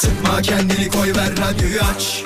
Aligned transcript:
Sıkma 0.00 0.42
kendini 0.42 0.88
koy 0.90 1.14
ver 1.16 1.30
radyoyu 1.30 1.80
aç. 1.94 2.22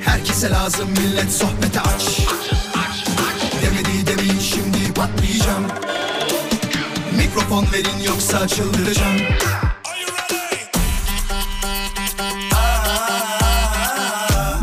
Herkese 0.00 0.50
lazım 0.50 0.88
millet 0.90 1.32
sohbete 1.32 1.80
aç. 1.80 2.18
Demedi 3.62 4.06
demeyin 4.06 4.40
şimdi 4.40 4.94
patlayacağım. 4.94 5.66
Mikrofon 7.16 7.66
verin 7.72 8.02
yoksa 8.06 8.48
çıldıracağım. 8.48 9.16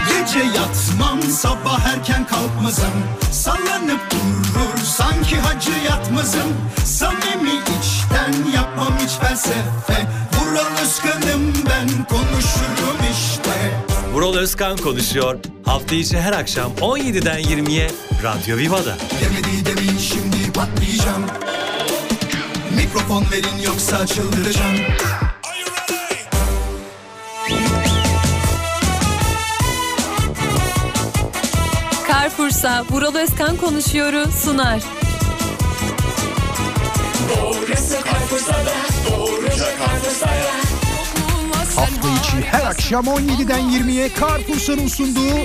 Gece 0.10 0.40
yatmam 0.40 1.22
sabah 1.24 1.86
erken 1.86 2.28
kalkmazım. 2.28 2.94
Sallanıp 3.32 4.12
durur 4.12 4.86
sanki 4.86 5.40
hacı 5.40 5.72
yatmazım. 5.90 6.54
Samimi 6.86 7.54
içten 7.80 8.52
yapmam 8.56 8.94
hiç 9.00 9.12
felsefe 9.12 10.08
Vural 10.56 10.82
Özkan'ım 10.84 11.54
ben 11.70 12.06
konuşurum 12.06 12.98
işte 13.12 13.82
Vural 14.14 14.36
Özkan 14.36 14.78
konuşuyor. 14.78 15.40
Hafta 15.66 15.96
içi 15.96 16.20
her 16.20 16.34
akşam 16.34 16.72
17'den 16.72 17.40
20'ye 17.42 17.92
Radyo 18.24 18.58
Viva'da. 18.58 18.98
Demedi 19.22 19.66
demeyin 19.66 19.98
şimdi 19.98 20.52
patlayacağım 20.54 21.26
Mikrofon 22.76 23.26
verin 23.32 23.64
yoksa 23.66 24.08
çıldıracağım 24.08 24.76
Carrefour'sa 32.08 32.86
Vural 32.92 33.16
Özkan 33.16 33.58
konuşuyoru 33.58 34.26
sunar. 34.44 34.82
Hafta 41.76 42.10
içi 42.20 42.48
her 42.48 42.64
akşam 42.66 43.06
17'den 43.06 43.60
20'ye 43.60 44.10
Carrefour'un 44.22 44.88
sunduğu 44.88 45.36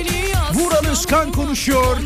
Vural 0.54 0.86
Özkan 0.90 1.32
konuşuyor. 1.32 1.96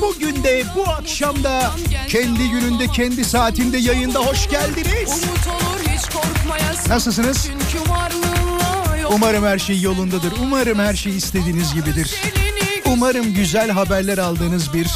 Bugün 0.00 0.44
de 0.44 0.64
bu 0.76 0.90
akşam 0.90 1.44
da 1.44 1.70
kendi 2.08 2.50
gününde 2.50 2.86
kendi 2.86 3.24
saatinde 3.24 3.78
yayında 3.78 4.18
hoş 4.18 4.48
geldiniz. 4.48 5.22
Nasılsınız? 6.88 7.48
Umarım 9.10 9.44
her 9.44 9.58
şey 9.58 9.80
yolundadır. 9.80 10.32
Umarım 10.42 10.78
her 10.78 10.94
şey 10.94 11.16
istediğiniz 11.16 11.74
gibidir. 11.74 12.14
Umarım 12.86 13.34
güzel 13.34 13.70
haberler 13.70 14.18
aldığınız 14.18 14.74
bir 14.74 14.86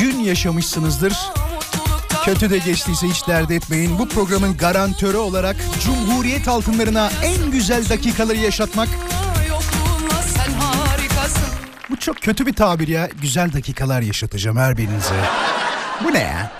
gün 0.00 0.18
yaşamışsınızdır. 0.20 1.12
Kötü 2.24 2.50
de 2.50 2.58
geçtiyse 2.58 3.08
hiç 3.08 3.26
dert 3.28 3.50
etmeyin. 3.50 3.98
Bu 3.98 4.08
programın 4.08 4.56
garantörü 4.56 5.16
olarak 5.16 5.56
Cumhuriyet 5.84 6.48
altınlarına 6.48 7.10
en 7.24 7.50
güzel 7.50 7.88
dakikaları 7.88 8.38
yaşatmak. 8.38 8.88
Bu 11.90 11.96
çok 11.96 12.16
kötü 12.16 12.46
bir 12.46 12.52
tabir 12.52 12.88
ya. 12.88 13.08
Güzel 13.22 13.52
dakikalar 13.52 14.02
yaşatacağım 14.02 14.56
her 14.56 14.76
birinize. 14.76 15.14
Bu 16.04 16.12
ne 16.12 16.18
ya? 16.18 16.52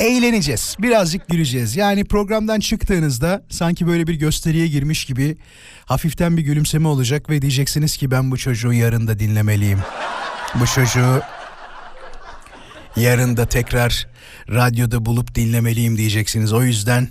Eğleneceğiz. 0.00 0.76
Birazcık 0.78 1.28
güleceğiz. 1.28 1.76
Yani 1.76 2.04
programdan 2.04 2.60
çıktığınızda 2.60 3.42
sanki 3.48 3.86
böyle 3.86 4.06
bir 4.06 4.14
gösteriye 4.14 4.66
girmiş 4.66 5.04
gibi 5.04 5.36
hafiften 5.84 6.36
bir 6.36 6.42
gülümseme 6.42 6.88
olacak 6.88 7.30
ve 7.30 7.42
diyeceksiniz 7.42 7.96
ki 7.96 8.10
ben 8.10 8.30
bu 8.30 8.36
çocuğu 8.36 8.72
yarın 8.72 9.06
da 9.06 9.18
dinlemeliyim. 9.18 9.78
Bu 10.54 10.66
çocuğu 10.66 11.22
yarın 12.96 13.36
da 13.36 13.46
tekrar 13.46 14.06
radyoda 14.48 15.06
bulup 15.06 15.34
dinlemeliyim 15.34 15.96
diyeceksiniz. 15.98 16.52
O 16.52 16.62
yüzden 16.62 17.08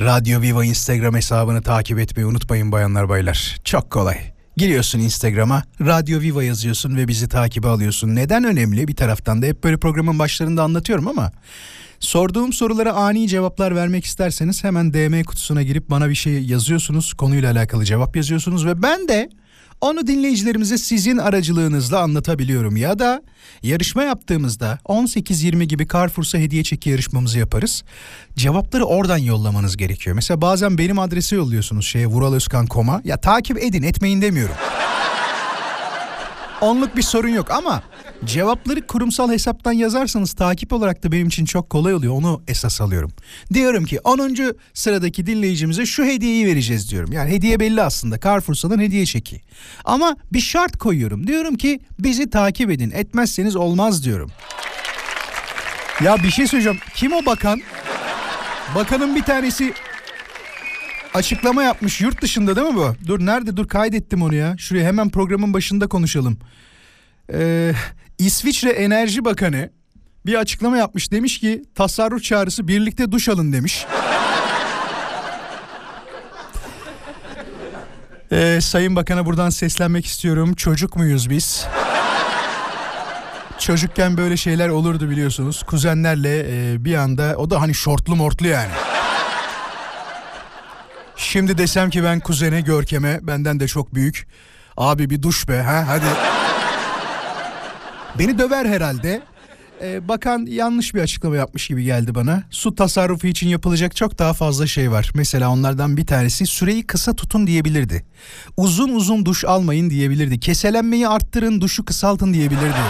Radyo 0.00 0.40
Viva 0.40 0.64
Instagram 0.64 1.14
hesabını 1.14 1.62
takip 1.62 1.98
etmeyi 1.98 2.26
unutmayın 2.26 2.72
bayanlar 2.72 3.08
baylar. 3.08 3.56
Çok 3.64 3.90
kolay. 3.90 4.18
Giriyorsun 4.56 4.98
Instagram'a, 4.98 5.62
Radyo 5.80 6.20
Viva 6.20 6.44
yazıyorsun 6.44 6.96
ve 6.96 7.08
bizi 7.08 7.28
takibe 7.28 7.68
alıyorsun. 7.68 8.14
Neden 8.14 8.44
önemli? 8.44 8.88
Bir 8.88 8.96
taraftan 8.96 9.42
da 9.42 9.46
hep 9.46 9.64
böyle 9.64 9.76
programın 9.76 10.18
başlarında 10.18 10.62
anlatıyorum 10.62 11.08
ama 11.08 11.32
sorduğum 12.00 12.52
sorulara 12.52 12.92
ani 12.92 13.28
cevaplar 13.28 13.76
vermek 13.76 14.04
isterseniz 14.04 14.64
hemen 14.64 14.94
DM 14.94 15.22
kutusuna 15.24 15.62
girip 15.62 15.90
bana 15.90 16.08
bir 16.08 16.14
şey 16.14 16.42
yazıyorsunuz. 16.42 17.12
Konuyla 17.12 17.52
alakalı 17.52 17.84
cevap 17.84 18.16
yazıyorsunuz 18.16 18.66
ve 18.66 18.82
ben 18.82 19.08
de 19.08 19.30
onu 19.80 20.06
dinleyicilerimize 20.06 20.78
sizin 20.78 21.18
aracılığınızla 21.18 22.00
anlatabiliyorum 22.00 22.76
ya 22.76 22.98
da 22.98 23.22
yarışma 23.62 24.02
yaptığımızda 24.02 24.78
18-20 24.84 25.64
gibi 25.64 25.88
Carrefour'sa 25.88 26.38
hediye 26.38 26.64
çeki 26.64 26.90
yarışmamızı 26.90 27.38
yaparız. 27.38 27.84
Cevapları 28.36 28.84
oradan 28.84 29.18
yollamanız 29.18 29.76
gerekiyor. 29.76 30.16
Mesela 30.16 30.40
bazen 30.40 30.78
benim 30.78 30.98
adrese 30.98 31.36
yolluyorsunuz 31.36 31.86
şeye 31.86 32.06
vuralözkan.com'a. 32.06 33.00
Ya 33.04 33.16
takip 33.20 33.58
edin 33.62 33.82
etmeyin 33.82 34.22
demiyorum. 34.22 34.54
Onluk 36.60 36.96
bir 36.96 37.02
sorun 37.02 37.28
yok 37.28 37.50
ama 37.50 37.82
cevapları 38.24 38.86
kurumsal 38.86 39.32
hesaptan 39.32 39.72
yazarsanız 39.72 40.32
takip 40.32 40.72
olarak 40.72 41.04
da 41.04 41.12
benim 41.12 41.26
için 41.26 41.44
çok 41.44 41.70
kolay 41.70 41.94
oluyor. 41.94 42.14
Onu 42.14 42.42
esas 42.48 42.80
alıyorum. 42.80 43.12
Diyorum 43.54 43.84
ki 43.84 44.00
10. 44.04 44.36
sıradaki 44.74 45.26
dinleyicimize 45.26 45.86
şu 45.86 46.04
hediyeyi 46.04 46.46
vereceğiz 46.46 46.90
diyorum. 46.90 47.12
Yani 47.12 47.30
hediye 47.30 47.60
belli 47.60 47.82
aslında. 47.82 48.20
Carrefour'dan 48.20 48.80
hediye 48.80 49.06
çeki. 49.06 49.40
Ama 49.84 50.16
bir 50.32 50.40
şart 50.40 50.78
koyuyorum. 50.78 51.26
Diyorum 51.26 51.56
ki 51.56 51.80
bizi 51.98 52.30
takip 52.30 52.70
edin. 52.70 52.90
Etmezseniz 52.90 53.56
olmaz 53.56 54.04
diyorum. 54.04 54.30
Ya 56.04 56.16
bir 56.22 56.30
şey 56.30 56.46
söyleyeceğim. 56.46 56.78
Kim 56.94 57.12
o 57.12 57.26
bakan? 57.26 57.60
Bakanın 58.74 59.16
bir 59.16 59.22
tanesi 59.22 59.74
açıklama 61.18 61.62
yapmış 61.62 62.00
yurt 62.00 62.22
dışında 62.22 62.56
değil 62.56 62.66
mi 62.66 62.76
bu? 62.76 62.94
Dur 63.06 63.26
nerede 63.26 63.56
dur 63.56 63.68
kaydettim 63.68 64.22
onu 64.22 64.34
ya. 64.34 64.54
Şuraya 64.58 64.84
hemen 64.84 65.10
programın 65.10 65.54
başında 65.54 65.86
konuşalım. 65.86 66.38
Ee, 67.32 67.72
İsviçre 68.18 68.70
Enerji 68.70 69.24
Bakanı 69.24 69.70
bir 70.26 70.34
açıklama 70.34 70.76
yapmış. 70.76 71.12
Demiş 71.12 71.40
ki 71.40 71.62
tasarruf 71.74 72.22
çağrısı 72.22 72.68
birlikte 72.68 73.12
duş 73.12 73.28
alın 73.28 73.52
demiş. 73.52 73.86
Ee, 78.32 78.58
Sayın 78.60 78.96
Bakan'a 78.96 79.26
buradan 79.26 79.50
seslenmek 79.50 80.06
istiyorum. 80.06 80.54
Çocuk 80.54 80.96
muyuz 80.96 81.30
biz? 81.30 81.66
Çocukken 83.58 84.16
böyle 84.16 84.36
şeyler 84.36 84.68
olurdu 84.68 85.10
biliyorsunuz. 85.10 85.62
Kuzenlerle 85.62 86.46
e, 86.48 86.84
bir 86.84 86.94
anda 86.94 87.34
o 87.36 87.50
da 87.50 87.60
hani 87.60 87.74
şortlu 87.74 88.16
mortlu 88.16 88.46
yani. 88.46 88.70
Şimdi 91.18 91.58
desem 91.58 91.90
ki 91.90 92.04
ben 92.04 92.20
kuzene 92.20 92.60
Görkem'e 92.60 93.18
benden 93.22 93.60
de 93.60 93.68
çok 93.68 93.94
büyük. 93.94 94.26
Abi 94.76 95.10
bir 95.10 95.22
duş 95.22 95.48
be 95.48 95.60
ha 95.62 95.84
hadi. 95.88 96.04
Beni 98.18 98.38
döver 98.38 98.66
herhalde. 98.66 99.22
Ee, 99.82 100.08
bakan 100.08 100.46
yanlış 100.48 100.94
bir 100.94 101.00
açıklama 101.00 101.36
yapmış 101.36 101.66
gibi 101.66 101.84
geldi 101.84 102.14
bana. 102.14 102.42
Su 102.50 102.74
tasarrufu 102.74 103.26
için 103.26 103.48
yapılacak 103.48 103.96
çok 103.96 104.18
daha 104.18 104.32
fazla 104.32 104.66
şey 104.66 104.90
var. 104.90 105.10
Mesela 105.14 105.50
onlardan 105.50 105.96
bir 105.96 106.06
tanesi 106.06 106.46
süreyi 106.46 106.86
kısa 106.86 107.14
tutun 107.14 107.46
diyebilirdi. 107.46 108.04
Uzun 108.56 108.88
uzun 108.88 109.24
duş 109.24 109.44
almayın 109.44 109.90
diyebilirdi. 109.90 110.40
Keselenmeyi 110.40 111.08
arttırın, 111.08 111.60
duşu 111.60 111.84
kısaltın 111.84 112.34
diyebilirdi. 112.34 112.82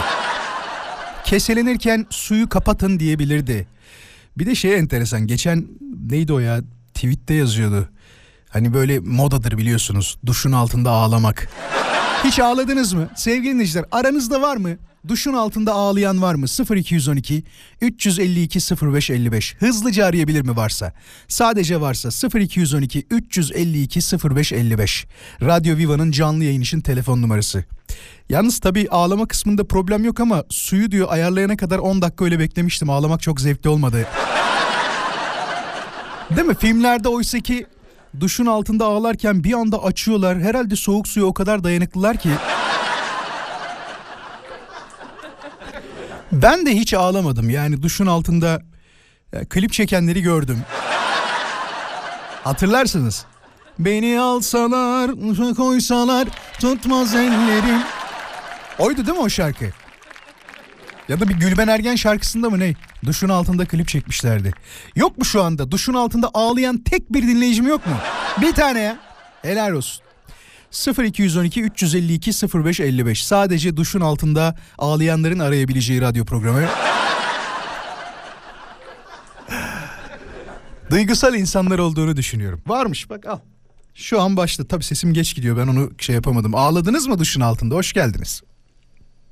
Keselenirken 1.25 2.05
suyu 2.09 2.49
kapatın 2.49 2.99
diyebilirdi. 2.99 3.67
Bir 4.37 4.45
de 4.45 4.55
şey 4.55 4.75
enteresan. 4.75 5.27
Geçen 5.27 5.67
neydi 6.09 6.33
o 6.33 6.39
ya? 6.39 6.61
Tweette 6.99 7.33
yazıyordu. 7.33 7.89
Hani 8.49 8.73
böyle 8.73 8.99
modadır 8.99 9.57
biliyorsunuz. 9.57 10.17
Duşun 10.25 10.51
altında 10.51 10.91
ağlamak. 10.91 11.49
Hiç 12.23 12.39
ağladınız 12.39 12.93
mı? 12.93 13.09
Sevgili 13.15 13.53
dinleyiciler 13.53 13.85
aranızda 13.91 14.41
var 14.41 14.57
mı? 14.57 14.69
Duşun 15.07 15.33
altında 15.33 15.73
ağlayan 15.73 16.21
var 16.21 16.35
mı? 16.35 16.45
0212 16.75 17.43
352 17.81 18.59
0555. 18.59 19.55
Hızlıca 19.59 20.05
arayabilir 20.05 20.41
mi 20.41 20.55
varsa? 20.55 20.93
Sadece 21.27 21.81
varsa 21.81 22.29
0212 22.39 23.05
352 23.09 23.99
0555. 24.35 25.07
Radyo 25.41 25.77
Viva'nın 25.77 26.11
canlı 26.11 26.43
yayın 26.43 26.61
için 26.61 26.81
telefon 26.81 27.21
numarası. 27.21 27.63
Yalnız 28.29 28.59
tabii 28.59 28.87
ağlama 28.91 29.27
kısmında 29.27 29.67
problem 29.67 30.05
yok 30.05 30.19
ama 30.19 30.43
suyu 30.49 30.91
diyor 30.91 31.07
ayarlayana 31.09 31.57
kadar 31.57 31.79
10 31.79 32.01
dakika 32.01 32.25
öyle 32.25 32.39
beklemiştim. 32.39 32.89
Ağlamak 32.89 33.21
çok 33.21 33.41
zevkli 33.41 33.69
olmadı. 33.69 34.07
Değil 36.35 36.47
mi? 36.47 36.55
Filmlerde 36.55 37.09
oysa 37.09 37.39
ki 37.39 37.67
duşun 38.19 38.45
altında 38.45 38.85
ağlarken 38.85 39.43
bir 39.43 39.53
anda 39.53 39.83
açıyorlar. 39.83 40.39
Herhalde 40.39 40.75
soğuk 40.75 41.07
suya 41.07 41.25
o 41.25 41.33
kadar 41.33 41.63
dayanıklılar 41.63 42.17
ki. 42.17 42.29
Ben 46.31 46.65
de 46.65 46.75
hiç 46.75 46.93
ağlamadım. 46.93 47.49
Yani 47.49 47.83
duşun 47.83 48.05
altında 48.05 48.61
ya, 49.33 49.45
klip 49.49 49.73
çekenleri 49.73 50.21
gördüm. 50.21 50.61
Hatırlarsınız. 52.43 53.25
Beni 53.79 54.19
alsalar, 54.19 55.11
koysalar, 55.55 56.27
tutmaz 56.59 57.15
ellerim. 57.15 57.79
Oydu 58.79 59.05
değil 59.05 59.17
mi 59.17 59.23
o 59.23 59.29
şarkı? 59.29 59.65
Ya 61.09 61.19
da 61.19 61.29
bir 61.29 61.33
Gülben 61.33 61.67
Ergen 61.67 61.95
şarkısında 61.95 62.49
mı 62.49 62.59
ne? 62.59 62.73
Duşun 63.05 63.29
altında 63.29 63.65
klip 63.65 63.87
çekmişlerdi. 63.87 64.51
Yok 64.95 65.17
mu 65.17 65.25
şu 65.25 65.43
anda 65.43 65.71
duşun 65.71 65.93
altında 65.93 66.29
ağlayan 66.33 66.77
tek 66.77 67.13
bir 67.13 67.21
dinleyicim 67.21 67.67
yok 67.67 67.87
mu? 67.87 67.93
Bir 68.41 68.51
tane 68.51 68.79
ya. 68.79 68.99
Helal 69.41 69.71
olsun. 69.71 70.03
0212 71.03 71.61
352 71.61 72.31
0555 72.31 73.25
sadece 73.25 73.77
duşun 73.77 74.01
altında 74.01 74.55
ağlayanların 74.77 75.39
arayabileceği 75.39 76.01
radyo 76.01 76.25
programı. 76.25 76.61
Duygusal 80.89 81.35
insanlar 81.35 81.79
olduğunu 81.79 82.17
düşünüyorum. 82.17 82.61
Varmış 82.67 83.09
bak 83.09 83.25
al. 83.25 83.39
Şu 83.95 84.21
an 84.21 84.37
başladı. 84.37 84.67
Tabii 84.67 84.83
sesim 84.83 85.13
geç 85.13 85.35
gidiyor. 85.35 85.57
Ben 85.57 85.67
onu 85.67 85.91
şey 85.97 86.15
yapamadım. 86.15 86.55
Ağladınız 86.55 87.07
mı 87.07 87.19
duşun 87.19 87.41
altında? 87.41 87.75
Hoş 87.75 87.93
geldiniz. 87.93 88.41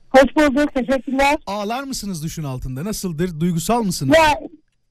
Hoş 0.09 0.36
bulduk, 0.36 0.74
teşekkürler. 0.74 1.36
Ağlar 1.48 1.83
mısınız 1.83 2.24
duşun 2.24 2.44
altında? 2.44 2.86
Nasıldır? 2.86 3.39
Duygusal 3.39 3.83
mısınız? 3.83 4.15
Ya 4.18 4.33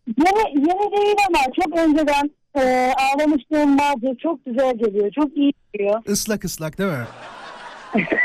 yeni, 0.07 0.59
yeni 0.69 0.93
değil 0.97 1.17
ama 1.29 1.39
çok 1.63 1.79
önceden 1.79 2.31
e, 2.59 2.93
ağlamışlığım 2.99 3.79
vardı. 3.79 4.07
Çok 4.23 4.45
güzel 4.45 4.79
geliyor, 4.79 5.11
çok 5.15 5.37
iyi 5.37 5.53
geliyor. 5.75 6.03
Islak 6.07 6.45
ıslak 6.45 6.79
değil 6.79 6.91
mi? 6.91 7.07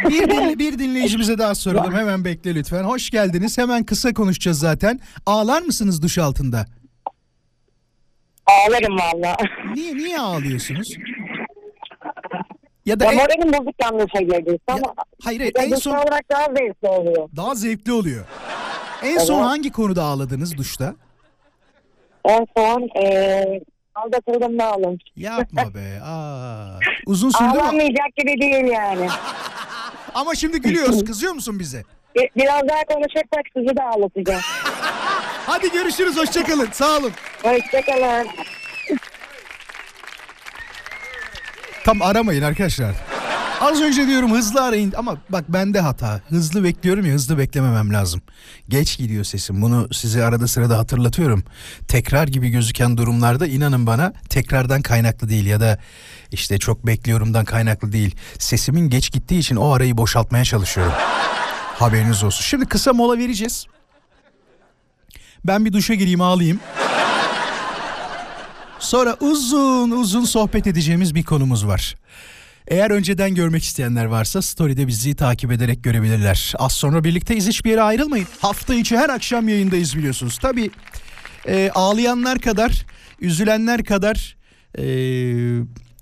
bir, 0.10 0.22
dinle- 0.30 0.60
bir 0.60 0.80
dinleyicimize 0.80 1.38
daha 1.38 1.56
soralım. 1.56 1.94
Hemen 1.96 2.26
bekle 2.26 2.56
lütfen. 2.56 2.84
Hoş 2.84 3.10
geldiniz. 3.10 3.58
Hemen 3.58 3.84
kısa 3.84 4.14
konuşacağız 4.14 4.60
zaten. 4.60 5.00
Ağlar 5.26 5.62
mısınız 5.62 6.02
duş 6.02 6.18
altında? 6.18 6.66
Ağlarım 8.46 8.98
valla. 8.98 9.36
Niye 9.76 9.96
niye 9.96 10.20
ağlıyorsunuz? 10.20 10.94
Ya 12.86 13.00
da 13.00 13.06
Ya 13.06 13.12
en, 13.12 13.18
moralim 13.18 13.54
bozuk 13.54 13.76
yanlışa 13.84 14.20
girdi. 14.22 14.60
Ama 14.68 14.80
Ya, 14.88 14.94
hayır 15.24 15.40
hayır, 15.40 15.72
en 15.72 15.76
son 15.76 15.92
olarak 15.96 16.30
daha 16.32 16.46
zevkli 16.46 16.88
oluyor. 16.88 17.30
daha 17.36 17.56
zevkli 17.56 17.92
oluyor. 17.92 18.26
En 19.04 19.18
son 19.18 19.36
Evet. 19.36 19.46
hangi 19.46 19.72
konuda 19.72 20.04
ağladınız 20.04 20.58
duşta? 20.58 20.96
En 22.26 22.48
son 22.58 22.90
e, 23.04 23.44
aldatıldım 23.96 24.60
da 24.60 24.66
ağladım. 24.66 24.98
Yapma 25.16 25.74
be. 25.74 26.00
Aa. 26.04 26.80
Uzun 27.06 27.30
sürdü 27.30 27.44
mü? 27.44 27.50
Ağlanmayacak 27.62 28.16
gibi 28.18 28.42
değil 28.42 28.66
yani. 28.66 29.08
Ama 30.14 30.36
şimdi 30.36 30.62
gülüyoruz. 30.62 31.06
Kızıyor 31.06 31.34
musun 31.34 31.60
bize? 31.60 31.84
Bir- 32.16 32.30
Biraz 32.36 32.62
daha 32.70 32.84
konuşursak 32.84 33.44
sizi 33.58 33.78
de 33.78 33.84
ağlatacağım. 33.84 34.42
Hadi 35.46 35.72
görüşürüz. 35.72 36.18
Hoşçakalın. 36.18 36.68
Sağ 36.72 36.98
olun. 36.98 37.12
Hoşçakalın. 37.44 38.28
Tam 41.84 42.02
aramayın 42.02 42.42
arkadaşlar. 42.42 42.96
Az 43.62 43.82
önce 43.82 44.08
diyorum 44.08 44.32
hızlı 44.32 44.64
arayın 44.64 44.94
ama 44.98 45.18
bak 45.30 45.46
bende 45.50 45.80
hata. 45.80 46.22
Hızlı 46.30 46.64
bekliyorum 46.64 47.06
ya 47.06 47.14
hızlı 47.14 47.38
beklememem 47.38 47.94
lazım. 47.94 48.22
Geç 48.70 48.98
gidiyor 48.98 49.24
sesim. 49.24 49.62
Bunu 49.62 49.88
size 49.94 50.24
arada 50.24 50.48
sırada 50.48 50.78
hatırlatıyorum. 50.78 51.44
Tekrar 51.88 52.28
gibi 52.28 52.50
gözüken 52.50 52.98
durumlarda 52.98 53.48
inanın 53.48 53.88
bana 53.88 54.14
tekrardan 54.30 54.82
kaynaklı 54.82 55.30
değil 55.30 55.46
ya 55.46 55.60
da 55.60 55.80
işte 56.32 56.58
çok 56.58 56.88
bekliyorumdan 56.88 57.46
kaynaklı 57.46 57.92
değil. 57.92 58.16
Sesimin 58.40 58.90
geç 58.90 59.12
gittiği 59.12 59.40
için 59.40 59.56
o 59.56 59.72
arayı 59.72 59.98
boşaltmaya 59.98 60.44
çalışıyorum. 60.46 60.94
Haberiniz 61.76 62.24
olsun. 62.24 62.44
Şimdi 62.44 62.66
kısa 62.66 62.94
mola 62.94 63.18
vereceğiz. 63.18 63.66
Ben 65.46 65.66
bir 65.66 65.74
duşa 65.74 65.94
gireyim 65.94 66.22
ağlayayım. 66.22 66.60
Sonra 68.82 69.18
uzun 69.20 69.92
uzun 69.92 70.26
sohbet 70.26 70.68
edeceğimiz 70.68 71.16
bir 71.16 71.24
konumuz 71.24 71.68
var. 71.68 71.96
Eğer 72.68 72.92
önceden 72.92 73.36
görmek 73.36 73.64
isteyenler 73.64 74.06
varsa 74.06 74.42
story'de 74.42 74.88
bizi 74.88 75.16
takip 75.16 75.52
ederek 75.52 75.84
görebilirler. 75.84 76.54
Az 76.60 76.72
sonra 76.72 77.04
birlikteyiz 77.04 77.48
hiçbir 77.48 77.70
yere 77.70 77.82
ayrılmayın. 77.82 78.28
Hafta 78.42 78.76
içi 78.76 78.98
her 78.98 79.10
akşam 79.10 79.48
yayındayız 79.48 79.98
biliyorsunuz. 79.98 80.38
Tabii 80.38 80.72
e, 81.48 81.72
ağlayanlar 81.76 82.40
kadar, 82.40 82.86
üzülenler 83.20 83.84
kadar, 83.84 84.36
e, 84.78 84.84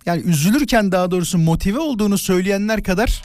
yani 0.05 0.21
üzülürken 0.25 0.91
daha 0.91 1.11
doğrusu 1.11 1.37
motive 1.37 1.79
olduğunu 1.79 2.17
söyleyenler 2.17 2.83
kadar 2.83 3.21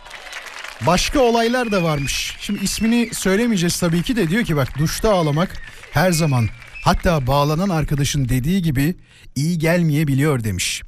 başka 0.86 1.20
olaylar 1.20 1.72
da 1.72 1.82
varmış. 1.82 2.36
Şimdi 2.40 2.64
ismini 2.64 3.10
söylemeyeceğiz 3.14 3.80
tabii 3.80 4.02
ki 4.02 4.16
de 4.16 4.30
diyor 4.30 4.44
ki 4.44 4.56
bak 4.56 4.78
duşta 4.78 5.14
ağlamak 5.14 5.62
her 5.92 6.12
zaman 6.12 6.48
hatta 6.84 7.26
bağlanan 7.26 7.68
arkadaşın 7.68 8.28
dediği 8.28 8.62
gibi 8.62 8.94
iyi 9.36 9.58
gelmeyebiliyor 9.58 10.44
demiş. 10.44 10.82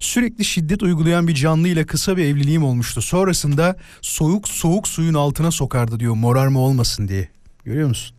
Sürekli 0.00 0.44
şiddet 0.44 0.82
uygulayan 0.82 1.28
bir 1.28 1.34
canlıyla 1.34 1.86
kısa 1.86 2.16
bir 2.16 2.24
evliliğim 2.24 2.64
olmuştu. 2.64 3.02
Sonrasında 3.02 3.76
soğuk 4.00 4.48
soğuk 4.48 4.88
suyun 4.88 5.14
altına 5.14 5.50
sokardı 5.50 6.00
diyor 6.00 6.14
morarma 6.14 6.60
olmasın 6.60 7.08
diye. 7.08 7.28
Görüyor 7.64 7.88
musun? 7.88 8.16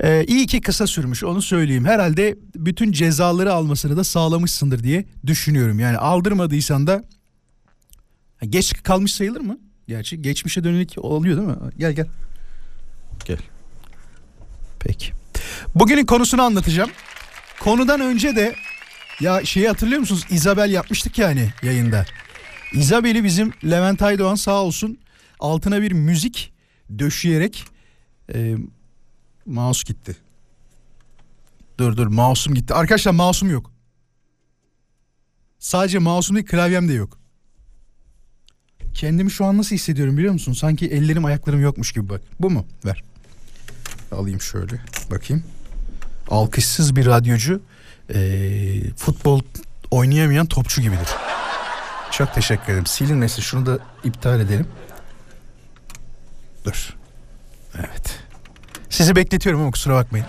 Ee, 0.00 0.24
iyi 0.24 0.46
ki 0.46 0.60
kısa 0.60 0.86
sürmüş 0.86 1.24
onu 1.24 1.42
söyleyeyim. 1.42 1.84
Herhalde 1.84 2.36
bütün 2.56 2.92
cezaları 2.92 3.52
almasını 3.52 3.96
da 3.96 4.04
sağlamışsındır 4.04 4.82
diye 4.82 5.04
düşünüyorum. 5.26 5.80
Yani 5.80 5.96
aldırmadıysan 5.98 6.86
da 6.86 7.04
Geç 8.48 8.82
kalmış 8.82 9.14
sayılır 9.14 9.40
mı? 9.40 9.58
Gerçi 9.88 10.22
geçmişe 10.22 10.64
dönük 10.64 10.92
oluyor 10.96 11.36
değil 11.36 11.48
mi? 11.48 11.56
Gel 11.78 11.92
gel. 11.92 12.06
Gel. 13.24 13.38
Peki. 14.80 15.12
Bugünün 15.74 16.06
konusunu 16.06 16.42
anlatacağım. 16.42 16.90
Konudan 17.64 18.00
önce 18.00 18.36
de 18.36 18.54
ya 19.20 19.44
şeyi 19.44 19.68
hatırlıyor 19.68 20.00
musunuz? 20.00 20.26
Isabel 20.30 20.70
yapmıştık 20.70 21.18
yani 21.18 21.50
yayında. 21.62 22.04
Isabel'i 22.72 23.24
bizim 23.24 23.52
Levent 23.64 24.02
Aydoğan 24.02 24.34
sağ 24.34 24.62
olsun 24.62 24.98
altına 25.40 25.82
bir 25.82 25.92
müzik 25.92 26.52
döşeyerek 26.98 27.64
e, 28.34 28.56
mouse 29.46 29.82
gitti. 29.86 30.16
Dur 31.78 31.96
dur 31.96 32.06
mouse'um 32.06 32.54
gitti. 32.54 32.74
Arkadaşlar 32.74 33.12
mouse'um 33.12 33.50
yok. 33.50 33.70
Sadece 35.58 35.98
mouse'um 35.98 36.36
değil 36.36 36.46
klavyem 36.46 36.88
de 36.88 36.92
yok. 36.92 37.18
Kendimi 38.94 39.30
şu 39.30 39.44
an 39.44 39.58
nasıl 39.58 39.74
hissediyorum 39.74 40.16
biliyor 40.16 40.32
musun? 40.32 40.52
Sanki 40.52 40.86
ellerim 40.86 41.24
ayaklarım 41.24 41.62
yokmuş 41.62 41.92
gibi 41.92 42.08
bak. 42.08 42.20
Bu 42.40 42.50
mu? 42.50 42.66
Ver. 42.84 43.04
Alayım 44.12 44.40
şöyle. 44.40 44.80
Bakayım. 45.10 45.44
Alkışsız 46.30 46.96
bir 46.96 47.06
radyocu 47.06 47.62
eee, 48.14 48.90
futbol 48.96 49.40
oynayamayan 49.90 50.46
topçu 50.46 50.82
gibidir. 50.82 51.08
Çok 52.10 52.34
teşekkür 52.34 52.64
ederim. 52.72 52.86
Silinmesin. 52.86 53.42
Şunu 53.42 53.66
da 53.66 53.78
iptal 54.04 54.40
edelim. 54.40 54.66
Dur. 56.64 56.96
Evet. 57.78 58.18
Sizi 58.90 59.16
bekletiyorum 59.16 59.60
ama 59.62 59.70
kusura 59.70 59.94
bakmayın. 59.94 60.26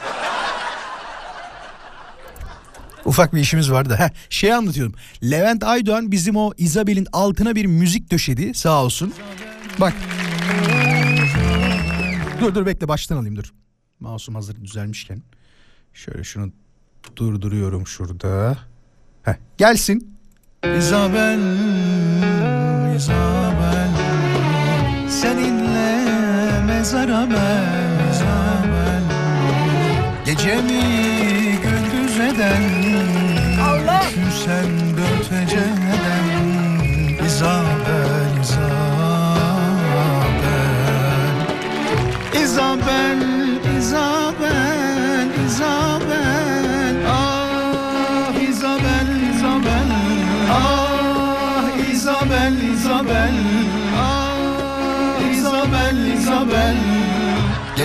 Ufak 3.06 3.34
bir 3.36 3.40
işimiz 3.40 3.72
vardı. 3.72 3.96
Heh, 4.00 4.10
şey 4.30 4.54
anlatıyorum. 4.54 4.94
Levent 5.24 5.64
Aydoğan 5.64 6.12
bizim 6.12 6.36
o 6.36 6.52
Isabel'in 6.58 7.08
altına 7.14 7.56
bir 7.56 7.66
müzik 7.66 8.12
döşedi 8.12 8.54
sağ 8.54 8.84
olsun. 8.84 9.14
Bak. 9.80 9.94
Dur 12.42 12.56
dur 12.56 12.66
bekle 12.66 12.88
baştan 12.88 13.18
alayım 13.18 13.36
dur. 13.36 13.54
Mouse'um 14.00 14.36
hazır 14.36 14.56
düzelmişken. 14.64 15.22
Şöyle 15.94 16.24
şunu 16.24 16.52
durduruyorum 17.16 17.88
şurada. 17.88 18.58
Heh, 19.24 19.34
gelsin. 19.58 20.18
Isabel, 20.78 21.40
Isabel, 22.96 23.90
seninle 25.10 26.06
mezara 26.66 27.28
ben, 27.30 28.12
Isabel. 28.12 29.04
Gecemi 30.26 30.82
gündüz 31.64 32.20
eden 32.20 32.64
Allah 33.62 34.04
Sen 34.46 34.98
dört 34.98 35.32
İzabel, 35.32 35.84
İzabel 37.26 38.40
İzabel, 38.42 38.78
İzabel, 42.44 43.43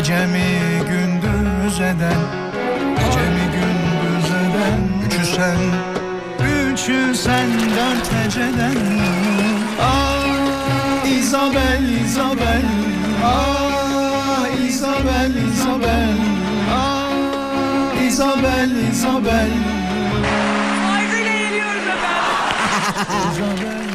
Gecemi 0.09 0.89
gündüz 0.89 1.81
eden 1.81 2.21
Gecemi 2.97 3.45
gündüz 3.53 4.31
eden 4.31 4.81
Üçü 5.07 5.27
sen 5.27 5.59
Üçü 6.73 7.15
sen 7.15 7.51
dört 7.51 8.27
eceden 8.27 8.77
Ah 9.83 11.07
Isabel 11.21 11.83
Isabel 12.05 12.63
Ah 13.25 14.47
Isabel 14.69 15.31
Isabel 15.55 16.17
Ah 16.71 18.03
Isabel 18.09 18.71
Isabel 18.93 19.49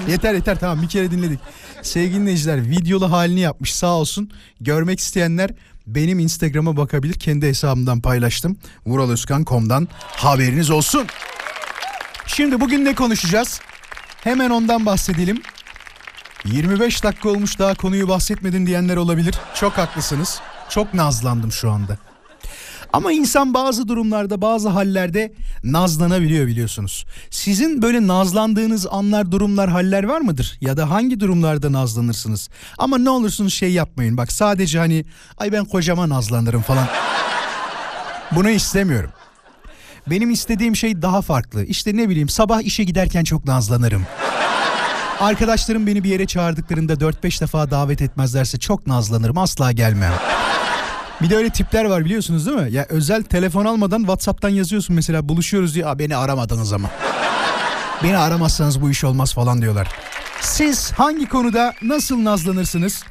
Yeter 0.07 0.33
yeter. 0.33 0.59
Tamam 0.59 0.81
bir 0.81 0.87
kere 0.87 1.11
dinledik. 1.11 1.39
Sevgili 1.81 2.19
dinleyiciler 2.19 2.69
videolu 2.69 3.11
halini 3.11 3.39
yapmış. 3.39 3.73
Sağ 3.73 3.87
olsun. 3.97 4.31
Görmek 4.61 4.99
isteyenler 4.99 5.49
benim 5.87 6.19
Instagram'a 6.19 6.77
bakabilir. 6.77 7.13
Kendi 7.13 7.47
hesabımdan 7.47 8.01
paylaştım. 8.01 8.57
Vuraloskan.com'dan 8.85 9.87
haberiniz 9.99 10.69
olsun. 10.69 11.07
Şimdi 12.27 12.61
bugün 12.61 12.85
ne 12.85 12.95
konuşacağız? 12.95 13.61
Hemen 14.23 14.49
ondan 14.49 14.85
bahsedelim. 14.85 15.41
25 16.45 17.03
dakika 17.03 17.29
olmuş 17.29 17.59
daha 17.59 17.75
konuyu 17.75 18.07
bahsetmedin 18.07 18.65
diyenler 18.65 18.97
olabilir. 18.97 19.35
Çok 19.55 19.77
haklısınız. 19.77 20.41
Çok 20.69 20.93
nazlandım 20.93 21.51
şu 21.51 21.71
anda. 21.71 21.97
Ama 22.93 23.11
insan 23.11 23.53
bazı 23.53 23.87
durumlarda 23.87 24.41
bazı 24.41 24.69
hallerde 24.69 25.33
nazlanabiliyor 25.63 26.47
biliyorsunuz. 26.47 27.05
Sizin 27.29 27.81
böyle 27.81 28.07
nazlandığınız 28.07 28.87
anlar 28.91 29.31
durumlar 29.31 29.69
haller 29.69 30.03
var 30.03 30.21
mıdır? 30.21 30.57
Ya 30.61 30.77
da 30.77 30.89
hangi 30.89 31.19
durumlarda 31.19 31.71
nazlanırsınız? 31.71 32.49
Ama 32.77 32.97
ne 32.97 33.09
olursunuz 33.09 33.53
şey 33.53 33.71
yapmayın 33.71 34.17
bak 34.17 34.31
sadece 34.31 34.79
hani 34.79 35.05
ay 35.37 35.51
ben 35.51 35.65
kocama 35.65 36.09
nazlanırım 36.09 36.61
falan. 36.61 36.87
Bunu 38.31 38.49
istemiyorum. 38.49 39.09
Benim 40.07 40.31
istediğim 40.31 40.75
şey 40.75 41.01
daha 41.01 41.21
farklı. 41.21 41.63
İşte 41.65 41.97
ne 41.97 42.09
bileyim 42.09 42.29
sabah 42.29 42.61
işe 42.61 42.83
giderken 42.83 43.23
çok 43.23 43.45
nazlanırım. 43.45 44.05
Arkadaşlarım 45.19 45.87
beni 45.87 46.03
bir 46.03 46.09
yere 46.09 46.25
çağırdıklarında 46.25 46.93
4-5 46.93 47.41
defa 47.41 47.71
davet 47.71 48.01
etmezlerse 48.01 48.59
çok 48.59 48.87
nazlanırım 48.87 49.37
asla 49.37 49.71
gelmem. 49.71 50.13
Bir 51.23 51.29
de 51.29 51.35
öyle 51.35 51.49
tipler 51.49 51.85
var 51.85 52.05
biliyorsunuz 52.05 52.45
değil 52.45 52.57
mi? 52.57 52.71
Ya 52.71 52.85
özel 52.89 53.23
telefon 53.23 53.65
almadan 53.65 53.99
WhatsApp'tan 53.99 54.49
yazıyorsun 54.49 54.95
mesela 54.95 55.29
buluşuyoruz 55.29 55.75
diye. 55.75 55.99
Beni 55.99 56.15
aramadınız 56.15 56.73
ama. 56.73 56.91
beni 58.03 58.17
aramazsanız 58.17 58.81
bu 58.81 58.89
iş 58.89 59.03
olmaz 59.03 59.33
falan 59.33 59.61
diyorlar. 59.61 59.87
Siz 60.41 60.91
hangi 60.91 61.25
konuda 61.25 61.73
nasıl 61.81 62.23
nazlanırsınız? 62.23 63.03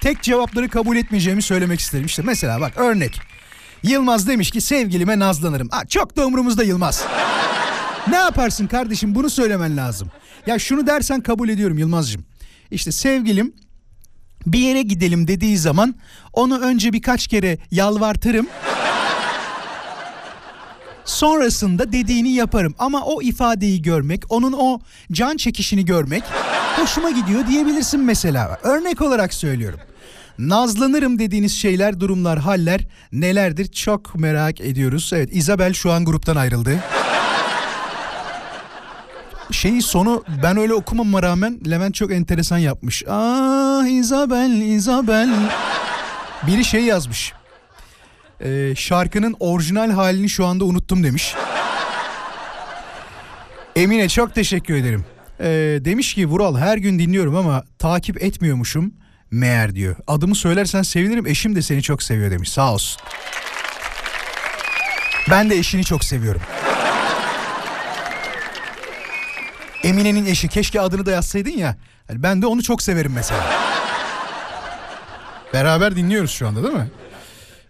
Tek 0.00 0.22
cevapları 0.22 0.68
kabul 0.68 0.96
etmeyeceğimi 0.96 1.42
söylemek 1.42 1.80
isterim. 1.80 2.06
İşte 2.06 2.22
mesela 2.22 2.60
bak 2.60 2.72
örnek. 2.76 3.20
Yılmaz 3.82 4.28
demiş 4.28 4.50
ki 4.50 4.60
sevgilime 4.60 5.18
nazlanırım. 5.18 5.68
Aa, 5.72 5.86
çok 5.86 6.16
da 6.16 6.26
umurumuzda 6.26 6.62
Yılmaz. 6.62 7.04
ne 8.08 8.16
yaparsın 8.16 8.66
kardeşim 8.66 9.14
bunu 9.14 9.30
söylemen 9.30 9.76
lazım. 9.76 10.10
Ya 10.46 10.58
şunu 10.58 10.86
dersen 10.86 11.20
kabul 11.20 11.48
ediyorum 11.48 11.78
Yılmaz'cığım. 11.78 12.24
İşte 12.70 12.92
sevgilim 12.92 13.52
bir 14.46 14.58
yere 14.58 14.82
gidelim 14.82 15.28
dediği 15.28 15.58
zaman 15.58 15.94
onu 16.32 16.58
önce 16.58 16.92
birkaç 16.92 17.26
kere 17.26 17.58
yalvartırım. 17.70 18.46
Sonrasında 21.04 21.92
dediğini 21.92 22.32
yaparım 22.32 22.74
ama 22.78 23.04
o 23.04 23.22
ifadeyi 23.22 23.82
görmek, 23.82 24.22
onun 24.28 24.52
o 24.52 24.80
can 25.12 25.36
çekişini 25.36 25.84
görmek 25.84 26.22
hoşuma 26.76 27.10
gidiyor 27.10 27.46
diyebilirsin 27.46 28.00
mesela. 28.00 28.58
Örnek 28.62 29.02
olarak 29.02 29.34
söylüyorum. 29.34 29.80
Nazlanırım 30.38 31.18
dediğiniz 31.18 31.52
şeyler, 31.52 32.00
durumlar, 32.00 32.38
haller 32.38 32.80
nelerdir 33.12 33.72
çok 33.72 34.14
merak 34.14 34.60
ediyoruz. 34.60 35.10
Evet 35.14 35.28
Isabel 35.32 35.72
şu 35.72 35.92
an 35.92 36.04
gruptan 36.04 36.36
ayrıldı. 36.36 36.80
Şeyi 39.54 39.82
sonu 39.82 40.24
ben 40.42 40.56
öyle 40.56 40.74
okumama 40.74 41.22
rağmen 41.22 41.60
Levent 41.70 41.94
çok 41.94 42.12
enteresan 42.12 42.58
yapmış. 42.58 43.02
Ah 43.08 43.86
Isabel, 43.86 44.50
Isabel. 44.50 45.30
Biri 46.46 46.64
şey 46.64 46.84
yazmış. 46.84 47.32
Ee, 48.40 48.74
şarkının 48.76 49.36
orijinal 49.40 49.90
halini 49.90 50.28
şu 50.28 50.46
anda 50.46 50.64
unuttum 50.64 51.04
demiş. 51.04 51.34
Emine 53.76 54.08
çok 54.08 54.34
teşekkür 54.34 54.74
ederim. 54.74 55.04
Ee, 55.40 55.78
demiş 55.84 56.14
ki 56.14 56.26
Vural 56.26 56.56
her 56.56 56.76
gün 56.76 56.98
dinliyorum 56.98 57.36
ama 57.36 57.64
takip 57.78 58.22
etmiyormuşum 58.22 58.94
meğer 59.30 59.74
diyor. 59.74 59.96
Adımı 60.06 60.34
söylersen 60.34 60.82
sevinirim 60.82 61.26
eşim 61.26 61.56
de 61.56 61.62
seni 61.62 61.82
çok 61.82 62.02
seviyor 62.02 62.30
demiş 62.30 62.48
sağ 62.48 62.72
olsun. 62.72 63.02
Ben 65.30 65.50
de 65.50 65.56
eşini 65.56 65.84
çok 65.84 66.04
seviyorum. 66.04 66.40
Emine'nin 69.84 70.26
eşi 70.26 70.48
keşke 70.48 70.80
adını 70.80 71.06
da 71.06 71.10
yazsaydın 71.10 71.50
ya. 71.50 71.76
Yani 72.08 72.22
ben 72.22 72.42
de 72.42 72.46
onu 72.46 72.62
çok 72.62 72.82
severim 72.82 73.12
mesela. 73.12 73.52
Beraber 75.52 75.96
dinliyoruz 75.96 76.30
şu 76.30 76.48
anda 76.48 76.62
değil 76.62 76.74
mi? 76.74 76.90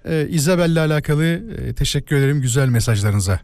Ee, 0.04 0.26
Isabel'le 0.30 0.76
alakalı 0.76 1.24
e, 1.24 1.74
teşekkür 1.74 2.16
ederim 2.16 2.42
güzel 2.42 2.68
mesajlarınıza. 2.68 3.40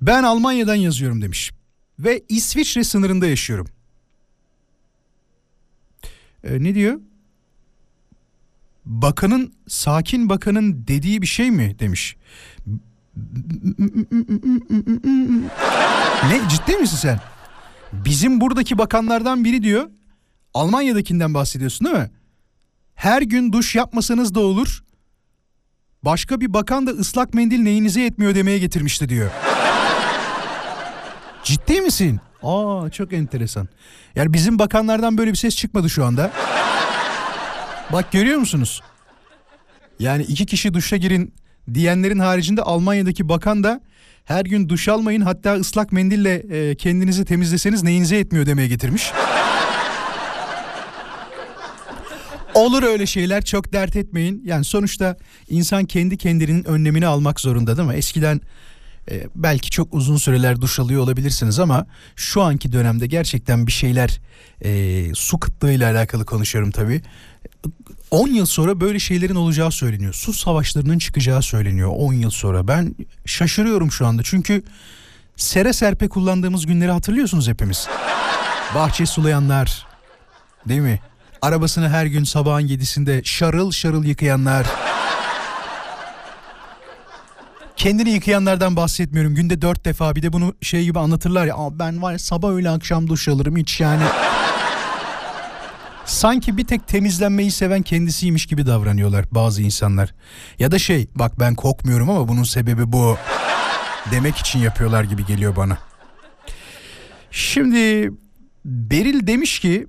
Ben 0.00 0.22
Almanya'dan 0.22 0.74
yazıyorum 0.74 1.22
demiş. 1.22 1.52
Ve 1.98 2.22
İsviçre 2.28 2.84
sınırında 2.84 3.26
yaşıyorum. 3.26 3.68
Ee, 6.44 6.64
ne 6.64 6.74
diyor? 6.74 7.00
Bakanın, 8.84 9.54
sakin 9.68 10.28
bakanın 10.28 10.84
dediği 10.88 11.22
bir 11.22 11.26
şey 11.26 11.50
mi 11.50 11.76
demiş. 11.78 12.16
ne 16.28 16.40
ciddi 16.48 16.76
misin 16.76 16.96
sen? 16.96 17.20
Bizim 17.92 18.40
buradaki 18.40 18.78
bakanlardan 18.78 19.44
biri 19.44 19.62
diyor. 19.62 19.90
Almanya'dakinden 20.54 21.34
bahsediyorsun 21.34 21.84
değil 21.84 21.96
mi? 21.96 22.10
Her 22.94 23.22
gün 23.22 23.52
duş 23.52 23.74
yapmasanız 23.74 24.34
da 24.34 24.40
olur. 24.40 24.84
Başka 26.02 26.40
bir 26.40 26.52
bakan 26.54 26.86
da 26.86 26.90
ıslak 26.90 27.34
mendil 27.34 27.58
neyinize 27.60 28.00
yetmiyor 28.00 28.34
demeye 28.34 28.58
getirmişti 28.58 29.08
diyor. 29.08 29.30
Ciddi 31.44 31.80
misin? 31.80 32.20
Aa 32.42 32.90
çok 32.90 33.12
enteresan. 33.12 33.68
Yani 34.14 34.32
bizim 34.32 34.58
bakanlardan 34.58 35.18
böyle 35.18 35.30
bir 35.30 35.36
ses 35.36 35.56
çıkmadı 35.56 35.90
şu 35.90 36.04
anda. 36.04 36.30
Bak 37.92 38.12
görüyor 38.12 38.38
musunuz? 38.38 38.80
Yani 39.98 40.22
iki 40.22 40.46
kişi 40.46 40.74
duşa 40.74 40.96
girin 40.96 41.34
diyenlerin 41.74 42.18
haricinde 42.18 42.62
Almanya'daki 42.62 43.28
bakan 43.28 43.64
da 43.64 43.80
her 44.26 44.44
gün 44.44 44.68
duş 44.68 44.88
almayın 44.88 45.20
hatta 45.20 45.54
ıslak 45.54 45.92
mendille 45.92 46.34
e, 46.34 46.74
kendinizi 46.74 47.24
temizleseniz 47.24 47.82
neyinize 47.82 48.16
yetmiyor 48.16 48.46
demeye 48.46 48.68
getirmiş. 48.68 49.12
Olur 52.54 52.82
öyle 52.82 53.06
şeyler 53.06 53.44
çok 53.44 53.72
dert 53.72 53.96
etmeyin. 53.96 54.42
Yani 54.44 54.64
sonuçta 54.64 55.16
insan 55.48 55.84
kendi 55.84 56.16
kendinin 56.16 56.64
önlemini 56.64 57.06
almak 57.06 57.40
zorunda 57.40 57.76
değil 57.76 57.88
mi? 57.88 57.94
Eskiden 57.94 58.40
e, 59.10 59.26
belki 59.34 59.70
çok 59.70 59.94
uzun 59.94 60.16
süreler 60.16 60.60
duş 60.60 60.78
alıyor 60.78 61.02
olabilirsiniz 61.02 61.58
ama 61.58 61.86
şu 62.16 62.42
anki 62.42 62.72
dönemde 62.72 63.06
gerçekten 63.06 63.66
bir 63.66 63.72
şeyler 63.72 64.20
e, 64.64 65.04
su 65.14 65.40
kıtlığıyla 65.40 65.90
alakalı 65.90 66.24
konuşuyorum 66.24 66.70
tabii. 66.70 67.02
10 68.16 68.28
yıl 68.28 68.46
sonra 68.46 68.80
böyle 68.80 68.98
şeylerin 68.98 69.34
olacağı 69.34 69.72
söyleniyor. 69.72 70.12
Su 70.12 70.32
savaşlarının 70.32 70.98
çıkacağı 70.98 71.42
söyleniyor 71.42 71.92
10 71.96 72.12
yıl 72.12 72.30
sonra. 72.30 72.68
Ben 72.68 72.94
şaşırıyorum 73.26 73.92
şu 73.92 74.06
anda 74.06 74.22
çünkü 74.22 74.62
sere 75.36 75.72
serpe 75.72 76.08
kullandığımız 76.08 76.66
günleri 76.66 76.90
hatırlıyorsunuz 76.90 77.48
hepimiz. 77.48 77.88
Bahçe 78.74 79.06
sulayanlar 79.06 79.86
değil 80.68 80.80
mi? 80.80 81.00
Arabasını 81.42 81.88
her 81.88 82.06
gün 82.06 82.24
sabahın 82.24 82.66
yedisinde 82.66 83.20
şarıl 83.24 83.70
şarıl 83.70 84.04
yıkayanlar. 84.04 84.66
Kendini 87.76 88.10
yıkayanlardan 88.10 88.76
bahsetmiyorum. 88.76 89.34
Günde 89.34 89.62
dört 89.62 89.84
defa 89.84 90.16
bir 90.16 90.22
de 90.22 90.32
bunu 90.32 90.54
şey 90.62 90.84
gibi 90.84 90.98
anlatırlar 90.98 91.46
ya. 91.46 91.56
Ben 91.70 92.02
var 92.02 92.12
ya 92.12 92.18
sabah 92.18 92.50
öğle 92.50 92.70
akşam 92.70 93.08
duş 93.08 93.28
alırım 93.28 93.56
hiç 93.56 93.80
yani. 93.80 94.02
Sanki 96.06 96.56
bir 96.56 96.64
tek 96.64 96.88
temizlenmeyi 96.88 97.50
seven 97.50 97.82
kendisiymiş 97.82 98.46
gibi 98.46 98.66
davranıyorlar 98.66 99.24
bazı 99.30 99.62
insanlar. 99.62 100.14
Ya 100.58 100.70
da 100.70 100.78
şey 100.78 101.08
bak 101.14 101.40
ben 101.40 101.54
kokmuyorum 101.54 102.10
ama 102.10 102.28
bunun 102.28 102.44
sebebi 102.44 102.92
bu 102.92 103.16
demek 104.10 104.36
için 104.36 104.58
yapıyorlar 104.58 105.04
gibi 105.04 105.26
geliyor 105.26 105.56
bana. 105.56 105.78
Şimdi 107.30 108.10
Beril 108.64 109.26
demiş 109.26 109.60
ki 109.60 109.86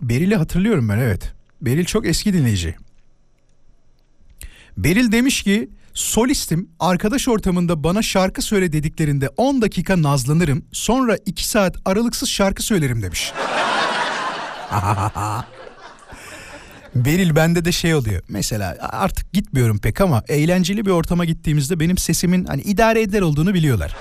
Beril'i 0.00 0.36
hatırlıyorum 0.36 0.88
ben 0.88 0.98
evet. 0.98 1.32
Beril 1.60 1.84
çok 1.84 2.06
eski 2.06 2.32
dinleyici. 2.32 2.74
Beril 4.78 5.12
demiş 5.12 5.42
ki 5.42 5.70
solistim 5.94 6.68
arkadaş 6.80 7.28
ortamında 7.28 7.84
bana 7.84 8.02
şarkı 8.02 8.42
söyle 8.42 8.72
dediklerinde 8.72 9.28
10 9.28 9.62
dakika 9.62 10.02
nazlanırım 10.02 10.64
sonra 10.72 11.16
2 11.26 11.48
saat 11.48 11.76
aralıksız 11.84 12.28
şarkı 12.28 12.62
söylerim 12.62 13.02
demiş. 13.02 13.32
Beril 16.94 17.36
bende 17.36 17.64
de 17.64 17.72
şey 17.72 17.94
oluyor. 17.94 18.22
Mesela 18.28 18.76
artık 18.80 19.32
gitmiyorum 19.32 19.78
pek 19.78 20.00
ama 20.00 20.22
eğlenceli 20.28 20.86
bir 20.86 20.90
ortama 20.90 21.24
gittiğimizde 21.24 21.80
benim 21.80 21.98
sesimin 21.98 22.44
hani 22.44 22.62
idare 22.62 23.02
eder 23.02 23.20
olduğunu 23.20 23.54
biliyorlar. 23.54 23.96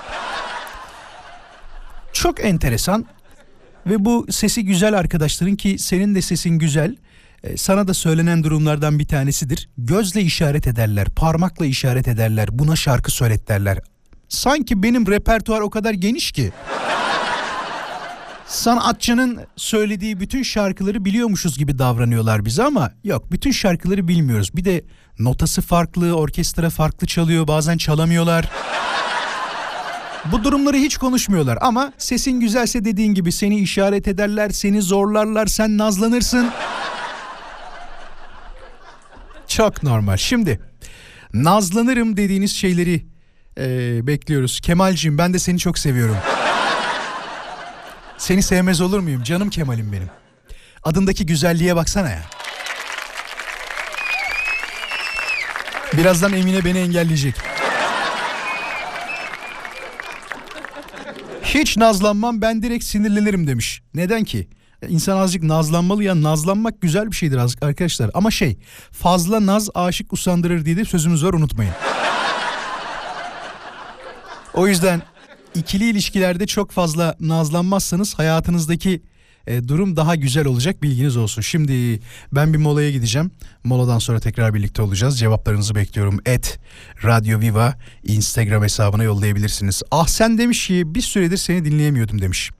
Çok 2.14 2.46
enteresan 2.46 3.06
ve 3.88 4.06
bu 4.06 4.28
sesi 4.30 4.66
güzel 4.66 4.98
arkadaşların 4.98 5.56
ki 5.56 5.80
senin 5.80 6.16
de 6.16 6.22
sesin 6.22 6.50
güzel. 6.50 6.96
e, 7.44 7.58
Sana 7.58 7.88
da 7.88 7.94
söylenen 7.94 8.44
durumlardan 8.44 9.00
bir 9.00 9.08
tanesidir. 9.08 9.70
Gözle 9.78 10.22
işaret 10.22 10.68
ederler, 10.68 11.08
parmakla 11.16 11.66
işaret 11.66 12.08
ederler, 12.08 12.50
buna 12.52 12.76
şarkı 12.76 13.12
söylet. 13.12 13.50
Sanki 14.30 14.84
benim 14.84 15.08
repertuar 15.08 15.62
o 15.62 15.70
kadar 15.70 15.94
geniş 15.94 16.32
ki 16.32 16.52
sanatçının 18.48 19.40
söylediği 19.56 20.20
bütün 20.20 20.44
şarkıları 20.44 21.06
biliyormuşuz 21.06 21.58
gibi 21.58 21.80
davranıyorlar 21.80 22.46
bize 22.46 22.64
ama 22.64 22.92
yok 23.04 23.32
bütün 23.32 23.52
şarkıları 23.52 24.08
bilmiyoruz. 24.08 24.50
Bir 24.56 24.66
de 24.66 24.86
notası 25.20 25.62
farklı, 25.62 26.14
orkestra 26.14 26.70
farklı 26.70 27.08
çalıyor, 27.08 27.48
bazen 27.48 27.78
çalamıyorlar. 27.78 28.50
Bu 30.32 30.44
durumları 30.44 30.78
hiç 30.78 30.98
konuşmuyorlar 30.98 31.58
ama 31.62 31.94
sesin 31.98 32.40
güzelse 32.40 32.86
dediğin 32.86 33.14
gibi 33.14 33.32
seni 33.32 33.60
işaret 33.60 34.08
ederler, 34.08 34.50
seni 34.50 34.82
zorlarlar, 34.82 35.48
sen 35.48 35.78
nazlanırsın. 35.78 36.52
Çok 39.48 39.84
normal. 39.84 40.18
Şimdi 40.18 40.60
nazlanırım 41.34 42.18
dediğiniz 42.18 42.52
şeyleri 42.52 43.06
e, 43.58 44.08
bekliyoruz. 44.08 44.60
Kemalciğim 44.60 45.18
ben 45.18 45.34
de 45.34 45.40
seni 45.40 45.60
çok 45.60 45.78
seviyorum. 45.78 46.18
Seni 48.24 48.44
sevmez 48.44 48.82
olur 48.82 49.00
muyum? 49.00 49.24
Canım 49.24 49.50
Kemal'im 49.50 49.92
benim. 49.92 50.10
Adındaki 50.84 51.26
güzelliğe 51.26 51.76
baksana 51.76 52.10
ya. 52.10 52.24
Birazdan 55.94 56.34
Emine 56.34 56.66
beni 56.66 56.78
engelleyecek. 56.80 57.36
Hiç 61.44 61.78
nazlanmam 61.78 62.42
ben 62.42 62.64
direkt 62.64 62.84
sinirlenirim 62.84 63.48
demiş. 63.48 63.82
Neden 63.94 64.24
ki? 64.24 64.48
İnsan 64.88 65.18
azıcık 65.18 65.44
nazlanmalı 65.44 66.04
ya 66.04 66.22
nazlanmak 66.22 66.82
güzel 66.82 67.12
bir 67.12 67.16
şeydir 67.16 67.38
azıcık 67.38 67.64
arkadaşlar. 67.64 68.12
Ama 68.14 68.32
şey 68.32 68.58
fazla 68.92 69.46
naz 69.46 69.70
aşık 69.76 70.14
usandırır 70.14 70.66
diye 70.66 70.78
de 70.78 70.86
sözümüz 70.86 71.26
var 71.26 71.34
unutmayın. 71.34 71.74
O 74.54 74.68
yüzden 74.68 75.02
ikili 75.56 75.90
ilişkilerde 75.90 76.46
çok 76.46 76.72
fazla 76.72 77.16
nazlanmazsanız 77.20 78.14
hayatınızdaki 78.14 79.02
e, 79.48 79.68
durum 79.68 79.96
daha 79.96 80.16
güzel 80.16 80.48
olacak 80.48 80.84
bilginiz 80.84 81.18
olsun. 81.18 81.42
Şimdi 81.42 82.00
ben 82.32 82.54
bir 82.54 82.58
molaya 82.58 82.92
gideceğim. 82.92 83.32
Moladan 83.64 84.00
sonra 84.00 84.20
tekrar 84.20 84.54
birlikte 84.54 84.82
olacağız. 84.82 85.20
Cevaplarınızı 85.20 85.76
bekliyorum. 85.76 86.20
Et 86.26 86.60
Radyo 87.04 87.40
Viva 87.40 87.76
Instagram 88.04 88.64
hesabına 88.64 89.04
yollayabilirsiniz. 89.04 89.82
Ah 89.92 90.08
sen 90.08 90.38
demiş 90.38 90.68
ki 90.68 90.96
bir 90.96 91.02
süredir 91.02 91.38
seni 91.38 91.66
dinleyemiyordum 91.66 92.22
demiş. 92.22 92.52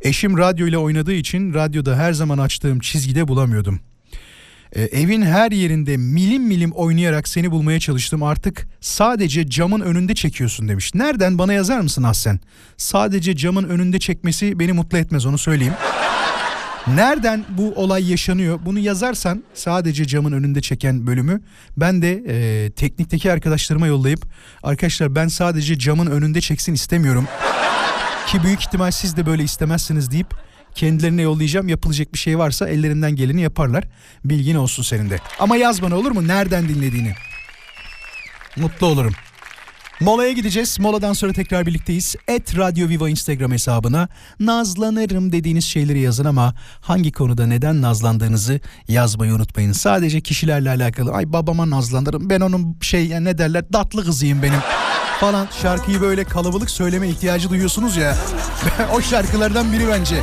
Eşim 0.00 0.38
radyo 0.38 0.66
ile 0.66 0.78
oynadığı 0.78 1.12
için 1.12 1.54
radyoda 1.54 1.96
her 1.96 2.12
zaman 2.12 2.38
açtığım 2.38 2.80
çizgide 2.80 3.28
bulamıyordum. 3.28 3.80
Ee, 4.72 4.82
evin 4.82 5.22
her 5.22 5.52
yerinde 5.52 5.96
milim 5.96 6.42
milim 6.42 6.70
oynayarak 6.70 7.28
seni 7.28 7.50
bulmaya 7.50 7.80
çalıştım. 7.80 8.22
Artık 8.22 8.68
sadece 8.80 9.48
camın 9.50 9.80
önünde 9.80 10.14
çekiyorsun 10.14 10.68
demiş. 10.68 10.94
Nereden 10.94 11.38
bana 11.38 11.52
yazar 11.52 11.80
mısın 11.80 12.02
Ahsen? 12.02 12.40
Sadece 12.76 13.36
camın 13.36 13.64
önünde 13.64 13.98
çekmesi 13.98 14.58
beni 14.58 14.72
mutlu 14.72 14.98
etmez 14.98 15.26
onu 15.26 15.38
söyleyeyim. 15.38 15.74
Nereden 16.86 17.44
bu 17.48 17.72
olay 17.76 18.10
yaşanıyor? 18.10 18.58
Bunu 18.64 18.78
yazarsan 18.78 19.44
sadece 19.54 20.06
camın 20.06 20.32
önünde 20.32 20.60
çeken 20.60 21.06
bölümü 21.06 21.40
ben 21.76 22.02
de 22.02 22.22
e, 22.28 22.70
teknikteki 22.70 23.32
arkadaşlarıma 23.32 23.86
yollayıp 23.86 24.26
arkadaşlar 24.62 25.14
ben 25.14 25.28
sadece 25.28 25.78
camın 25.78 26.06
önünde 26.06 26.40
çeksin 26.40 26.74
istemiyorum. 26.74 27.28
Ki 28.26 28.42
büyük 28.42 28.60
ihtimal 28.60 28.90
siz 28.90 29.16
de 29.16 29.26
böyle 29.26 29.42
istemezsiniz 29.42 30.10
deyip 30.10 30.34
kendilerine 30.76 31.22
yollayacağım. 31.22 31.68
Yapılacak 31.68 32.12
bir 32.12 32.18
şey 32.18 32.38
varsa 32.38 32.68
ellerinden 32.68 33.16
geleni 33.16 33.40
yaparlar. 33.40 33.84
Bilgin 34.24 34.54
olsun 34.54 34.82
senin 34.82 35.10
de. 35.10 35.18
Ama 35.38 35.56
yaz 35.56 35.82
bana 35.82 35.96
olur 35.96 36.10
mu 36.10 36.28
nereden 36.28 36.68
dinlediğini. 36.68 37.14
Mutlu 38.56 38.86
olurum. 38.86 39.12
Molaya 40.00 40.32
gideceğiz. 40.32 40.80
Moladan 40.80 41.12
sonra 41.12 41.32
tekrar 41.32 41.66
birlikteyiz. 41.66 42.16
Et 42.28 42.56
Radyo 42.56 42.88
Viva 42.88 43.08
Instagram 43.08 43.52
hesabına 43.52 44.08
nazlanırım 44.40 45.32
dediğiniz 45.32 45.64
şeyleri 45.64 46.00
yazın 46.00 46.24
ama 46.24 46.54
hangi 46.80 47.12
konuda 47.12 47.46
neden 47.46 47.82
nazlandığınızı 47.82 48.60
yazmayı 48.88 49.34
unutmayın. 49.34 49.72
Sadece 49.72 50.20
kişilerle 50.20 50.70
alakalı. 50.70 51.12
Ay 51.12 51.32
babama 51.32 51.70
nazlanırım. 51.70 52.30
Ben 52.30 52.40
onun 52.40 52.76
şey 52.80 53.06
ya 53.06 53.20
ne 53.20 53.38
derler 53.38 53.64
tatlı 53.72 54.04
kızıyım 54.04 54.42
benim 54.42 54.60
falan 55.20 55.48
şarkıyı 55.62 56.00
böyle 56.00 56.24
kalabalık 56.24 56.70
söyleme 56.70 57.08
ihtiyacı 57.08 57.50
duyuyorsunuz 57.50 57.96
ya. 57.96 58.16
o 58.94 59.00
şarkılardan 59.00 59.72
biri 59.72 59.88
bence. 59.88 60.22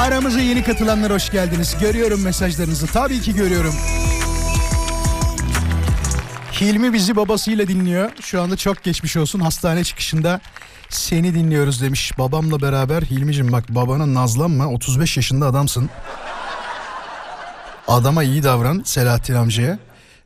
Aramıza 0.00 0.40
yeni 0.40 0.62
katılanlar 0.62 1.12
hoş 1.12 1.30
geldiniz. 1.30 1.76
Görüyorum 1.80 2.22
mesajlarınızı. 2.22 2.86
Tabii 2.86 3.20
ki 3.20 3.34
görüyorum. 3.34 3.74
Hilmi 6.60 6.92
bizi 6.92 7.16
babasıyla 7.16 7.68
dinliyor. 7.68 8.10
Şu 8.20 8.42
anda 8.42 8.56
çok 8.56 8.82
geçmiş 8.84 9.16
olsun. 9.16 9.40
Hastane 9.40 9.84
çıkışında 9.84 10.40
seni 10.88 11.34
dinliyoruz 11.34 11.82
demiş. 11.82 12.12
Babamla 12.18 12.62
beraber 12.62 13.02
Hilmi'cim 13.02 13.52
bak 13.52 13.68
babana 13.68 14.14
nazlanma. 14.14 14.68
35 14.68 15.16
yaşında 15.16 15.46
adamsın. 15.46 15.90
Adama 17.88 18.22
iyi 18.22 18.42
davran 18.42 18.82
Selahattin 18.84 19.34
amcaya. 19.34 19.78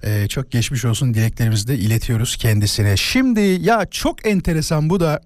Ee, 0.05 0.29
çok 0.29 0.51
geçmiş 0.51 0.85
olsun 0.85 1.15
dileklerimizi 1.15 1.69
de 1.69 1.75
iletiyoruz 1.75 2.37
kendisine. 2.37 2.97
Şimdi 2.97 3.41
ya 3.41 3.87
çok 3.91 4.27
enteresan 4.27 4.91
bu 4.91 5.01
da 5.01 5.21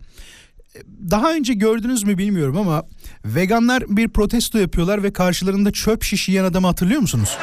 daha 1.10 1.32
önce 1.32 1.54
gördünüz 1.54 2.04
mü 2.04 2.18
bilmiyorum 2.18 2.56
ama 2.56 2.82
veganlar 3.24 3.84
bir 3.88 4.08
protesto 4.08 4.58
yapıyorlar 4.58 5.02
ve 5.02 5.12
karşılarında 5.12 5.72
çöp 5.72 6.02
şiş 6.02 6.28
yiyen 6.28 6.44
adamı 6.44 6.66
hatırlıyor 6.66 7.00
musunuz? 7.00 7.38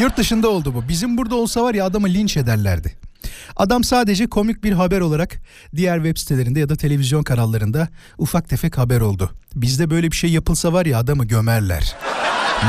Yurt 0.00 0.16
dışında 0.16 0.48
oldu 0.48 0.74
bu. 0.74 0.88
Bizim 0.88 1.16
burada 1.16 1.34
olsa 1.34 1.62
var 1.62 1.74
ya 1.74 1.84
adamı 1.84 2.08
linç 2.08 2.36
ederlerdi. 2.36 2.96
Adam 3.56 3.84
sadece 3.84 4.26
komik 4.26 4.64
bir 4.64 4.72
haber 4.72 5.00
olarak 5.00 5.38
diğer 5.76 5.96
web 5.96 6.16
sitelerinde 6.16 6.60
ya 6.60 6.68
da 6.68 6.76
televizyon 6.76 7.22
kanallarında 7.22 7.88
ufak 8.18 8.48
tefek 8.48 8.78
haber 8.78 9.00
oldu. 9.00 9.30
Bizde 9.54 9.90
böyle 9.90 10.10
bir 10.10 10.16
şey 10.16 10.30
yapılsa 10.30 10.72
var 10.72 10.86
ya 10.86 10.98
adamı 10.98 11.24
gömerler. 11.24 11.96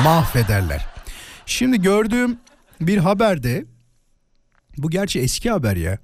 Mahvederler. 0.04 0.86
Şimdi 1.45 1.82
gördüğüm 1.82 2.38
bir 2.82 2.97
haberde 2.97 3.65
bu 4.78 4.89
gerçi 4.89 5.19
eski 5.19 5.52
haber 5.52 5.76
ya. 5.76 5.97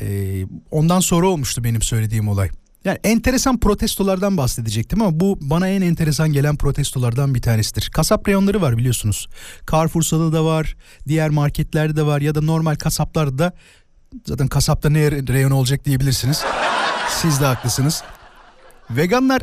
Ee, 0.00 0.44
ondan 0.70 1.00
sonra 1.00 1.26
olmuştu 1.26 1.64
benim 1.64 1.82
söylediğim 1.82 2.28
olay. 2.28 2.50
Yani 2.84 2.98
enteresan 3.04 3.60
protestolardan 3.60 4.36
bahsedecektim 4.36 5.02
ama 5.02 5.20
bu 5.20 5.38
bana 5.40 5.68
en 5.68 5.82
enteresan 5.82 6.32
gelen 6.32 6.56
protestolardan 6.56 7.34
bir 7.34 7.42
tanesidir. 7.42 7.90
Kasap 7.90 8.28
reyonları 8.28 8.62
var 8.62 8.76
biliyorsunuz. 8.76 9.28
Carrefour'da 9.72 10.32
da 10.32 10.44
var, 10.44 10.76
diğer 11.08 11.30
marketlerde 11.30 11.96
de 11.96 12.06
var 12.06 12.20
ya 12.20 12.34
da 12.34 12.40
normal 12.40 12.74
kasaplarda 12.74 13.38
da 13.38 13.52
zaten 14.26 14.48
kasapta 14.48 14.90
ne 14.90 15.10
reyon 15.10 15.50
olacak 15.50 15.84
diyebilirsiniz. 15.84 16.44
Siz 17.08 17.40
de 17.40 17.44
haklısınız. 17.44 18.02
Veganlar 18.90 19.42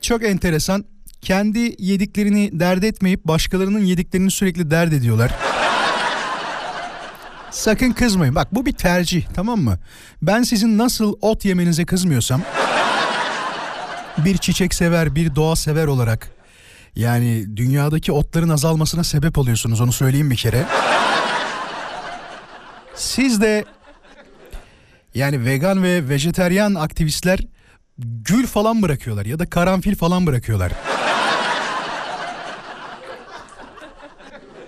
çok 0.00 0.24
enteresan. 0.24 0.84
Kendi 1.22 1.74
yediklerini 1.78 2.50
dert 2.52 2.84
etmeyip 2.84 3.24
başkalarının 3.24 3.84
yediklerini 3.84 4.30
sürekli 4.30 4.70
dert 4.70 4.92
ediyorlar. 4.92 5.34
Sakın 7.50 7.92
kızmayın. 7.92 8.34
Bak 8.34 8.54
bu 8.54 8.66
bir 8.66 8.72
tercih 8.72 9.26
tamam 9.34 9.60
mı? 9.60 9.78
Ben 10.22 10.42
sizin 10.42 10.78
nasıl 10.78 11.14
ot 11.20 11.44
yemenize 11.44 11.84
kızmıyorsam 11.84 12.42
bir 14.24 14.36
çiçek 14.36 14.74
sever, 14.74 15.14
bir 15.14 15.34
doğa 15.34 15.56
sever 15.56 15.86
olarak 15.86 16.30
yani 16.96 17.56
dünyadaki 17.56 18.12
otların 18.12 18.48
azalmasına 18.48 19.04
sebep 19.04 19.38
oluyorsunuz 19.38 19.80
onu 19.80 19.92
söyleyeyim 19.92 20.30
bir 20.30 20.36
kere. 20.36 20.64
Siz 22.94 23.40
de 23.40 23.64
yani 25.14 25.44
vegan 25.44 25.82
ve 25.82 26.08
vejeteryan 26.08 26.74
aktivistler 26.74 27.40
gül 27.98 28.46
falan 28.46 28.82
bırakıyorlar 28.82 29.26
ya 29.26 29.38
da 29.38 29.50
karanfil 29.50 29.94
falan 29.94 30.26
bırakıyorlar. 30.26 30.72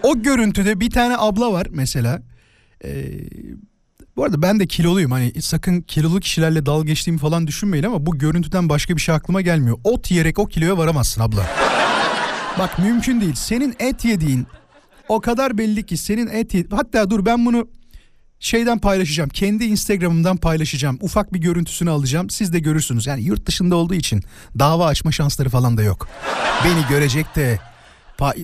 O 0.02 0.22
görüntüde 0.22 0.80
bir 0.80 0.90
tane 0.90 1.16
abla 1.18 1.52
var 1.52 1.66
mesela. 1.70 2.22
Ee, 2.84 3.04
bu 4.20 4.24
arada 4.24 4.42
ben 4.42 4.60
de 4.60 4.66
kiloluyum 4.66 5.10
hani 5.10 5.42
sakın 5.42 5.80
kilolu 5.80 6.20
kişilerle 6.20 6.66
dalga 6.66 6.86
geçtiğimi 6.86 7.18
falan 7.18 7.46
düşünmeyin 7.46 7.84
ama 7.84 8.06
bu 8.06 8.18
görüntüden 8.18 8.68
başka 8.68 8.96
bir 8.96 9.00
şey 9.00 9.14
aklıma 9.14 9.40
gelmiyor. 9.40 9.78
Ot 9.84 10.10
yiyerek 10.10 10.38
o 10.38 10.46
kiloya 10.46 10.78
varamazsın 10.78 11.20
abla. 11.20 11.46
Bak 12.58 12.78
mümkün 12.78 13.20
değil. 13.20 13.34
Senin 13.34 13.74
et 13.78 14.04
yediğin 14.04 14.46
o 15.08 15.20
kadar 15.20 15.58
belli 15.58 15.86
ki 15.86 15.96
senin 15.96 16.26
et 16.26 16.54
yediğin. 16.54 16.76
Hatta 16.76 17.10
dur 17.10 17.26
ben 17.26 17.46
bunu 17.46 17.68
şeyden 18.40 18.78
paylaşacağım. 18.78 19.30
Kendi 19.30 19.64
Instagram'ımdan 19.64 20.36
paylaşacağım. 20.36 20.98
Ufak 21.00 21.32
bir 21.32 21.38
görüntüsünü 21.38 21.90
alacağım. 21.90 22.30
Siz 22.30 22.52
de 22.52 22.58
görürsünüz. 22.58 23.06
Yani 23.06 23.22
yurt 23.22 23.46
dışında 23.46 23.76
olduğu 23.76 23.94
için 23.94 24.22
dava 24.58 24.86
açma 24.86 25.12
şansları 25.12 25.48
falan 25.48 25.76
da 25.76 25.82
yok. 25.82 26.08
Beni 26.64 26.88
görecek 26.88 27.36
de 27.36 27.58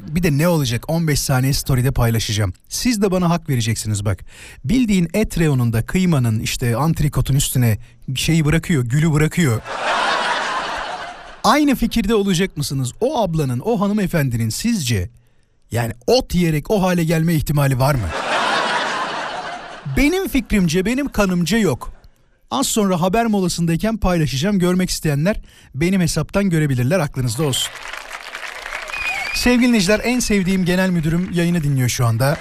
bir 0.09 0.23
de 0.23 0.39
ne 0.39 0.49
olacak 0.49 0.85
15 0.89 1.21
saniye 1.21 1.53
story'de 1.53 1.91
paylaşacağım. 1.91 2.53
Siz 2.69 3.03
de 3.03 3.11
bana 3.11 3.31
hak 3.31 3.49
vereceksiniz 3.49 4.05
bak. 4.05 4.25
Bildiğin 4.65 5.09
et 5.15 5.39
reyonunda 5.39 5.87
kıymanın 5.87 6.41
işte 6.41 6.77
antrikotun 6.77 7.35
üstüne 7.35 7.79
şeyi 8.15 8.45
bırakıyor, 8.45 8.85
gülü 8.85 9.12
bırakıyor. 9.12 9.61
Aynı 11.45 11.75
fikirde 11.75 12.15
olacak 12.15 12.57
mısınız? 12.57 12.93
O 13.01 13.23
ablanın, 13.23 13.61
o 13.65 13.81
hanımefendinin 13.81 14.49
sizce 14.49 15.11
yani 15.71 15.93
ot 16.07 16.35
yiyerek 16.35 16.71
o 16.71 16.83
hale 16.83 17.05
gelme 17.05 17.35
ihtimali 17.35 17.79
var 17.79 17.95
mı? 17.95 18.09
Benim 19.97 20.29
fikrimce, 20.29 20.85
benim 20.85 21.09
kanımca 21.09 21.59
yok. 21.59 21.93
Az 22.51 22.67
sonra 22.67 23.01
haber 23.01 23.27
molasındayken 23.27 23.97
paylaşacağım. 23.97 24.59
Görmek 24.59 24.91
isteyenler 24.91 25.41
benim 25.75 26.01
hesaptan 26.01 26.51
görebilirler. 26.51 27.01
Aklınızda 27.01 27.43
olsun. 27.43 27.73
Sevgili 29.37 29.68
dinleyiciler 29.68 30.01
en 30.05 30.18
sevdiğim 30.18 30.64
genel 30.64 30.90
müdürüm 30.90 31.31
yayını 31.33 31.62
dinliyor 31.62 31.88
şu 31.88 32.07
anda. 32.07 32.37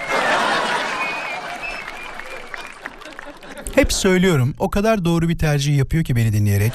Hep 3.75 3.93
söylüyorum 3.93 4.55
o 4.59 4.69
kadar 4.69 5.05
doğru 5.05 5.29
bir 5.29 5.37
tercih 5.37 5.77
yapıyor 5.77 6.03
ki 6.03 6.15
beni 6.15 6.33
dinleyerek. 6.33 6.71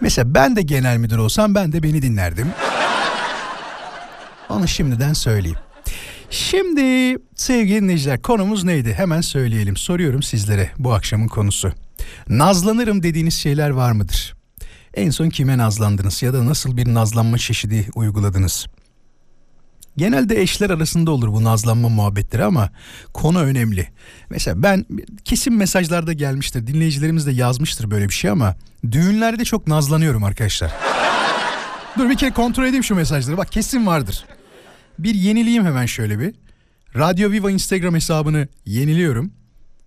Mesela 0.00 0.34
ben 0.34 0.56
de 0.56 0.62
genel 0.62 0.96
müdür 0.96 1.18
olsam 1.18 1.54
ben 1.54 1.72
de 1.72 1.82
beni 1.82 2.02
dinlerdim. 2.02 2.48
Onu 4.48 4.68
şimdiden 4.68 5.12
söyleyeyim. 5.12 5.58
Şimdi 6.30 7.16
sevgili 7.34 7.80
dinleyiciler 7.80 8.22
konumuz 8.22 8.64
neydi? 8.64 8.94
Hemen 8.94 9.20
söyleyelim. 9.20 9.76
Soruyorum 9.76 10.22
sizlere 10.22 10.70
bu 10.78 10.92
akşamın 10.92 11.28
konusu. 11.28 11.72
Nazlanırım 12.28 13.02
dediğiniz 13.02 13.34
şeyler 13.34 13.70
var 13.70 13.92
mıdır? 13.92 14.39
En 14.94 15.10
son 15.10 15.28
kime 15.28 15.58
nazlandınız 15.58 16.22
ya 16.22 16.34
da 16.34 16.46
nasıl 16.46 16.76
bir 16.76 16.94
nazlanma 16.94 17.38
çeşidi 17.38 17.88
uyguladınız? 17.94 18.66
Genelde 19.96 20.40
eşler 20.40 20.70
arasında 20.70 21.10
olur 21.10 21.28
bu 21.28 21.44
nazlanma 21.44 21.88
muhabbetleri 21.88 22.44
ama 22.44 22.70
konu 23.14 23.42
önemli. 23.42 23.88
Mesela 24.30 24.62
ben 24.62 24.86
kesin 25.24 25.54
mesajlarda 25.54 26.12
gelmiştir. 26.12 26.66
Dinleyicilerimiz 26.66 27.26
de 27.26 27.32
yazmıştır 27.32 27.90
böyle 27.90 28.08
bir 28.08 28.14
şey 28.14 28.30
ama 28.30 28.56
düğünlerde 28.92 29.44
çok 29.44 29.66
nazlanıyorum 29.66 30.24
arkadaşlar. 30.24 30.72
Dur 31.98 32.10
bir 32.10 32.16
kere 32.16 32.30
kontrol 32.30 32.64
edeyim 32.64 32.84
şu 32.84 32.94
mesajları. 32.94 33.36
Bak 33.36 33.52
kesin 33.52 33.86
vardır. 33.86 34.24
Bir 34.98 35.14
yenileyim 35.14 35.64
hemen 35.64 35.86
şöyle 35.86 36.18
bir. 36.18 36.34
Radyo 36.96 37.30
Viva 37.30 37.50
Instagram 37.50 37.94
hesabını 37.94 38.48
yeniliyorum. 38.66 39.32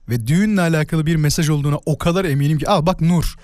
Ve 0.10 0.28
düğünle 0.28 0.62
alakalı 0.62 1.06
bir 1.06 1.16
mesaj 1.16 1.50
olduğuna 1.50 1.78
o 1.86 1.98
kadar 1.98 2.26
eminim 2.26 2.58
ki. 2.58 2.70
Aa 2.70 2.86
bak 2.86 3.02
Nur. 3.02 3.36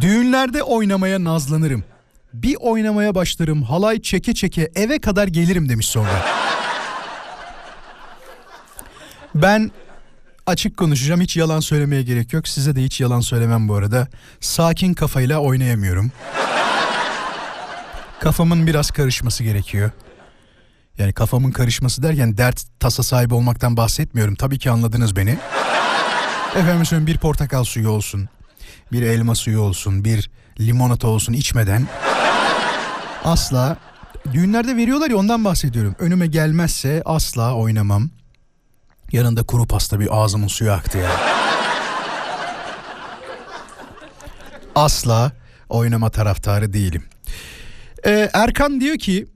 Düğünlerde 0.00 0.62
oynamaya 0.62 1.24
nazlanırım. 1.24 1.84
Bir 2.34 2.56
oynamaya 2.60 3.14
başlarım 3.14 3.62
halay 3.62 4.02
çeke 4.02 4.34
çeke 4.34 4.70
eve 4.74 4.98
kadar 4.98 5.28
gelirim 5.28 5.68
demiş 5.68 5.88
sonra. 5.88 6.24
Ben 9.34 9.70
açık 10.46 10.76
konuşacağım 10.76 11.20
hiç 11.20 11.36
yalan 11.36 11.60
söylemeye 11.60 12.02
gerek 12.02 12.32
yok. 12.32 12.48
Size 12.48 12.76
de 12.76 12.82
hiç 12.82 13.00
yalan 13.00 13.20
söylemem 13.20 13.68
bu 13.68 13.74
arada. 13.74 14.08
Sakin 14.40 14.94
kafayla 14.94 15.38
oynayamıyorum. 15.38 16.12
Kafamın 18.20 18.66
biraz 18.66 18.90
karışması 18.90 19.44
gerekiyor. 19.44 19.90
Yani 20.98 21.12
kafamın 21.12 21.50
karışması 21.50 22.02
derken 22.02 22.36
dert 22.38 22.62
tasa 22.80 23.02
sahibi 23.02 23.34
olmaktan 23.34 23.76
bahsetmiyorum. 23.76 24.34
Tabii 24.34 24.58
ki 24.58 24.70
anladınız 24.70 25.16
beni. 25.16 25.38
Efendim 26.56 26.86
söyleyeyim 26.86 27.06
bir 27.06 27.18
portakal 27.18 27.64
suyu 27.64 27.88
olsun. 27.88 28.28
Bir 28.92 29.02
elma 29.02 29.34
suyu 29.34 29.60
olsun. 29.60 30.04
Bir 30.04 30.30
limonata 30.60 31.08
olsun 31.08 31.32
içmeden. 31.32 31.86
Asla. 33.24 33.76
Düğünlerde 34.32 34.76
veriyorlar 34.76 35.10
ya 35.10 35.16
ondan 35.16 35.44
bahsediyorum. 35.44 35.94
Önüme 35.98 36.26
gelmezse 36.26 37.02
asla 37.04 37.54
oynamam. 37.54 38.10
Yanında 39.12 39.42
kuru 39.42 39.66
pasta 39.66 40.00
bir 40.00 40.08
ağzımın 40.22 40.48
suyu 40.48 40.72
aktı 40.72 40.98
ya. 40.98 41.10
Asla 44.74 45.32
oynama 45.68 46.10
taraftarı 46.10 46.72
değilim. 46.72 47.04
Ee, 48.06 48.30
Erkan 48.32 48.80
diyor 48.80 48.98
ki 48.98 49.26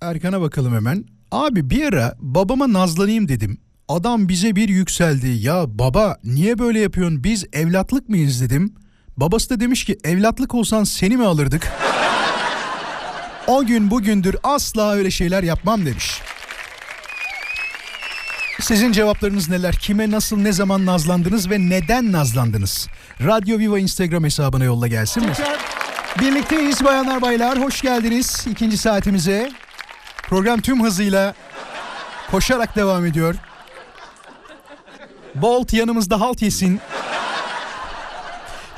Erkan'a 0.00 0.40
bakalım 0.40 0.74
hemen. 0.74 1.04
Abi 1.30 1.70
bir 1.70 1.84
ara 1.84 2.14
babama 2.18 2.72
nazlanayım 2.72 3.28
dedim. 3.28 3.58
Adam 3.88 4.28
bize 4.28 4.56
bir 4.56 4.68
yükseldi. 4.68 5.28
Ya 5.28 5.78
baba 5.78 6.16
niye 6.24 6.58
böyle 6.58 6.80
yapıyorsun? 6.80 7.24
Biz 7.24 7.44
evlatlık 7.52 8.08
mıyız 8.08 8.40
dedim. 8.40 8.74
Babası 9.16 9.50
da 9.50 9.60
demiş 9.60 9.84
ki 9.84 9.98
evlatlık 10.04 10.54
olsan 10.54 10.84
seni 10.84 11.16
mi 11.16 11.26
alırdık? 11.26 11.72
o 13.46 13.64
gün 13.66 13.90
bugündür 13.90 14.36
asla 14.42 14.92
öyle 14.92 15.10
şeyler 15.10 15.42
yapmam 15.42 15.86
demiş. 15.86 16.20
Sizin 18.60 18.92
cevaplarınız 18.92 19.48
neler? 19.48 19.74
Kime 19.74 20.10
nasıl 20.10 20.36
ne 20.36 20.52
zaman 20.52 20.86
nazlandınız 20.86 21.50
ve 21.50 21.58
neden 21.58 22.12
nazlandınız? 22.12 22.88
Radyo 23.24 23.58
Viva 23.58 23.78
Instagram 23.78 24.24
hesabına 24.24 24.64
yolla 24.64 24.86
gelsin 24.86 25.26
mi? 25.26 25.32
Birlikteyiz 26.20 26.84
bayanlar 26.84 27.22
baylar. 27.22 27.60
Hoş 27.62 27.82
geldiniz 27.82 28.46
ikinci 28.50 28.76
saatimize. 28.76 29.52
Program 30.22 30.60
tüm 30.60 30.84
hızıyla 30.84 31.34
koşarak 32.30 32.76
devam 32.76 33.06
ediyor. 33.06 33.34
Bolt 35.34 35.72
yanımızda 35.72 36.20
halt 36.20 36.42
yesin. 36.42 36.80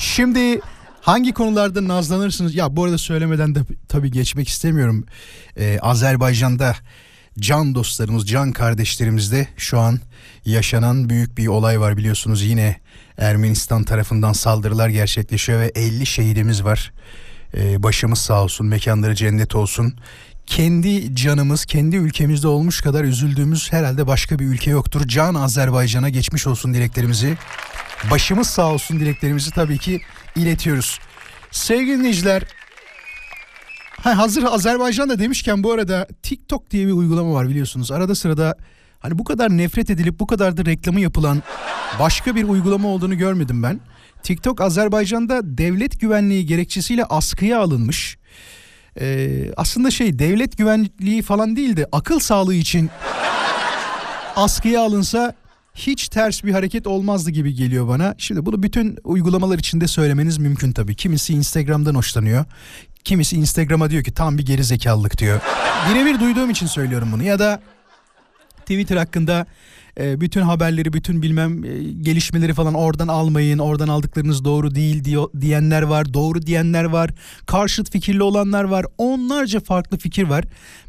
Şimdi 0.05 0.61
hangi 1.01 1.33
konularda 1.33 1.89
nazlanırsınız? 1.89 2.55
Ya 2.55 2.77
bu 2.77 2.85
arada 2.85 2.99
söylemeden 2.99 3.55
de 3.55 3.61
tabii 3.89 4.11
geçmek 4.11 4.49
istemiyorum. 4.49 5.05
Ee, 5.57 5.79
Azerbaycan'da 5.83 6.77
can 7.39 7.75
dostlarımız, 7.75 8.27
can 8.27 8.53
kardeşlerimizde 8.53 9.49
şu 9.57 9.79
an 9.79 10.01
yaşanan 10.45 11.11
büyük 11.11 11.39
bir 11.39 11.47
olay 11.47 11.81
var 11.81 11.97
biliyorsunuz. 11.97 12.43
Yine 12.43 12.81
Ermenistan 13.19 13.85
tarafından 13.85 14.33
saldırılar 14.33 14.89
gerçekleşiyor 14.89 15.61
ve 15.61 15.73
50 15.75 16.07
şehidimiz 16.07 16.65
var. 16.65 16.93
Ee, 17.57 17.83
başımız 17.83 18.19
sağ 18.19 18.43
olsun, 18.43 18.67
mekanları 18.67 19.15
cennet 19.15 19.55
olsun. 19.55 19.95
Kendi 20.47 21.17
canımız, 21.17 21.65
kendi 21.65 21.97
ülkemizde 21.97 22.49
olmuş 22.49 22.81
kadar 22.81 23.05
üzüldüğümüz 23.05 23.73
herhalde 23.73 24.07
başka 24.07 24.39
bir 24.39 24.45
ülke 24.45 24.71
yoktur. 24.71 25.09
Can 25.09 25.35
Azerbaycan'a 25.35 26.09
geçmiş 26.09 26.47
olsun 26.47 26.75
dileklerimizi. 26.75 27.37
Başımız 28.11 28.47
sağ 28.47 28.73
olsun 28.73 29.01
dileklerimizi 29.01 29.51
tabii 29.51 29.79
ki 29.79 30.01
iletiyoruz. 30.37 30.99
Sevgili 31.51 31.99
dinleyiciler, 31.99 32.43
ha, 34.01 34.19
hazır 34.19 34.43
Azerbaycan'da 34.43 35.19
demişken 35.19 35.63
bu 35.63 35.73
arada 35.73 36.07
TikTok 36.23 36.71
diye 36.71 36.87
bir 36.87 36.93
uygulama 36.93 37.35
var 37.35 37.49
biliyorsunuz. 37.49 37.93
Arada 37.93 38.15
sırada 38.15 38.57
hani 39.01 39.19
bu 39.19 39.25
kadar 39.25 39.57
nefret 39.57 39.91
edilip 39.91 40.21
bu 40.21 40.27
kadar 40.27 40.57
da 40.57 40.65
reklamı 40.65 41.01
yapılan 41.01 41.43
başka 42.01 42.37
bir 42.37 42.45
uygulama 42.45 42.89
olduğunu 42.89 43.19
görmedim 43.19 43.63
ben. 43.63 43.81
TikTok 44.23 44.61
Azerbaycan'da 44.61 45.41
devlet 45.59 46.01
güvenliği 46.01 46.47
gerekçesiyle 46.47 47.05
askıya 47.05 47.61
alınmış. 47.61 48.19
Ee, 49.01 49.51
aslında 49.57 49.91
şey 49.91 50.19
devlet 50.19 50.59
güvenliği 50.59 51.23
falan 51.23 51.57
değil 51.57 51.77
de 51.77 51.87
akıl 51.93 52.19
sağlığı 52.19 52.55
için 52.55 52.91
askıya 54.37 54.81
alınsa 54.83 55.35
hiç 55.75 56.09
ters 56.09 56.45
bir 56.45 56.53
hareket 56.53 56.87
olmazdı 56.87 57.31
gibi 57.31 57.55
geliyor 57.55 57.89
bana. 57.89 58.15
Şimdi 58.19 58.47
bunu 58.47 58.63
bütün 58.63 58.99
uygulamalar 59.05 59.59
içinde 59.59 59.87
söylemeniz 59.87 60.39
mümkün 60.39 60.73
tabii. 60.73 60.95
Kimisi 60.95 61.33
Instagram'dan 61.33 61.95
hoşlanıyor. 61.95 62.45
Kimisi 63.05 63.37
Instagram'a 63.37 63.91
diyor 63.91 64.05
ki 64.05 64.15
tam 64.15 64.39
bir 64.39 64.47
geri 64.47 64.65
zekalılık 64.65 65.19
diyor. 65.19 65.41
Birebir 65.91 66.21
duyduğum 66.21 66.51
için 66.51 66.67
söylüyorum 66.67 67.09
bunu. 67.13 67.23
Ya 67.23 67.39
da 67.39 67.61
Twitter 68.61 68.97
hakkında 68.97 69.47
e, 70.01 70.21
bütün 70.21 70.41
haberleri, 70.41 70.93
bütün 70.93 71.23
bilmem 71.23 71.65
e, 71.65 71.83
gelişmeleri 71.93 72.55
falan 72.55 72.75
oradan 72.75 73.09
almayın. 73.09 73.59
Oradan 73.59 73.89
aldıklarınız 73.89 74.45
doğru 74.45 74.75
değil 74.75 75.05
diyenler 75.41 75.83
var. 75.83 76.15
Doğru 76.15 76.43
diyenler 76.43 76.85
var. 76.85 77.11
Karşıt 77.47 77.91
fikirli 77.91 78.23
olanlar 78.23 78.65
var. 78.65 78.87
Onlarca 78.99 79.61
farklı 79.61 79.99
fikir 79.99 80.23
var. 80.23 80.45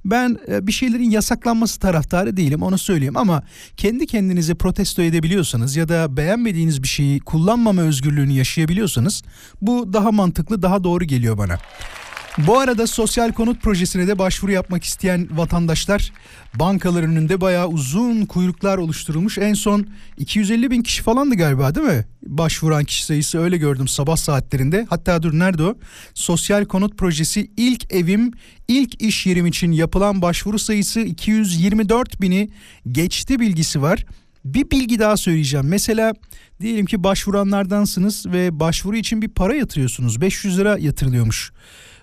Ben 0.05 0.37
e, 0.47 0.67
bir 0.67 0.71
şeylerin 0.71 1.09
yasaklanması 1.09 1.79
taraftarı 1.79 2.37
değilim 2.37 2.63
onu 2.63 2.77
söyleyeyim 2.77 3.17
ama 3.17 3.43
kendi 3.77 4.07
kendinizi 4.07 4.55
protesto 4.55 5.01
edebiliyorsanız 5.01 5.75
ya 5.75 5.89
da 5.89 6.17
beğenmediğiniz 6.17 6.83
bir 6.83 6.87
şeyi 6.87 7.19
kullanmama 7.19 7.81
özgürlüğünü 7.81 8.31
yaşayabiliyorsanız 8.31 9.23
bu 9.61 9.93
daha 9.93 10.11
mantıklı, 10.11 10.61
daha 10.61 10.83
doğru 10.83 11.05
geliyor 11.05 11.37
bana. 11.37 11.57
Bu 12.37 12.59
arada 12.59 12.87
sosyal 12.87 13.31
konut 13.31 13.61
projesine 13.61 14.07
de 14.07 14.19
başvuru 14.19 14.51
yapmak 14.51 14.83
isteyen 14.83 15.27
vatandaşlar 15.31 16.11
bankalar 16.53 17.03
önünde 17.03 17.41
bayağı 17.41 17.67
uzun 17.67 18.25
kuyruklar 18.25 18.77
oluşturulmuş. 18.77 19.37
En 19.37 19.53
son 19.53 19.87
250 20.17 20.71
bin 20.71 20.81
kişi 20.81 21.03
falandı 21.03 21.35
galiba 21.35 21.75
değil 21.75 21.87
mi? 21.87 22.05
Başvuran 22.23 22.83
kişi 22.83 23.05
sayısı 23.05 23.39
öyle 23.39 23.57
gördüm 23.57 23.87
sabah 23.87 24.15
saatlerinde. 24.15 24.85
Hatta 24.89 25.23
dur 25.23 25.39
nerede 25.39 25.63
o? 25.63 25.77
Sosyal 26.13 26.65
konut 26.65 26.97
projesi 26.97 27.51
ilk 27.57 27.93
evim, 27.93 28.31
ilk 28.67 29.01
iş 29.01 29.25
yerim 29.25 29.45
için 29.45 29.71
yapılan 29.71 30.21
başvuru 30.21 30.59
sayısı 30.59 30.99
224 30.99 32.21
bini 32.21 32.49
geçti 32.91 33.39
bilgisi 33.39 33.81
var. 33.81 34.05
Bir 34.45 34.71
bilgi 34.71 34.99
daha 34.99 35.17
söyleyeceğim. 35.17 35.67
Mesela 35.67 36.13
diyelim 36.61 36.85
ki 36.85 37.03
başvuranlardansınız 37.03 38.25
ve 38.25 38.59
başvuru 38.59 38.97
için 38.97 39.21
bir 39.21 39.27
para 39.27 39.55
yatırıyorsunuz. 39.55 40.21
500 40.21 40.57
lira 40.57 40.77
yatırılıyormuş 40.77 41.51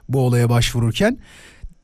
bu 0.09 0.21
olaya 0.21 0.49
başvururken 0.49 1.19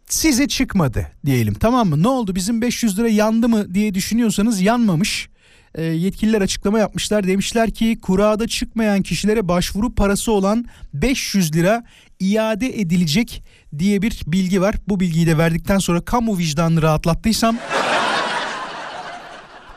size 0.07 0.49
çıkmadı 0.49 1.07
diyelim 1.27 1.55
tamam 1.55 1.89
mı? 1.89 2.03
Ne 2.03 2.09
oldu 2.09 2.35
bizim 2.35 2.63
500 2.63 2.99
lira 2.99 3.09
yandı 3.09 3.49
mı 3.49 3.75
diye 3.75 3.95
düşünüyorsanız 3.95 4.61
yanmamış. 4.61 5.29
E, 5.75 5.83
yetkililer 5.83 6.43
açıklama 6.43 6.79
yapmışlar 6.79 7.27
demişler 7.27 7.71
ki 7.71 7.99
kurada 8.03 8.49
çıkmayan 8.49 9.03
kişilere 9.03 9.49
başvuru 9.49 9.95
parası 9.95 10.33
olan 10.33 10.65
500 10.95 11.55
lira 11.55 11.85
iade 12.21 12.81
edilecek 12.81 13.43
diye 13.79 14.03
bir 14.03 14.23
bilgi 14.27 14.61
var. 14.61 14.75
Bu 14.89 15.01
bilgiyi 15.01 15.27
de 15.27 15.39
verdikten 15.39 15.79
sonra 15.79 16.01
kamu 16.01 16.39
vicdanını 16.39 16.83
rahatlattıysam 16.83 17.57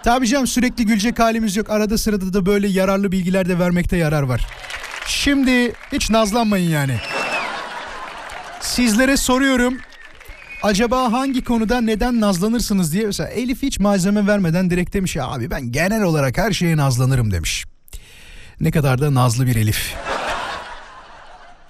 Tabii 0.03 0.27
canım 0.27 0.47
sürekli 0.47 0.85
gülecek 0.85 1.19
halimiz 1.19 1.55
yok. 1.55 1.69
Arada 1.69 1.97
sırada 1.97 2.33
da 2.33 2.45
böyle 2.45 2.67
yararlı 2.67 3.11
bilgiler 3.11 3.49
de 3.49 3.59
vermekte 3.59 3.97
yarar 3.97 4.23
var. 4.23 4.47
Şimdi 5.07 5.73
hiç 5.91 6.09
nazlanmayın 6.09 6.69
yani. 6.69 6.95
Sizlere 8.61 9.17
soruyorum. 9.17 9.77
acaba 10.63 11.11
hangi 11.11 11.43
konuda 11.43 11.81
neden 11.81 12.21
nazlanırsınız 12.21 12.93
diye 12.93 13.05
mesela 13.05 13.29
Elif 13.29 13.61
hiç 13.61 13.79
malzeme 13.79 14.27
vermeden 14.27 14.69
direkt 14.69 14.93
demiş 14.93 15.15
ya 15.15 15.27
abi 15.27 15.51
ben 15.51 15.71
genel 15.71 16.03
olarak 16.03 16.37
her 16.37 16.51
şeye 16.51 16.77
nazlanırım 16.77 17.31
demiş. 17.31 17.65
Ne 18.59 18.71
kadar 18.71 19.01
da 19.01 19.13
nazlı 19.13 19.47
bir 19.47 19.55
Elif. 19.55 19.95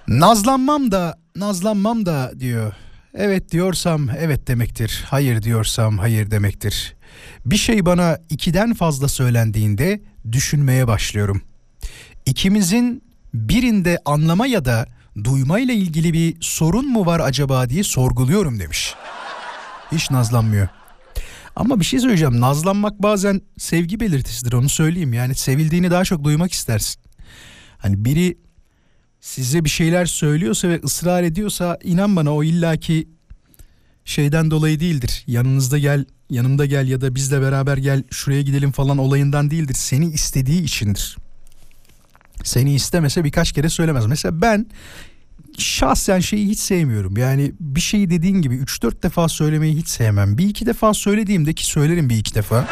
Nazlanmam 0.08 0.92
da 0.92 1.18
nazlanmam 1.36 2.06
da 2.06 2.32
diyor. 2.40 2.72
Evet 3.14 3.52
diyorsam 3.52 4.08
evet 4.18 4.48
demektir. 4.48 5.04
Hayır 5.06 5.42
diyorsam 5.42 5.98
hayır 5.98 6.30
demektir. 6.30 6.94
Bir 7.46 7.56
şey 7.56 7.86
bana 7.86 8.18
ikiden 8.30 8.74
fazla 8.74 9.08
söylendiğinde 9.08 10.02
düşünmeye 10.32 10.86
başlıyorum. 10.86 11.42
İkimizin 12.26 13.02
birinde 13.34 13.98
anlama 14.04 14.46
ya 14.46 14.64
da 14.64 14.86
duyma 15.24 15.58
ile 15.58 15.74
ilgili 15.74 16.12
bir 16.12 16.36
sorun 16.40 16.88
mu 16.88 17.06
var 17.06 17.20
acaba 17.20 17.68
diye 17.68 17.82
sorguluyorum 17.82 18.60
demiş. 18.60 18.94
Hiç 19.92 20.10
nazlanmıyor. 20.10 20.68
Ama 21.56 21.80
bir 21.80 21.84
şey 21.84 22.00
söyleyeceğim. 22.00 22.40
Nazlanmak 22.40 23.02
bazen 23.02 23.40
sevgi 23.58 24.00
belirtisidir 24.00 24.52
onu 24.52 24.68
söyleyeyim. 24.68 25.12
Yani 25.12 25.34
sevildiğini 25.34 25.90
daha 25.90 26.04
çok 26.04 26.24
duymak 26.24 26.52
istersin. 26.52 27.02
Hani 27.78 28.04
biri 28.04 28.38
size 29.20 29.64
bir 29.64 29.70
şeyler 29.70 30.06
söylüyorsa 30.06 30.68
ve 30.68 30.80
ısrar 30.84 31.22
ediyorsa 31.22 31.78
inan 31.82 32.16
bana 32.16 32.34
o 32.34 32.44
illaki 32.44 33.08
şeyden 34.04 34.50
dolayı 34.50 34.80
değildir. 34.80 35.24
Yanınızda 35.26 35.78
gel, 35.78 36.04
yanımda 36.30 36.66
gel 36.66 36.88
ya 36.88 37.00
da 37.00 37.14
bizle 37.14 37.40
beraber 37.40 37.76
gel 37.76 38.02
şuraya 38.10 38.42
gidelim 38.42 38.72
falan 38.72 38.98
olayından 38.98 39.50
değildir. 39.50 39.74
Seni 39.74 40.06
istediği 40.06 40.62
içindir. 40.62 41.16
Seni 42.44 42.74
istemese 42.74 43.24
birkaç 43.24 43.52
kere 43.52 43.68
söylemez. 43.68 44.06
Mesela 44.06 44.40
ben 44.42 44.66
şahsen 45.58 46.20
şeyi 46.20 46.48
hiç 46.48 46.58
sevmiyorum. 46.58 47.16
Yani 47.16 47.52
bir 47.60 47.80
şeyi 47.80 48.10
dediğin 48.10 48.42
gibi 48.42 48.56
3-4 48.56 49.02
defa 49.02 49.28
söylemeyi 49.28 49.76
hiç 49.76 49.88
sevmem. 49.88 50.38
Bir 50.38 50.48
iki 50.48 50.66
defa 50.66 50.94
söylediğimde 50.94 51.52
ki 51.52 51.66
söylerim 51.66 52.08
bir 52.08 52.16
iki 52.16 52.34
defa. 52.34 52.64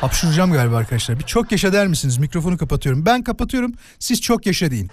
Hapşuracağım 0.00 0.52
galiba 0.52 0.76
arkadaşlar. 0.76 1.18
Bir 1.18 1.24
çok 1.24 1.52
yaşa 1.52 1.72
der 1.72 1.86
misiniz? 1.86 2.18
Mikrofonu 2.18 2.58
kapatıyorum. 2.58 3.06
Ben 3.06 3.22
kapatıyorum. 3.22 3.72
Siz 3.98 4.20
çok 4.20 4.46
yaşa 4.46 4.70
deyin. 4.70 4.90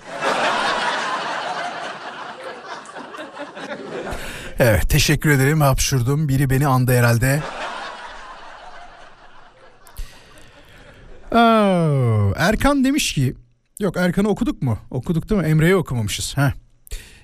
Evet 4.59 4.89
teşekkür 4.89 5.29
ederim 5.29 5.61
hapşurdum. 5.61 6.29
Biri 6.29 6.49
beni 6.49 6.67
andı 6.67 6.97
herhalde. 6.97 7.43
Aa, 11.31 12.33
Erkan 12.35 12.83
demiş 12.83 13.13
ki 13.13 13.35
yok 13.79 13.97
Erkan'ı 13.97 14.27
okuduk 14.27 14.61
mu? 14.61 14.77
Okuduk 14.91 15.29
değil 15.29 15.41
mi? 15.41 15.47
Emre'yi 15.47 15.75
okumamışız. 15.75 16.37
Heh. 16.37 16.51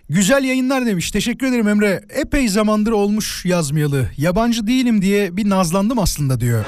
Güzel 0.10 0.44
yayınlar 0.44 0.86
demiş. 0.86 1.12
Teşekkür 1.12 1.48
ederim 1.48 1.68
Emre. 1.68 2.04
Epey 2.10 2.48
zamandır 2.48 2.91
olmuş 2.91 3.46
yazmayalı. 3.46 4.10
Yabancı 4.18 4.68
değilim 4.68 5.02
diye 5.02 5.38
bir 5.38 5.50
nazlandım 5.50 6.00
aslında 6.00 6.39
diyor. 6.39 6.65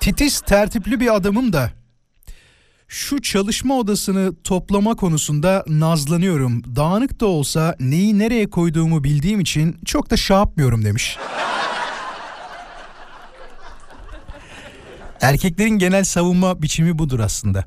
Titiz 0.00 0.40
tertipli 0.40 1.00
bir 1.00 1.14
adamım 1.14 1.52
da 1.52 1.70
şu 2.88 3.22
çalışma 3.22 3.78
odasını 3.78 4.42
toplama 4.42 4.96
konusunda 4.96 5.64
nazlanıyorum. 5.68 6.76
Dağınık 6.76 7.20
da 7.20 7.26
olsa 7.26 7.76
neyi 7.80 8.18
nereye 8.18 8.50
koyduğumu 8.50 9.04
bildiğim 9.04 9.40
için 9.40 9.76
çok 9.84 10.10
da 10.10 10.16
şey 10.16 10.36
yapmıyorum 10.36 10.84
demiş. 10.84 11.18
Erkeklerin 15.20 15.78
genel 15.78 16.04
savunma 16.04 16.62
biçimi 16.62 16.98
budur 16.98 17.20
aslında. 17.20 17.64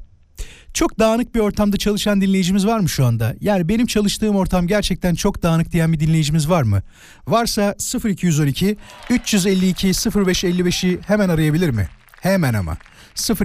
Çok 0.73 0.99
dağınık 0.99 1.35
bir 1.35 1.39
ortamda 1.39 1.77
çalışan 1.77 2.21
dinleyicimiz 2.21 2.67
var 2.67 2.79
mı 2.79 2.89
şu 2.89 3.05
anda? 3.05 3.35
Yani 3.41 3.69
benim 3.69 3.85
çalıştığım 3.85 4.35
ortam 4.35 4.67
gerçekten 4.67 5.15
çok 5.15 5.43
dağınık 5.43 5.71
diyen 5.71 5.93
bir 5.93 5.99
dinleyicimiz 5.99 6.49
var 6.49 6.63
mı? 6.63 6.81
Varsa 7.27 7.75
0212 8.05 8.77
352 9.09 9.87
0555'i 9.87 10.99
hemen 11.07 11.29
arayabilir 11.29 11.69
mi? 11.69 11.87
Hemen 12.21 12.53
ama. 12.53 12.77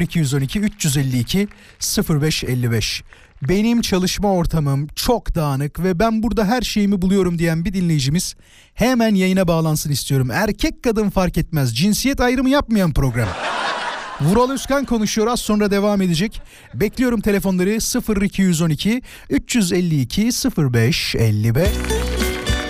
0212 0.01 0.61
352 0.61 1.49
0555. 2.09 3.03
Benim 3.49 3.81
çalışma 3.81 4.33
ortamım 4.33 4.87
çok 4.87 5.35
dağınık 5.35 5.83
ve 5.83 5.99
ben 5.99 6.23
burada 6.23 6.45
her 6.45 6.63
şeyimi 6.63 7.03
buluyorum 7.03 7.39
diyen 7.39 7.65
bir 7.65 7.73
dinleyicimiz 7.73 8.35
hemen 8.75 9.15
yayına 9.15 9.49
bağlansın 9.49 9.91
istiyorum. 9.91 10.31
Erkek 10.33 10.83
kadın 10.83 11.11
fark 11.11 11.39
etmez. 11.39 11.77
Cinsiyet 11.77 12.21
ayrımı 12.21 12.51
yapmayan 12.51 12.93
program. 12.93 13.29
Vural 14.21 14.51
Özkan 14.51 14.85
konuşuyor 14.85 15.27
az 15.29 15.41
sonra 15.41 15.71
devam 15.71 16.03
edecek. 16.03 16.43
Bekliyorum 16.75 17.21
telefonları 17.21 17.71
0212 18.23 19.03
352 19.31 20.31
05 20.73 21.15
55. 21.15 21.69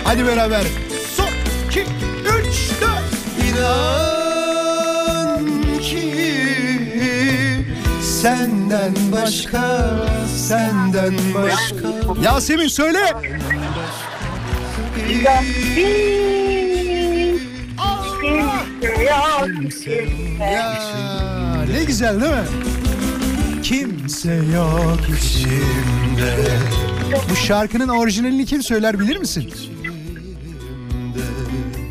Hadi 0.03 0.25
beraber. 0.25 0.63
Son 1.15 1.29
2 1.69 1.79
3 1.79 1.87
4 2.81 2.99
İnan 3.49 5.45
ki 5.81 6.25
senden 8.01 8.93
başka, 9.11 9.95
senden 10.47 11.13
başka 11.33 11.87
Yasemin 12.23 12.67
söyle. 12.67 12.99
Ya, 15.23 15.41
ne 21.73 21.83
güzel 21.83 22.21
değil 22.21 22.31
mi? 22.31 22.43
Kimse 23.63 24.33
yok 24.33 24.99
içimde. 25.17 26.35
Bu 27.31 27.35
şarkının 27.35 27.87
orijinalini 27.87 28.45
kim 28.45 28.63
söyler 28.63 28.99
bilir 28.99 29.17
misin? 29.17 29.53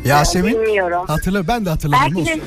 Yasemin. 0.05 0.61
Bilmiyorum. 0.61 1.03
Hatırla 1.07 1.47
ben 1.47 1.65
de 1.65 1.69
hatırlamıyorum. 1.69 2.15
Belki 2.25 2.39
de-. 2.41 2.43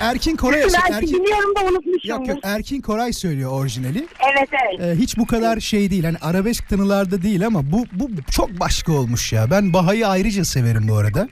Erkin 0.00 0.36
Koray 0.36 0.60
Belki 0.62 0.92
Erkin, 0.92 1.22
biliyorum 1.22 1.54
da 1.56 1.60
unutmuşum. 1.70 2.10
yok 2.10 2.28
yok 2.28 2.38
Erkin 2.42 2.80
Koray 2.80 3.12
söylüyor 3.12 3.50
orijinali. 3.50 4.06
Evet 4.32 4.48
evet. 4.52 4.80
Ee, 4.98 5.00
hiç 5.02 5.18
bu 5.18 5.26
kadar 5.26 5.60
şey 5.60 5.90
değil. 5.90 6.04
Hani 6.04 6.16
arabesk 6.20 6.68
tınılarda 6.68 7.22
değil 7.22 7.46
ama 7.46 7.72
bu 7.72 7.86
bu 7.92 8.10
çok 8.30 8.60
başka 8.60 8.92
olmuş 8.92 9.32
ya. 9.32 9.50
Ben 9.50 9.72
Baha'yı 9.72 10.08
ayrıca 10.08 10.44
severim 10.44 10.88
bu 10.88 10.96
arada. 10.96 11.28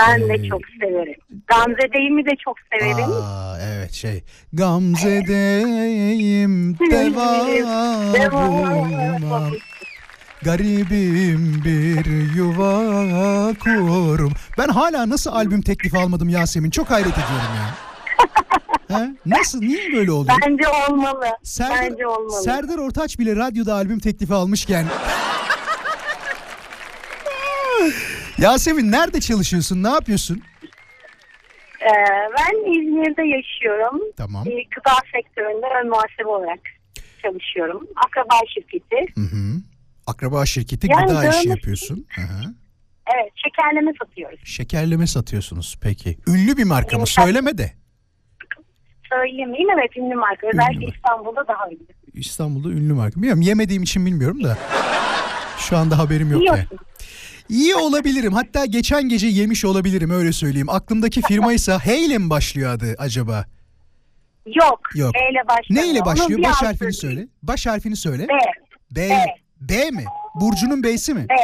Ben 0.00 0.20
Ee, 0.20 0.28
de 0.28 0.48
çok 0.48 0.60
severim. 0.80 1.14
Gamze 1.46 1.92
Deyim'i 1.94 2.26
de 2.26 2.30
çok 2.44 2.56
severim. 2.72 3.12
Aa, 3.12 3.58
evet 3.60 3.92
şey. 3.92 4.24
Gamze'deyim 4.52 6.78
devamım. 8.14 9.52
Garibim 10.42 11.62
bir 11.64 12.34
yuva 12.34 13.54
kurum. 13.54 14.32
Ben 14.58 14.68
hala 14.68 15.08
nasıl 15.08 15.30
albüm 15.30 15.62
teklifi 15.62 15.98
almadım 15.98 16.28
Yasemin? 16.28 16.70
Çok 16.70 16.90
hayret 16.90 17.12
ediyorum 17.12 17.54
ya. 17.56 17.74
He? 18.98 19.10
Nasıl? 19.26 19.60
Niye 19.60 19.92
böyle 19.92 20.12
oluyor? 20.12 20.36
Bence 20.46 20.68
olmalı. 20.68 21.26
Serdar, 21.42 21.90
Bence 21.90 22.06
olmalı. 22.06 22.42
Serdar 22.42 22.78
Ortaç 22.78 23.18
bile 23.18 23.36
radyoda 23.36 23.74
albüm 23.74 23.98
teklifi 23.98 24.34
almışken. 24.34 24.86
Yasemin 28.40 28.92
nerede 28.92 29.20
çalışıyorsun? 29.20 29.82
Ne 29.82 29.88
yapıyorsun? 29.88 30.42
Ee, 31.80 31.92
ben 32.38 32.72
İzmir'de 32.72 33.22
yaşıyorum. 33.22 34.00
Tamam. 34.16 34.44
Bir 34.44 34.66
gıda 34.76 34.92
sektöründe 35.14 35.66
ön 35.82 35.88
muhasebe 35.88 36.28
olarak 36.28 36.60
çalışıyorum. 37.22 37.86
Akraba 38.06 38.34
şirketi. 38.54 38.96
Hı 39.14 39.20
hı. 39.20 39.60
Akraba 40.06 40.46
şirketi 40.46 40.90
Yani 40.90 41.06
gıda 41.06 41.28
işi 41.28 41.48
yapıyorsun. 41.48 42.06
Hı 42.14 42.20
hı. 42.20 42.54
Evet 43.14 43.32
şekerleme 43.36 43.92
satıyoruz. 44.02 44.40
Şekerleme 44.44 45.06
satıyorsunuz 45.06 45.78
peki. 45.82 46.18
Ünlü 46.28 46.56
bir 46.56 46.64
marka 46.64 46.98
mı? 46.98 47.06
Söyleme 47.06 47.58
de. 47.58 47.72
Söyleyeyim 49.08 49.70
evet 49.78 49.96
ünlü 49.96 50.14
marka. 50.14 50.46
Özellikle 50.46 50.86
marka. 50.86 50.96
İstanbul'da 50.96 51.48
daha 51.48 51.68
ünlü. 51.70 51.86
İstanbul'da 52.14 52.68
ünlü 52.68 52.92
marka. 52.92 53.16
Bilmiyorum 53.16 53.42
yemediğim 53.42 53.82
için 53.82 54.06
bilmiyorum 54.06 54.44
da. 54.44 54.58
Şu 55.58 55.76
anda 55.76 55.98
haberim 55.98 56.32
yok. 56.32 56.46
yani. 56.46 56.64
İyi 57.50 57.74
olabilirim. 57.74 58.32
Hatta 58.32 58.64
geçen 58.64 59.08
gece 59.08 59.26
yemiş 59.26 59.64
olabilirim 59.64 60.10
öyle 60.10 60.32
söyleyeyim. 60.32 60.68
Aklımdaki 60.70 61.22
firma 61.22 61.52
ise 61.52 61.72
H 61.72 61.98
ile 61.98 62.18
mi 62.18 62.30
başlıyor 62.30 62.72
adı 62.74 62.94
acaba? 62.98 63.44
Yok. 64.46 64.80
Yok. 64.94 65.12
E 65.16 65.32
ile 65.32 65.48
başlıyor. 65.48 65.82
Ne 65.82 65.88
ile 65.90 66.04
başlıyor? 66.04 66.42
Baş 66.42 66.62
harfini 66.62 66.92
söyle. 66.92 67.26
Baş 67.42 67.66
harfini 67.66 67.96
söyle. 67.96 68.26
B. 68.28 68.32
B. 68.96 69.10
B. 69.60 69.80
B 69.84 69.90
mi? 69.90 70.04
Burcu'nun 70.34 70.82
B'si 70.82 71.14
mi? 71.14 71.26
B. 71.30 71.34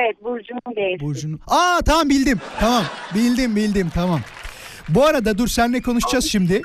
Evet 0.00 0.24
Burcu'nun 0.24 0.76
B'si. 0.76 1.00
Burcu'nun. 1.04 1.40
Aa 1.46 1.80
tamam 1.84 2.08
bildim. 2.08 2.40
Tamam. 2.60 2.84
Bildim 3.14 3.56
bildim 3.56 3.90
tamam. 3.94 4.20
Bu 4.88 5.04
arada 5.06 5.38
dur 5.38 5.48
seninle 5.48 5.82
konuşacağız 5.82 6.24
şimdi. 6.24 6.62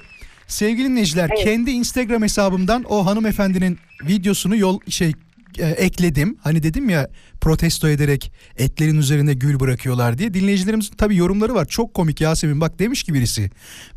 Sevgili 0.47 0.89
dinleyiciler 0.89 1.30
Evet. 1.36 1.43
kendi 1.45 1.71
Instagram 1.71 2.21
hesabımdan 2.23 2.84
o 2.89 3.06
hanımefendinin 3.06 3.80
videosunu 4.03 4.56
yol 4.56 4.80
şey 4.89 5.13
e, 5.60 5.65
ekledim. 5.65 6.38
Hani 6.41 6.63
dedim 6.63 6.89
ya 6.89 7.10
protesto 7.41 7.89
ederek 7.89 8.32
etlerin 8.58 8.98
üzerine 8.98 9.34
gül 9.34 9.60
bırakıyorlar 9.60 10.17
diye. 10.17 10.34
Dinleyicilerimizin 10.34 10.96
tabii 10.96 11.15
yorumları 11.15 11.56
var. 11.56 11.65
Çok 11.65 11.93
komik 11.93 12.22
Yasemin. 12.22 12.62
Bak 12.62 12.80
demiş 12.80 13.04
ki 13.04 13.13
birisi. 13.13 13.50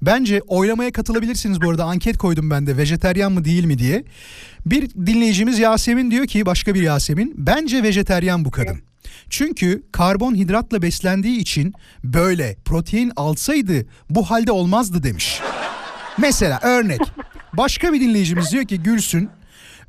Bence 0.03 0.40
oylamaya 0.46 0.92
katılabilirsiniz 0.92 1.61
bu 1.61 1.70
arada. 1.70 1.85
Anket 1.85 2.18
koydum 2.18 2.51
ben 2.51 2.66
de. 2.66 2.77
Vejeteryan 2.77 3.33
mı 3.33 3.44
değil 3.44 3.64
mi 3.64 3.79
diye. 3.79 4.05
Bir 4.66 4.90
dinleyicimiz 4.90 5.59
Yasemin 5.59 6.11
diyor 6.11 6.27
ki 6.27 6.46
başka 6.46 6.75
bir 6.75 6.83
Yasemin. 6.83 7.35
Bence 7.37 7.83
vejeteryan 7.83 8.44
bu 8.44 8.51
kadın. 8.51 8.81
Çünkü 9.31 9.83
karbonhidratla 9.92 10.83
beslendiği 10.83 11.38
için 11.38 11.75
böyle 12.05 12.57
protein 12.64 13.12
alsaydı 13.16 13.87
bu 14.11 14.31
halde 14.31 14.53
olmazdı 14.53 15.03
demiş. 15.03 15.40
Mesela 16.18 16.61
örnek. 16.62 17.01
Başka 17.53 17.92
bir 17.92 18.01
dinleyicimiz 18.01 18.53
diyor 18.53 18.64
ki 18.64 18.83
Gülsün 18.83 19.31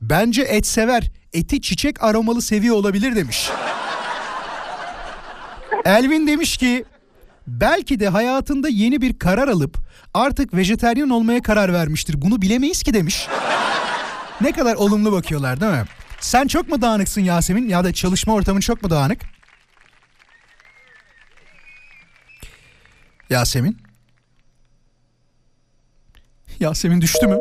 bence 0.02 0.42
et 0.42 0.68
sever. 0.68 1.12
Eti 1.34 1.62
çiçek 1.62 2.04
aromalı 2.04 2.42
seviyor 2.42 2.76
olabilir 2.76 3.16
demiş. 3.16 3.50
Elvin 5.86 6.28
demiş 6.28 6.58
ki 6.58 6.86
belki 7.48 8.00
de 8.00 8.08
hayatında 8.10 8.70
yeni 8.70 9.02
bir 9.02 9.20
karar 9.20 9.48
alıp 9.48 9.78
artık 10.14 10.54
vejeteryan 10.54 11.10
olmaya 11.10 11.42
karar 11.42 11.74
vermiştir. 11.74 12.22
Bunu 12.22 12.42
bilemeyiz 12.42 12.84
ki 12.84 12.94
demiş. 12.94 13.28
Ne 14.42 14.52
kadar 14.52 14.76
olumlu 14.76 15.12
bakıyorlar 15.12 15.62
değil 15.62 15.72
mi? 15.72 15.86
Sen 16.20 16.48
çok 16.48 16.70
mu 16.70 16.82
dağınıksın 16.82 17.22
Yasemin 17.22 17.70
ya 17.70 17.84
da 17.84 17.94
çalışma 17.94 18.34
ortamın 18.34 18.60
çok 18.60 18.84
mu 18.84 18.90
dağınık? 18.90 19.22
Yasemin? 23.30 23.78
Yasemin 26.60 27.02
düştü 27.02 27.28
mü? 27.28 27.38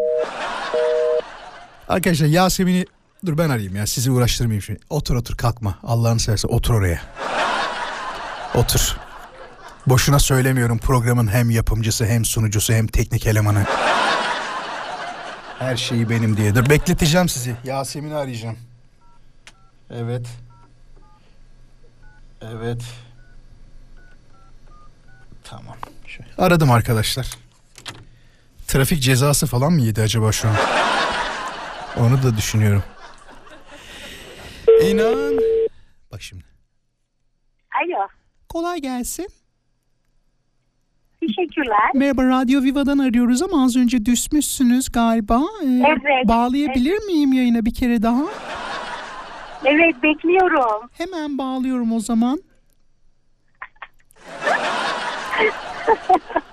Arkadaşlar 1.89 2.27
Yasemin'i 2.27 2.87
dur 3.27 3.39
ben 3.39 3.51
arayayım 3.51 3.77
ya 3.77 3.87
sizi 3.87 4.11
uğraştırmayayım 4.11 4.63
şimdi. 4.63 4.81
Otur 4.91 5.15
otur 5.17 5.37
kalkma 5.37 5.79
Allah'ını 5.83 6.21
seversen 6.21 6.49
otur 6.49 6.75
oraya. 6.75 7.01
Otur. 8.55 8.97
Boşuna 9.87 10.19
söylemiyorum 10.19 10.79
programın 10.79 11.29
hem 11.29 11.51
yapımcısı 11.51 12.07
hem 12.07 12.25
sunucusu 12.25 12.73
hem 12.73 12.87
teknik 12.87 13.27
elemanı. 13.27 13.65
Her 15.59 15.77
şeyi 15.77 16.11
benim 16.11 16.37
diye. 16.37 16.55
Dur 16.55 16.71
bekleteceğim 16.71 17.29
sizi. 17.29 17.57
Yasemin'i 17.65 18.15
arayacağım. 18.15 18.57
Evet. 19.91 20.27
Evet. 22.43 22.83
Tamam. 25.45 25.77
Şöyle. 26.07 26.31
Aradım 26.39 26.71
arkadaşlar. 26.71 27.27
Trafik 28.67 29.03
cezası 29.03 29.47
falan 29.47 29.73
mı 29.73 29.81
yedi 29.81 30.03
acaba 30.03 30.33
şu 30.33 30.49
an? 30.49 30.57
Onu 31.97 32.23
da 32.23 32.37
düşünüyorum. 32.37 32.83
İnan. 34.83 35.35
Bak 36.13 36.23
şimdi. 36.23 36.45
Alo. 37.85 38.09
Kolay 38.49 38.81
gelsin. 38.81 39.27
Teşekkürler. 41.21 41.91
Merhaba 41.95 42.25
Radyo 42.25 42.63
Viva'dan 42.63 42.99
arıyoruz 42.99 43.43
ama 43.43 43.65
az 43.65 43.77
önce 43.77 44.05
düşmüşsünüz 44.07 44.89
galiba. 44.93 45.41
Ee, 45.65 45.67
Evet. 45.67 46.29
Bağlayabilir 46.29 46.99
miyim 47.07 47.33
yayına 47.33 47.65
bir 47.65 47.75
kere 47.75 48.03
daha? 48.03 48.23
Evet 49.65 50.03
bekliyorum. 50.03 50.89
Hemen 50.93 51.39
bağlıyorum 51.39 51.93
o 51.93 52.01
zaman. 52.01 52.43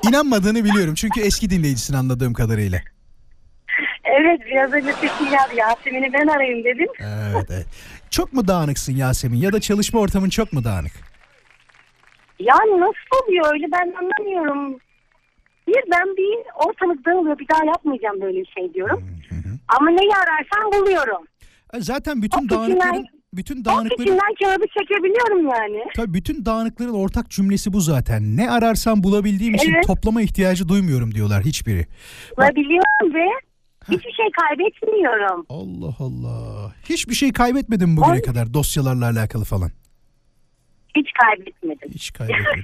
İnanmadığını 0.10 0.64
biliyorum 0.66 0.94
çünkü 0.94 1.22
eski 1.22 1.50
dinleyicisin 1.50 1.94
anladığım 1.94 2.34
kadarıyla. 2.34 2.80
Evet 4.04 4.42
biraz 4.52 4.74
önce 4.74 4.94
sesim 4.94 5.30
geldi. 5.30 5.56
Yasemin'i 5.58 6.14
ben 6.14 6.28
arayayım 6.28 6.64
dedim. 6.66 6.88
Evet, 7.00 7.48
evet. 7.50 7.68
Çok 8.10 8.34
mu 8.34 8.48
dağınıksın 8.48 8.94
Yasemin 8.96 9.38
ya 9.38 9.54
da 9.54 9.60
çalışma 9.62 10.00
ortamın 10.00 10.30
çok 10.30 10.54
mu 10.54 10.64
dağınık? 10.64 10.92
Yani 12.40 12.72
nasıl 12.80 13.26
oluyor 13.28 13.54
öyle 13.54 13.66
ben 13.72 13.94
anlamıyorum. 14.00 14.80
Bir 15.68 15.84
ben 15.92 16.06
bir 16.18 16.38
ortamız 16.68 16.98
dağılıyor 17.06 17.40
bir 17.40 17.48
daha 17.48 17.66
yapmayacağım 17.66 18.22
böyle 18.22 18.40
bir 18.40 18.52
şey 18.58 18.74
diyorum. 18.74 19.04
Ama 19.68 19.90
neyi 19.92 20.12
ararsan 20.16 20.82
buluyorum. 20.82 21.26
E, 21.74 21.80
Zaten 21.82 22.22
bütün 22.22 22.46
O 22.46 22.50
dağınıkların 22.50 22.94
içinden- 22.94 23.06
bütün 23.34 23.62
O 23.62 23.66
dağınıkların 23.66 24.02
içinden 24.04 24.34
kağıdı 24.44 24.66
çekebiliyorum 24.80 25.48
yani. 25.50 25.84
tabii 25.96 26.14
bütün 26.14 26.46
dağınıkların 26.46 26.94
ortak 26.94 27.30
cümlesi 27.30 27.74
bu 27.74 27.82
zaten. 27.82 28.38
Ne 28.38 28.52
ararsam 28.52 29.04
bulabildiğim 29.04 29.56
için 29.56 29.74
Evet. 29.74 29.88
toplama 29.88 30.22
ihtiyacı 30.22 30.70
duymuyorum 30.70 31.14
diyorlar 31.16 31.44
hiçbiri. 31.44 31.86
Bulabiliyorum 32.38 33.14
ve 33.14 33.26
hiçbir 33.92 34.12
şey 34.14 34.26
kaybetmiyorum. 34.42 35.46
Allah 35.50 35.96
Allah. 36.00 36.74
Hiçbir 36.90 37.14
şey 37.16 37.34
kaybetmedim 37.34 37.98
bugüne 37.98 38.12
Ay. 38.14 38.22
kadar 38.22 38.54
dosyalarla 38.54 39.06
alakalı 39.06 39.44
falan. 39.44 39.72
Hiç 40.96 41.08
kaybetmedim. 41.22 41.90
Hiç 41.94 42.14
kaybetmedim. 42.14 42.64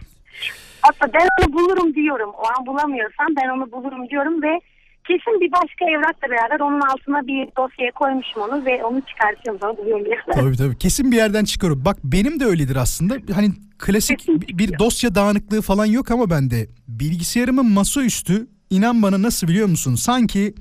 Hatta 0.81 1.13
ben 1.13 1.27
onu 1.41 1.53
bulurum 1.53 1.93
diyorum. 1.95 2.29
O 2.37 2.43
an 2.59 2.65
bulamıyorsam 2.65 3.27
ben 3.43 3.49
onu 3.49 3.71
bulurum 3.71 4.09
diyorum 4.09 4.43
ve 4.43 4.59
kesin 5.07 5.41
bir 5.41 5.51
başka 5.51 5.85
evrakla 5.85 6.29
beraber 6.29 6.59
onun 6.59 6.81
altına 6.81 7.27
bir 7.27 7.47
dosyaya 7.57 7.91
koymuşum 7.91 8.41
onu 8.41 8.65
ve 8.65 8.83
onu 8.85 9.01
çıkartıyorum 9.01 9.61
sonra 9.61 9.77
buluyorum 9.77 10.05
tabii 10.33 10.57
tabii. 10.57 10.77
Kesin 10.77 11.11
bir 11.11 11.15
yerden 11.17 11.43
çıkarım. 11.45 11.85
Bak 11.85 11.97
benim 12.03 12.39
de 12.39 12.45
öyledir 12.45 12.75
aslında. 12.75 13.17
Hani 13.35 13.49
klasik 13.79 14.19
Kesin 14.19 14.41
bir- 14.41 14.57
bir 14.57 14.79
dosya 14.79 15.15
dağınıklığı 15.15 15.61
falan 15.61 15.85
yok 15.85 16.11
ama 16.11 16.29
bende. 16.29 16.67
Bilgisayarımın 16.87 17.71
masaüstü 17.71 18.47
inan 18.69 19.01
bana 19.01 19.21
nasıl 19.21 19.47
biliyor 19.47 19.67
musun? 19.67 19.95
Sanki 19.95 20.53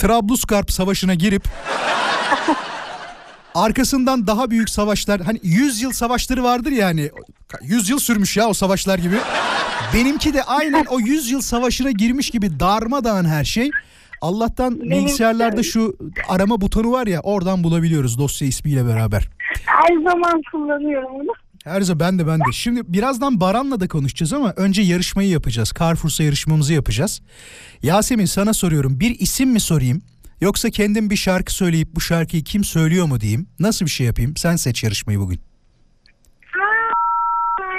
Trablusgarp 0.00 0.70
savaşına 0.70 1.14
girip 1.14 1.44
arkasından 3.54 4.26
daha 4.26 4.50
büyük 4.50 4.70
savaşlar 4.70 5.20
hani 5.20 5.40
100 5.42 5.82
yıl 5.82 5.92
savaşları 5.92 6.42
vardır 6.42 6.70
yani 6.70 7.10
100 7.62 7.88
yıl 7.88 7.98
sürmüş 7.98 8.36
ya 8.36 8.48
o 8.48 8.52
savaşlar 8.54 8.98
gibi. 8.98 9.14
Benimki 9.94 10.34
de 10.34 10.42
aynen 10.42 10.84
o 10.84 11.00
100 11.00 11.30
yıl 11.30 11.40
savaşına 11.40 11.90
girmiş 11.90 12.30
gibi 12.30 12.60
darmadağın 12.60 13.24
her 13.24 13.44
şey. 13.44 13.70
Allah'tan 14.20 14.80
Benim- 14.80 14.90
bilgisayarlarda 14.90 15.62
şu 15.62 15.96
arama 16.28 16.60
butonu 16.60 16.92
var 16.92 17.06
ya 17.06 17.20
oradan 17.20 17.64
bulabiliyoruz 17.64 18.18
dosya 18.18 18.48
ismiyle 18.48 18.86
beraber. 18.86 19.28
Her 19.66 19.96
zaman 20.10 20.42
kullanıyorum 20.52 21.10
bunu. 21.20 21.32
Her 21.64 21.80
zaman 21.80 22.00
ben 22.00 22.18
de 22.18 22.26
ben 22.26 22.38
de. 22.38 22.52
Şimdi 22.52 22.80
birazdan 22.92 23.40
Baran'la 23.40 23.80
da 23.80 23.88
konuşacağız 23.88 24.32
ama 24.32 24.52
önce 24.56 24.82
yarışmayı 24.82 25.28
yapacağız. 25.28 25.72
Carrefour'sa 25.78 26.22
yarışmamızı 26.24 26.72
yapacağız. 26.72 27.20
Yasemin 27.82 28.24
sana 28.24 28.52
soruyorum. 28.54 29.00
Bir 29.00 29.18
isim 29.18 29.50
mi 29.50 29.60
sorayım? 29.60 30.02
Yoksa 30.40 30.70
kendim 30.70 31.10
bir 31.10 31.16
şarkı 31.16 31.54
söyleyip 31.54 31.94
bu 31.94 32.00
şarkıyı 32.00 32.44
kim 32.44 32.64
söylüyor 32.64 33.06
mu 33.06 33.20
diyeyim? 33.20 33.46
Nasıl 33.58 33.86
bir 33.86 33.90
şey 33.90 34.06
yapayım? 34.06 34.36
Sen 34.36 34.56
seç 34.56 34.84
yarışmayı 34.84 35.18
bugün. 35.18 35.40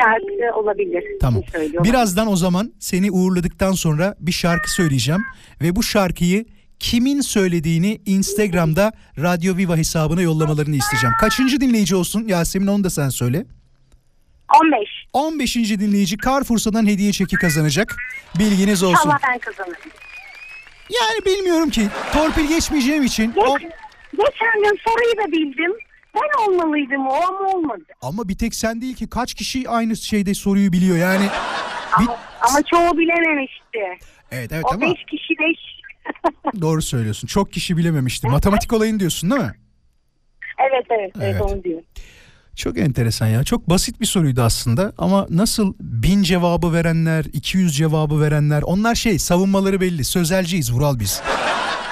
Şarkı 0.03 0.59
olabilir. 0.59 1.03
Tamam. 1.21 1.43
Birazdan 1.83 2.27
o 2.27 2.35
zaman 2.35 2.73
seni 2.79 3.11
uğurladıktan 3.11 3.71
sonra 3.71 4.15
bir 4.19 4.31
şarkı 4.31 4.71
söyleyeceğim. 4.71 5.21
Ve 5.61 5.75
bu 5.75 5.83
şarkıyı 5.83 6.45
kimin 6.79 7.21
söylediğini 7.21 8.01
Instagram'da 8.05 8.91
Radyo 9.17 9.57
Viva 9.57 9.77
hesabına 9.77 10.21
yollamalarını 10.21 10.75
isteyeceğim. 10.75 11.15
Kaçıncı 11.19 11.61
dinleyici 11.61 11.95
olsun 11.95 12.27
Yasemin 12.27 12.67
onu 12.67 12.83
da 12.83 12.89
sen 12.89 13.09
söyle. 13.09 13.45
15. 14.59 14.89
15. 15.13 15.55
dinleyici 15.55 16.17
Carrefour'dan 16.17 16.87
hediye 16.87 17.11
çeki 17.11 17.35
kazanacak. 17.35 17.95
Bilginiz 18.39 18.83
olsun. 18.83 19.09
Allah 19.09 19.19
ben 19.27 19.39
kazanırım. 19.39 19.91
Yani 21.01 21.25
bilmiyorum 21.25 21.69
ki. 21.69 21.87
Torpil 22.13 22.47
geçmeyeceğim 22.47 23.03
için. 23.03 23.33
o- 23.35 23.57
Geç, 23.59 23.71
geçen 24.11 24.63
gün 24.63 24.79
soruyu 24.87 25.17
da 25.27 25.31
bildim. 25.31 25.71
Ben 26.15 26.43
olmalıydım 26.43 27.07
o 27.07 27.13
ama 27.13 27.39
olmadı. 27.49 27.83
Ama 28.01 28.27
bir 28.27 28.37
tek 28.37 28.55
sen 28.55 28.81
değil 28.81 28.95
ki 28.95 29.09
kaç 29.09 29.33
kişi 29.33 29.69
aynı 29.69 29.95
şeyde 29.97 30.33
soruyu 30.33 30.73
biliyor 30.73 30.97
yani. 30.97 31.23
Bir- 31.99 32.07
Ama, 32.07 32.17
ama 32.41 32.61
çoğu 32.63 32.97
bilememişti. 32.97 33.79
Evet 34.31 34.51
evet 34.51 34.65
O 34.65 34.71
ama 34.73 34.81
5 34.81 34.89
kişi 35.11 35.33
5. 35.39 35.57
doğru 36.61 36.81
söylüyorsun. 36.81 37.27
Çok 37.27 37.53
kişi 37.53 37.77
bilememişti. 37.77 38.27
Matematik 38.27 38.73
olayını 38.73 38.99
diyorsun 38.99 39.29
değil 39.31 39.41
mi? 39.41 39.51
evet, 40.59 40.85
evet 40.89 41.11
evet 41.15 41.25
Evet. 41.25 41.41
onu 41.41 41.63
diyor. 41.63 41.81
Çok 42.61 42.77
enteresan 42.77 43.27
ya. 43.27 43.43
Çok 43.43 43.69
basit 43.69 44.01
bir 44.01 44.05
soruydu 44.05 44.41
aslında 44.41 44.93
ama 44.97 45.27
nasıl 45.29 45.73
bin 45.79 46.23
cevabı 46.23 46.73
verenler, 46.73 47.25
200 47.33 47.77
cevabı 47.77 48.21
verenler 48.21 48.61
onlar 48.61 48.95
şey 48.95 49.19
savunmaları 49.19 49.81
belli. 49.81 50.03
Sözelciyiz 50.05 50.73
Vural 50.73 50.99
biz. 50.99 51.21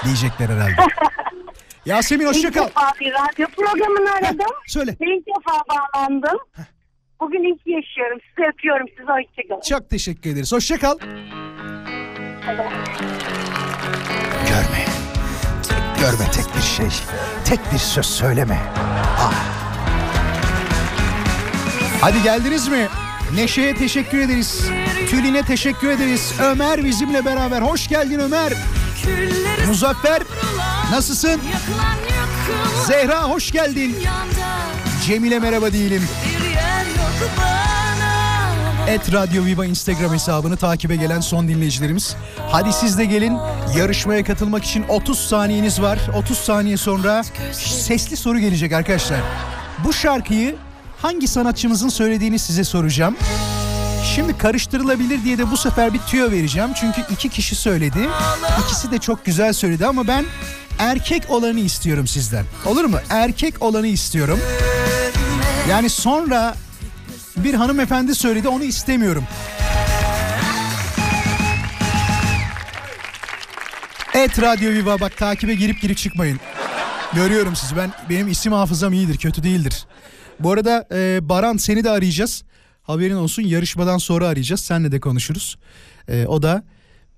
Diyecekler 0.05 0.49
herhalde. 0.49 0.75
Yasemin 1.85 2.25
İlk 2.25 2.29
hoşça 2.29 2.51
kal. 2.51 2.67
defa 2.67 2.91
bir 2.99 3.11
radyo 3.13 3.47
programını 3.57 4.11
aradım. 4.11 4.55
Söyle. 4.67 4.91
Ve 5.01 5.05
ilk 5.17 5.27
defa 5.27 5.61
bağlandım. 5.69 6.37
Bugün 7.19 7.53
ilk 7.53 7.67
yaşıyorum. 7.67 8.19
Sizi 8.29 8.47
öpüyorum. 8.53 8.87
Size 8.97 9.11
hoşçakalın. 9.11 9.61
Çok 9.69 9.89
teşekkür 9.89 10.29
ederiz. 10.29 10.51
Hoşça 10.51 10.77
kal. 10.79 10.97
Görme. 14.49 14.85
Görme 15.99 16.31
tek 16.31 16.55
bir 16.55 16.61
şey. 16.61 16.89
Tek 17.45 17.59
bir 17.73 17.77
söz 17.77 18.05
söyleme. 18.05 18.59
Ah. 19.19 19.68
Hadi 22.01 22.23
geldiniz 22.23 22.67
mi? 22.67 22.87
Neşe'ye 23.35 23.75
teşekkür 23.75 24.19
ederiz. 24.19 24.63
Tülin'e 25.09 25.41
teşekkür 25.41 25.89
ederiz. 25.89 26.33
Ömer 26.41 26.83
bizimle 26.83 27.25
beraber. 27.25 27.61
Hoş 27.61 27.87
geldin 27.87 28.19
Ömer. 28.19 28.53
Muzaffer 29.67 30.21
nasılsın? 30.91 31.41
Zehra 32.87 33.23
hoş 33.23 33.51
geldin. 33.51 33.97
Cemile 35.05 35.39
merhaba 35.39 35.65
bana. 35.65 36.03
Et 38.87 39.13
Radyo 39.13 39.45
Viva 39.45 39.65
Instagram 39.65 40.13
hesabını 40.13 40.57
takibe 40.57 40.95
gelen 40.95 41.19
son 41.19 41.47
dinleyicilerimiz. 41.47 42.15
Hadi 42.51 42.73
siz 42.73 42.97
de 42.97 43.05
gelin. 43.05 43.37
Yarışmaya 43.77 44.23
katılmak 44.23 44.63
için 44.63 44.85
30 44.89 45.19
saniyeniz 45.19 45.81
var. 45.81 45.99
30 46.15 46.37
saniye 46.37 46.77
sonra 46.77 47.23
sesli 47.53 48.17
soru 48.17 48.39
gelecek 48.39 48.71
arkadaşlar. 48.73 49.19
Bu 49.83 49.93
şarkıyı 49.93 50.55
hangi 51.01 51.27
sanatçımızın 51.27 51.89
söylediğini 51.89 52.39
size 52.39 52.63
soracağım. 52.63 53.15
Şimdi 54.15 54.37
karıştırılabilir 54.37 55.23
diye 55.23 55.37
de 55.37 55.51
bu 55.51 55.57
sefer 55.57 55.93
bir 55.93 55.99
tüyo 55.99 56.31
vereceğim. 56.31 56.69
Çünkü 56.75 57.01
iki 57.09 57.29
kişi 57.29 57.55
söyledi. 57.55 58.09
İkisi 58.65 58.91
de 58.91 58.97
çok 58.97 59.25
güzel 59.25 59.53
söyledi 59.53 59.85
ama 59.85 60.07
ben 60.07 60.25
erkek 60.79 61.29
olanı 61.29 61.59
istiyorum 61.59 62.07
sizden. 62.07 62.45
Olur 62.65 62.83
mu? 62.85 62.97
Erkek 63.09 63.61
olanı 63.61 63.87
istiyorum. 63.87 64.39
Yani 65.69 65.89
sonra 65.89 66.55
bir 67.37 67.53
hanımefendi 67.53 68.15
söyledi 68.15 68.47
onu 68.47 68.63
istemiyorum. 68.63 69.23
Et 74.13 74.41
Radyo 74.41 74.71
Viva 74.71 74.99
bak 74.99 75.17
takibe 75.17 75.53
girip 75.53 75.81
girip 75.81 75.97
çıkmayın. 75.97 76.39
Görüyorum 77.13 77.55
sizi 77.55 77.77
ben 77.77 77.91
benim 78.09 78.27
isim 78.27 78.53
hafızam 78.53 78.93
iyidir 78.93 79.17
kötü 79.17 79.43
değildir. 79.43 79.85
Bu 80.39 80.51
arada 80.51 80.87
e, 80.91 81.29
Baran 81.29 81.57
seni 81.57 81.83
de 81.83 81.89
arayacağız. 81.89 82.43
Haberin 82.83 83.15
olsun 83.15 83.43
yarışmadan 83.43 83.97
sonra 83.97 84.27
arayacağız. 84.27 84.61
Seninle 84.61 84.91
de 84.91 84.99
konuşuruz. 84.99 85.57
E, 86.07 86.25
o 86.25 86.41
da 86.41 86.63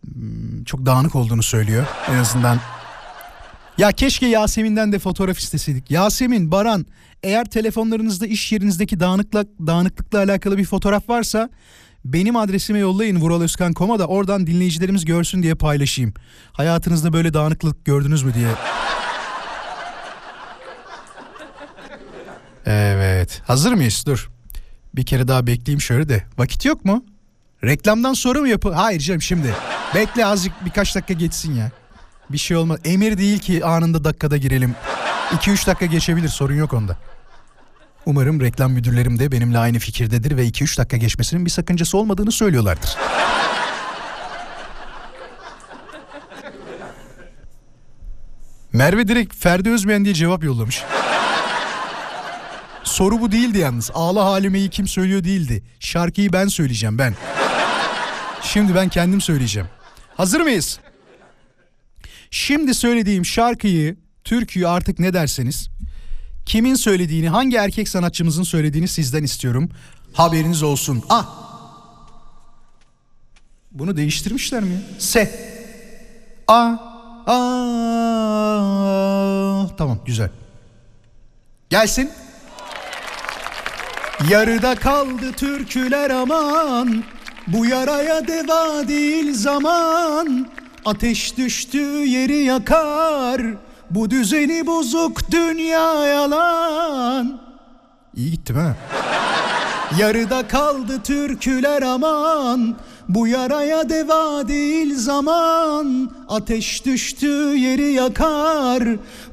hmm, 0.06 0.64
çok 0.64 0.86
dağınık 0.86 1.16
olduğunu 1.16 1.44
söylüyor 1.44 1.86
en 2.10 2.16
azından. 2.16 2.60
Ya 3.78 3.92
keşke 3.92 4.26
Yasemin'den 4.26 4.92
de 4.92 5.00
fotoğraf 5.00 5.40
isteseydik. 5.40 5.92
Yasemin, 5.92 6.52
Baran 6.52 6.86
eğer 7.24 7.46
telefonlarınızda 7.46 8.28
iş 8.28 8.52
yerinizdeki 8.52 9.00
dağınıklık, 9.00 9.48
dağınıklıkla 9.68 10.20
alakalı 10.20 10.58
bir 10.58 10.66
fotoğraf 10.66 11.10
varsa 11.10 11.50
benim 12.06 12.36
adresime 12.36 12.80
yollayın 12.80 13.22
vuraloskan.com'a 13.22 14.00
da 14.00 14.08
oradan 14.08 14.48
dinleyicilerimiz 14.48 15.06
görsün 15.06 15.44
diye 15.44 15.56
paylaşayım. 15.56 16.14
Hayatınızda 16.54 17.14
böyle 17.14 17.34
dağınıklık 17.34 17.86
gördünüz 17.86 18.24
mü 18.24 18.34
diye. 18.34 18.50
Hazır 23.48 23.74
mıyız? 23.74 24.04
Dur. 24.08 24.30
Bir 24.96 25.06
kere 25.06 25.28
daha 25.28 25.48
bekleyeyim 25.48 25.82
şöyle 25.82 26.10
de. 26.10 26.24
Vakit 26.38 26.66
yok 26.66 26.86
mu? 26.86 27.06
Reklamdan 27.64 28.14
sonra 28.14 28.40
mı 28.40 28.50
yapı? 28.50 28.74
Hayır 28.74 29.00
canım 29.00 29.22
şimdi. 29.22 29.56
Bekle 29.96 30.26
azıcık 30.26 30.66
birkaç 30.66 30.96
dakika 30.96 31.14
geçsin 31.14 31.56
ya. 31.56 31.72
Bir 32.30 32.38
şey 32.38 32.58
olmaz. 32.58 32.80
Emir 32.86 33.18
değil 33.18 33.40
ki 33.40 33.66
anında 33.66 34.04
dakikada 34.04 34.38
girelim. 34.38 34.76
2-3 35.32 35.68
dakika 35.68 35.86
geçebilir 35.86 36.30
sorun 36.30 36.56
yok 36.56 36.74
onda. 36.74 36.98
Umarım 38.06 38.42
reklam 38.42 38.72
müdürlerim 38.72 39.20
de 39.20 39.32
benimle 39.32 39.58
aynı 39.58 39.80
fikirdedir 39.80 40.38
ve 40.38 40.48
2-3 40.48 40.78
dakika 40.78 40.98
geçmesinin 40.98 41.46
bir 41.46 41.50
sakıncası 41.50 41.98
olmadığını 41.98 42.32
söylüyorlardır. 42.32 42.98
Merve 48.74 49.08
direkt 49.08 49.36
Ferdi 49.36 49.70
Özbeğen 49.70 50.06
diye 50.06 50.14
cevap 50.14 50.44
yollamış. 50.44 50.84
Soru 52.84 53.22
bu 53.22 53.32
değildi 53.32 53.58
yalnız. 53.58 53.92
Ağla 53.94 54.26
halimeyi 54.26 54.70
kim 54.70 54.88
söylüyor 54.88 55.24
değildi. 55.24 55.64
Şarkıyı 55.80 56.34
ben 56.34 56.48
söyleyeceğim 56.48 56.98
ben. 56.98 57.16
Şimdi 58.42 58.76
ben 58.76 58.90
kendim 58.90 59.22
söyleyeceğim. 59.22 59.68
Hazır 60.18 60.42
mıyız? 60.42 60.80
Şimdi 62.32 62.74
söylediğim 62.74 63.26
şarkıyı, 63.26 63.98
türküyü 64.24 64.68
artık 64.68 65.00
ne 65.00 65.14
derseniz 65.14 65.70
kimin 66.46 66.76
söylediğini, 66.76 67.30
hangi 67.30 67.58
erkek 67.58 67.90
sanatçımızın 67.90 68.44
söylediğini 68.44 68.88
sizden 68.88 69.24
istiyorum. 69.24 69.70
Haberiniz 70.14 70.64
olsun. 70.64 71.04
Ah. 71.10 71.30
Bunu 73.72 73.98
değiştirmişler 73.98 74.64
mi? 74.64 74.82
Se. 75.00 75.52
A. 76.48 76.76
A. 77.28 77.38
Tamam 79.78 80.00
güzel. 80.06 80.30
Gelsin. 81.70 82.12
Yarıda 84.30 84.76
kaldı 84.76 85.32
türküler 85.38 86.10
aman 86.10 87.04
Bu 87.48 87.66
yaraya 87.66 88.28
deva 88.28 88.88
değil 88.88 89.34
zaman. 89.34 90.48
Ateş 90.86 91.38
düştü 91.38 92.06
yeri 92.06 92.44
yakar 92.44 93.42
Bu 93.90 94.10
düzeni 94.10 94.68
bozuk 94.68 95.32
dünya 95.32 96.06
yalan. 96.06 97.42
İyi 98.16 98.32
gittim 98.32 98.56
ha 98.56 98.76
Yarıda 100.00 100.48
kaldı 100.48 101.02
türküler 101.04 101.82
aman 101.82 102.76
Bu 103.10 103.28
yaraya 103.28 103.90
deva 103.90 104.48
değil 104.48 104.96
zaman. 104.96 106.12
Ateş 106.30 106.86
düştü 106.86 107.56
yeri 107.58 107.94
yakar 107.94 108.84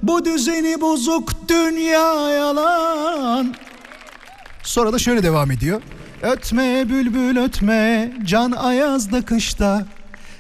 Bu 0.03 0.24
düzeni 0.24 0.80
bozuk 0.80 1.49
dünya 1.49 2.30
yalan 2.30 3.55
Sonra 4.68 4.92
da 4.92 4.98
şöyle 4.98 5.22
devam 5.22 5.50
ediyor. 5.50 5.82
Ötme 6.22 6.88
bülbül 6.88 7.36
ötme 7.36 8.12
can 8.24 8.52
ayazda 8.52 9.22
kışta 9.24 9.86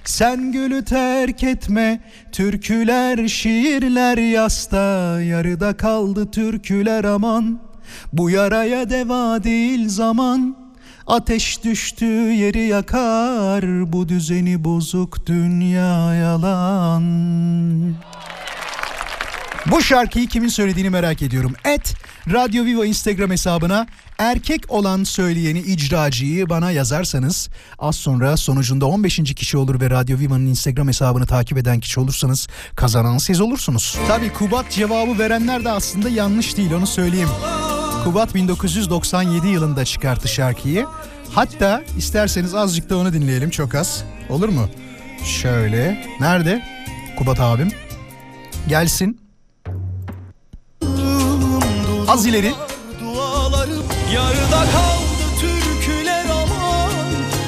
sen 0.04 0.52
gülü 0.52 0.84
terk 0.84 1.42
etme 1.42 2.00
türküler 2.32 3.28
şiirler 3.28 4.18
yasta 4.18 5.22
yarıda 5.22 5.76
kaldı 5.76 6.30
türküler 6.30 7.04
aman 7.04 7.60
bu 8.12 8.30
yaraya 8.30 8.90
deva 8.90 9.44
değil 9.44 9.88
zaman 9.88 10.56
ateş 11.06 11.64
düştü 11.64 12.04
yeri 12.32 12.62
yakar 12.62 13.92
bu 13.92 14.08
düzeni 14.08 14.64
bozuk 14.64 15.26
dünya 15.26 16.14
yalan. 16.14 17.02
Bu 19.70 19.82
şarkıyı 19.82 20.28
kimin 20.28 20.48
söylediğini 20.48 20.90
merak 20.90 21.22
ediyorum. 21.22 21.54
Et 21.64 21.94
Radyo 22.32 22.64
Viva 22.64 22.86
Instagram 22.86 23.30
hesabına 23.30 23.86
erkek 24.18 24.70
olan 24.70 25.04
söyleyeni 25.04 25.58
icracıyı 25.60 26.48
bana 26.48 26.70
yazarsanız 26.70 27.48
az 27.78 27.96
sonra 27.96 28.36
sonucunda 28.36 28.86
15. 28.86 29.16
kişi 29.16 29.56
olur 29.56 29.80
ve 29.80 29.90
Radyo 29.90 30.18
Viva'nın 30.18 30.46
Instagram 30.46 30.88
hesabını 30.88 31.26
takip 31.26 31.58
eden 31.58 31.80
kişi 31.80 32.00
olursanız 32.00 32.48
kazanan 32.76 33.18
siz 33.18 33.40
olursunuz. 33.40 33.98
Tabii 34.08 34.32
Kubat 34.32 34.70
cevabı 34.70 35.18
verenler 35.18 35.64
de 35.64 35.70
aslında 35.70 36.08
yanlış 36.08 36.56
değil 36.56 36.72
onu 36.72 36.86
söyleyeyim. 36.86 37.28
Kubat 38.04 38.34
1997 38.34 39.48
yılında 39.48 39.84
çıkarttı 39.84 40.28
şarkıyı. 40.28 40.86
Hatta 41.34 41.82
isterseniz 41.98 42.54
azıcık 42.54 42.90
da 42.90 42.96
onu 42.96 43.12
dinleyelim 43.12 43.50
çok 43.50 43.74
az. 43.74 44.04
Olur 44.28 44.48
mu? 44.48 44.68
Şöyle. 45.24 46.04
Nerede? 46.20 46.62
Kubat 47.18 47.40
abim. 47.40 47.68
Gelsin. 48.68 49.27
Az 52.18 52.26
ileri. 52.26 52.54
Dualarım 53.00 53.84
yarıda 54.14 54.64
kaldı 54.72 55.24
türküler 55.40 56.24
aman 56.24 56.92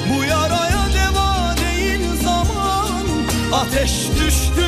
Bu 0.09 0.23
yaraya 0.23 0.83
deva 0.93 1.55
değil 1.57 2.23
zaman 2.23 3.03
Ateş 3.53 3.91
düştü 4.19 4.60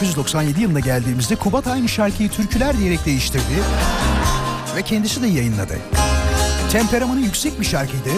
1997 0.00 0.60
yılında 0.60 0.80
geldiğimizde 0.80 1.36
Kubat 1.36 1.66
aynı 1.66 1.88
şarkıyı 1.88 2.28
türküler 2.28 2.78
diyerek 2.78 3.06
değiştirdi. 3.06 3.42
Ve 4.76 4.82
kendisi 4.82 5.22
de 5.22 5.26
yayınladı. 5.26 5.78
Temperamanı 6.72 7.20
yüksek 7.20 7.60
bir 7.60 7.64
şarkıydı. 7.64 8.10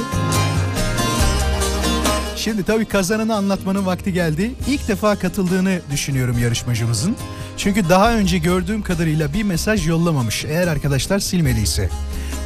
Şimdi 2.36 2.64
tabii 2.64 2.84
kazananı 2.84 3.36
anlatmanın 3.36 3.86
vakti 3.86 4.12
geldi. 4.12 4.50
İlk 4.68 4.88
defa 4.88 5.16
katıldığını 5.16 5.80
düşünüyorum 5.90 6.38
yarışmacımızın. 6.38 7.16
Çünkü 7.56 7.88
daha 7.88 8.12
önce 8.12 8.38
gördüğüm 8.38 8.82
kadarıyla 8.82 9.32
bir 9.32 9.42
mesaj 9.42 9.88
yollamamış 9.88 10.44
eğer 10.44 10.66
arkadaşlar 10.66 11.18
silmediyse. 11.18 11.88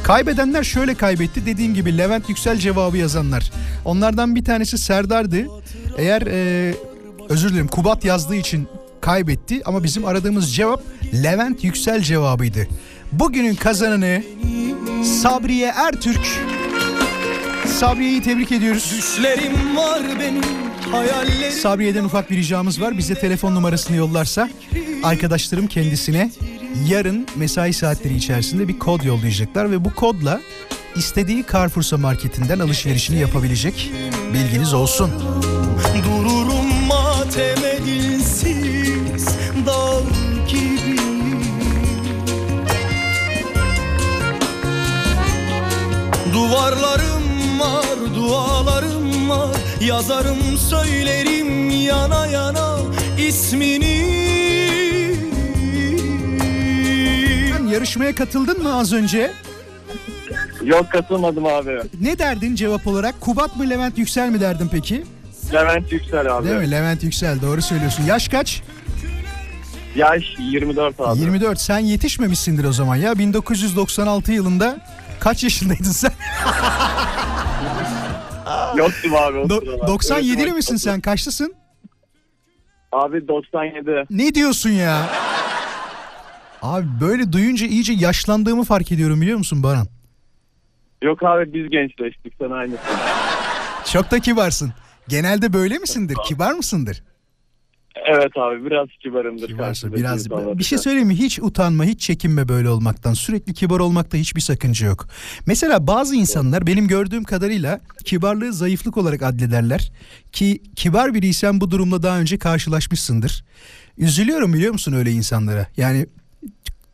Kaybedenler 0.03 0.63
şöyle 0.63 0.95
kaybetti 0.95 1.45
dediğim 1.45 1.73
gibi 1.73 1.97
Levent 1.97 2.29
Yüksel 2.29 2.57
cevabı 2.57 2.97
yazanlar. 2.97 3.51
Onlardan 3.85 4.35
bir 4.35 4.45
tanesi 4.45 4.77
Serdar'dı. 4.77 5.45
Eğer 5.97 6.21
e, 6.21 6.73
özür 7.29 7.49
dilerim 7.49 7.67
Kubat 7.67 8.05
yazdığı 8.05 8.35
için 8.35 8.67
kaybetti 9.01 9.61
ama 9.65 9.83
bizim 9.83 10.05
aradığımız 10.05 10.55
cevap 10.55 10.81
Levent 11.23 11.63
Yüksel 11.63 12.01
cevabıydı. 12.01 12.67
Bugünün 13.11 13.55
kazananı 13.55 14.23
Sabriye 15.21 15.67
Ertürk. 15.75 16.27
Sabriye'yi 17.79 18.21
tebrik 18.21 18.51
ediyoruz. 18.51 18.93
Düşlerim 18.97 19.77
var 19.77 20.01
benim 20.19 20.43
hayallerim 20.91 21.51
Sabriye'den 21.51 22.03
ufak 22.03 22.31
bir 22.31 22.37
ricamız 22.37 22.81
var. 22.81 22.97
Bize 22.97 23.15
telefon 23.15 23.55
numarasını 23.55 23.97
yollarsa 23.97 24.49
arkadaşlarım 25.03 25.67
kendisine 25.67 26.31
yarın 26.89 27.27
mesai 27.35 27.73
saatleri 27.73 28.15
içerisinde 28.15 28.67
bir 28.67 28.79
kod 28.79 29.03
yollayacaklar 29.03 29.71
ve 29.71 29.85
bu 29.85 29.93
kodla 29.93 30.41
istediği 30.95 31.45
Carrefour'sa 31.53 31.97
marketinden 31.97 32.59
alışverişini 32.59 33.19
yapabilecek. 33.19 33.91
Bilginiz 34.33 34.73
olsun. 34.73 35.11
Duvarlarım 46.51 47.59
var, 47.59 48.15
dualarım 48.15 49.29
var 49.29 49.55
Yazarım 49.81 50.57
söylerim 50.69 51.69
yana 51.69 52.27
yana 52.27 52.77
ismini 53.27 54.05
Sen 57.57 57.67
yarışmaya 57.67 58.15
katıldın 58.15 58.63
mı 58.63 58.75
az 58.77 58.93
önce? 58.93 59.31
Yok 60.63 60.91
katılmadım 60.91 61.45
abi. 61.45 61.79
Ne 62.01 62.19
derdin 62.19 62.55
cevap 62.55 62.87
olarak? 62.87 63.21
Kubat 63.21 63.55
mı 63.55 63.69
Levent 63.69 63.97
Yüksel 63.97 64.29
mi 64.29 64.39
derdin 64.41 64.69
peki? 64.71 65.03
Levent 65.53 65.91
Yüksel 65.91 66.37
abi. 66.37 66.47
Değil 66.47 66.59
mi? 66.59 66.71
Levent 66.71 67.03
Yüksel 67.03 67.41
doğru 67.41 67.61
söylüyorsun. 67.61 68.03
Yaş 68.03 68.27
kaç? 68.27 68.61
Yaş 69.95 70.23
24 70.39 70.99
abi. 70.99 71.19
24. 71.19 71.59
Sen 71.61 71.79
yetişmemişsindir 71.79 72.63
o 72.63 72.73
zaman 72.73 72.95
ya. 72.95 73.17
1996 73.19 74.31
yılında 74.31 74.77
kaç 75.19 75.43
yaşındaydın 75.43 75.83
sen? 75.83 76.11
Yoktum 78.77 79.15
abi 79.15 79.37
o 79.37 79.43
Do- 79.47 79.59
sıralar. 79.65 79.87
97'li 79.87 80.41
Evet, 80.43 80.53
misin 80.55 80.75
sen? 80.75 81.01
Kaçlısın? 81.01 81.53
Abi 82.91 83.27
97. 83.27 84.05
Ne 84.09 84.35
diyorsun 84.35 84.69
ya? 84.69 85.09
Abi 86.61 86.85
böyle 87.01 87.31
duyunca 87.33 87.65
iyice 87.67 87.93
yaşlandığımı 87.93 88.63
fark 88.63 88.91
ediyorum 88.91 89.21
biliyor 89.21 89.37
musun 89.37 89.63
Baran? 89.63 89.87
Yok 91.03 91.23
abi 91.23 91.53
biz 91.53 91.69
gençleştik 91.69 92.33
sen 92.41 92.49
aynısın. 92.51 92.79
Çok 93.93 94.11
da 94.11 94.19
kibarsın. 94.19 94.73
Genelde 95.07 95.53
böyle 95.53 95.77
misindir? 95.77 96.17
Kibar 96.27 96.51
mısındır? 96.53 97.03
Evet 98.05 98.37
abi 98.37 98.65
biraz 98.65 98.87
kibarımdır. 99.03 99.47
Kibarsın 99.47 99.93
biraz. 99.93 100.29
Bir 100.31 100.63
şey 100.63 100.77
söyleyeyim 100.77 101.07
mi? 101.07 101.15
Hiç 101.15 101.39
utanma, 101.39 101.83
hiç 101.83 102.01
çekinme 102.01 102.49
böyle 102.49 102.69
olmaktan. 102.69 103.13
Sürekli 103.13 103.53
kibar 103.53 103.79
olmakta 103.79 104.17
hiçbir 104.17 104.41
sakınca 104.41 104.87
yok. 104.87 105.07
Mesela 105.45 105.87
bazı 105.87 106.15
insanlar 106.15 106.67
benim 106.67 106.87
gördüğüm 106.87 107.23
kadarıyla 107.23 107.79
kibarlığı 108.05 108.53
zayıflık 108.53 108.97
olarak 108.97 109.21
addederler. 109.21 109.91
Ki 110.31 110.61
kibar 110.75 111.13
biriysen 111.13 111.61
bu 111.61 111.71
durumla 111.71 112.03
daha 112.03 112.19
önce 112.19 112.37
karşılaşmışsındır. 112.37 113.45
Üzülüyorum 113.97 114.53
biliyor 114.53 114.71
musun 114.71 114.93
öyle 114.93 115.11
insanlara? 115.11 115.67
Yani 115.77 116.07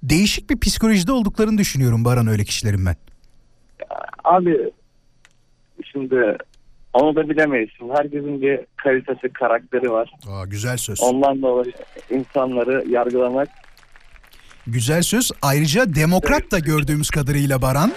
değişik 0.03 0.49
bir 0.49 0.59
psikolojide 0.59 1.11
olduklarını 1.11 1.57
düşünüyorum 1.57 2.05
Baran 2.05 2.27
öyle 2.27 2.43
kişilerin 2.43 2.85
ben. 2.85 2.95
Abi 4.23 4.71
şimdi 5.91 6.37
onu 6.93 7.15
da 7.15 7.29
bilemeyiz. 7.29 7.69
Herkesin 7.97 8.41
bir 8.41 8.59
kalitesi, 8.75 9.33
karakteri 9.33 9.91
var. 9.91 10.11
Aa, 10.29 10.45
güzel 10.45 10.77
söz. 10.77 11.01
Ondan 11.01 11.41
dolayı 11.41 11.73
insanları 12.09 12.83
yargılamak 12.89 13.47
Güzel 14.67 15.01
söz. 15.01 15.31
Ayrıca 15.41 15.95
demokrat 15.95 16.51
da 16.51 16.59
gördüğümüz 16.59 17.09
kadarıyla 17.09 17.61
Baran. 17.61 17.91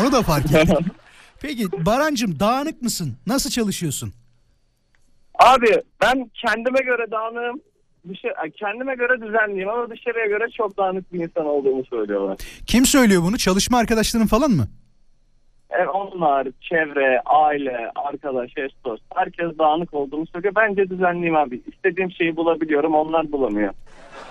Onu 0.00 0.12
da 0.12 0.22
fark 0.22 0.54
ettim. 0.54 0.76
Peki 1.40 1.86
Barancım 1.86 2.40
dağınık 2.40 2.82
mısın? 2.82 3.16
Nasıl 3.26 3.50
çalışıyorsun? 3.50 4.12
Abi 5.38 5.82
ben 6.02 6.30
kendime 6.34 6.80
göre 6.80 7.10
dağınığım. 7.10 7.60
Dışarı, 8.08 8.50
kendime 8.50 8.94
göre 8.94 9.20
düzenliyim 9.26 9.68
ama 9.68 9.90
dışarıya 9.90 10.26
göre 10.26 10.44
çok 10.56 10.78
dağınık 10.78 11.12
bir 11.12 11.20
insan 11.24 11.46
olduğumu 11.46 11.84
söylüyorlar. 11.84 12.36
Kim 12.66 12.86
söylüyor 12.86 13.22
bunu? 13.22 13.38
Çalışma 13.38 13.78
arkadaşların 13.78 14.26
falan 14.26 14.50
mı? 14.50 14.68
Yani 15.72 15.88
onlar, 15.88 16.48
çevre, 16.60 17.20
aile, 17.26 17.90
arkadaş, 17.94 18.50
eş 18.56 18.72
dost 18.84 19.02
herkes 19.14 19.58
dağınık 19.58 19.94
olduğumu 19.94 20.26
söylüyor. 20.26 20.54
Bence 20.56 20.90
düzenliyim 20.90 21.36
abi. 21.36 21.60
İstediğim 21.72 22.10
şeyi 22.12 22.36
bulabiliyorum 22.36 22.94
onlar 22.94 23.32
bulamıyor. 23.32 23.74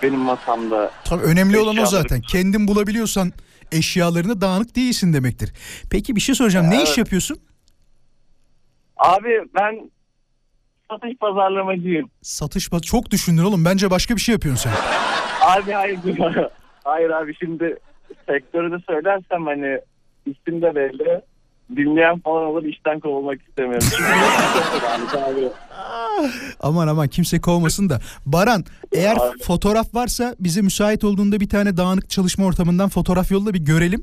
Benim 0.02 0.18
masamda. 0.18 0.90
Tabii 1.04 1.22
önemli 1.24 1.58
olan 1.58 1.76
o 1.76 1.86
zaten. 1.86 2.20
Kendin 2.20 2.68
bulabiliyorsan 2.68 3.32
eşyalarını 3.72 4.40
dağınık 4.40 4.76
değilsin 4.76 5.12
demektir. 5.12 5.52
Peki 5.90 6.16
bir 6.16 6.20
şey 6.20 6.34
soracağım. 6.34 6.70
Ne 6.70 6.76
iş 6.82 6.88
Evet. 6.88 6.98
yapıyorsun? 6.98 7.38
Abi 8.96 9.40
ben 9.54 9.90
satış 10.90 11.14
pazarlamacıyım. 11.20 12.10
Satış 12.22 12.68
ba- 12.68 12.82
çok 12.82 13.10
düşündün 13.10 13.42
oğlum. 13.44 13.64
Bence 13.64 13.90
başka 13.90 14.16
bir 14.16 14.20
şey 14.20 14.32
yapıyorsun 14.32 14.70
sen. 14.70 14.76
Abi 15.60 15.72
hayır. 15.72 15.98
hayır 16.84 17.10
abi 17.10 17.34
şimdi 17.34 17.76
sektörü 18.28 18.72
de 18.72 18.76
söylersem 18.88 19.46
hani 19.46 19.80
isim 20.26 20.62
de 20.62 20.74
belli. 20.74 21.20
Dinleyen 21.76 22.18
falan 22.20 22.44
olur 22.44 22.64
işten 22.64 23.00
kovulmak 23.00 23.38
istemiyorum. 23.48 23.86
Abi. 25.16 25.48
Aman 26.60 26.88
aman 26.88 27.08
kimse 27.08 27.40
kovmasın 27.40 27.88
da. 27.90 28.00
Baran 28.26 28.64
eğer 28.92 29.16
Abi. 29.16 29.42
fotoğraf 29.42 29.94
varsa 29.94 30.34
bize 30.40 30.62
müsait 30.62 31.04
olduğunda 31.04 31.40
bir 31.40 31.48
tane 31.48 31.76
dağınık 31.76 32.10
çalışma 32.10 32.44
ortamından 32.44 32.88
fotoğraf 32.88 33.30
yolla 33.30 33.54
bir 33.54 33.58
görelim. 33.60 34.02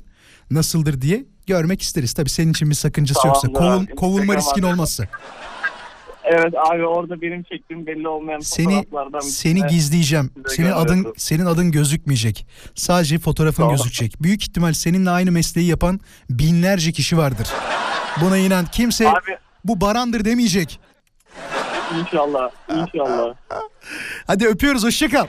Nasıldır 0.51 1.01
diye 1.01 1.25
görmek 1.47 1.81
isteriz. 1.81 2.13
Tabii 2.13 2.29
senin 2.29 2.51
için 2.51 2.69
bir 2.69 2.75
sakıncası 2.75 3.27
yoksa. 3.27 3.53
Tamamdır 3.53 3.61
Kovul- 3.77 3.87
abi. 3.87 3.95
kovulma 3.95 4.35
Instagram 4.35 4.37
riskin 4.37 4.61
adresi. 4.63 4.73
olmazsa. 4.73 5.07
Evet 6.25 6.53
abi 6.71 6.85
orada 6.85 7.21
benim 7.21 7.43
çektiğim 7.43 7.87
belli 7.87 8.07
olmayan 8.07 8.39
Seni 8.39 8.65
fotoğraflardan 8.81 9.19
seni 9.19 9.67
gizleyeceğim. 9.67 10.31
Senin 10.47 10.71
adın 10.71 11.13
senin 11.17 11.45
adın 11.45 11.71
gözükmeyecek. 11.71 12.47
Sadece 12.75 13.19
fotoğrafın 13.19 13.63
Tamam. 13.63 13.75
gözükecek. 13.75 14.23
Büyük 14.23 14.43
ihtimal 14.43 14.73
seninle 14.73 15.09
aynı 15.09 15.31
mesleği 15.31 15.67
yapan 15.67 15.99
binlerce 16.29 16.91
kişi 16.91 17.17
vardır. 17.17 17.47
Buna 18.21 18.37
inan. 18.37 18.65
Kimse 18.65 19.09
Abi 19.09 19.37
bu 19.65 19.81
Baran'dır 19.81 20.25
demeyecek. 20.25 20.79
inşallah 22.01 22.49
inşallah. 22.69 23.33
Hadi 24.27 24.47
öpüyoruz. 24.47 24.83
Hoşça 24.83 25.09
kal. 25.09 25.27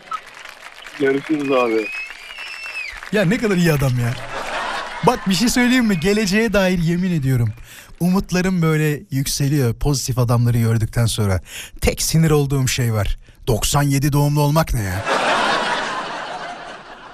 Görüşürüz 1.00 1.52
abi. 1.52 1.86
Ya 3.12 3.24
ne 3.24 3.38
kadar 3.38 3.56
iyi 3.56 3.72
adam 3.72 3.92
ya. 4.00 4.14
Bak 5.06 5.28
bir 5.28 5.34
şey 5.34 5.48
söyleyeyim 5.48 5.84
mi? 5.86 6.00
Geleceğe 6.00 6.52
dair 6.52 6.78
yemin 6.78 7.12
ediyorum. 7.12 7.48
Umutlarım 8.00 8.62
böyle 8.62 9.02
yükseliyor 9.10 9.74
pozitif 9.74 10.18
adamları 10.18 10.58
gördükten 10.58 11.06
sonra. 11.06 11.40
Tek 11.80 12.02
sinir 12.02 12.30
olduğum 12.30 12.68
şey 12.68 12.94
var. 12.94 13.18
97 13.46 14.12
doğumlu 14.12 14.40
olmak 14.40 14.74
ne 14.74 14.82
ya? 14.82 15.04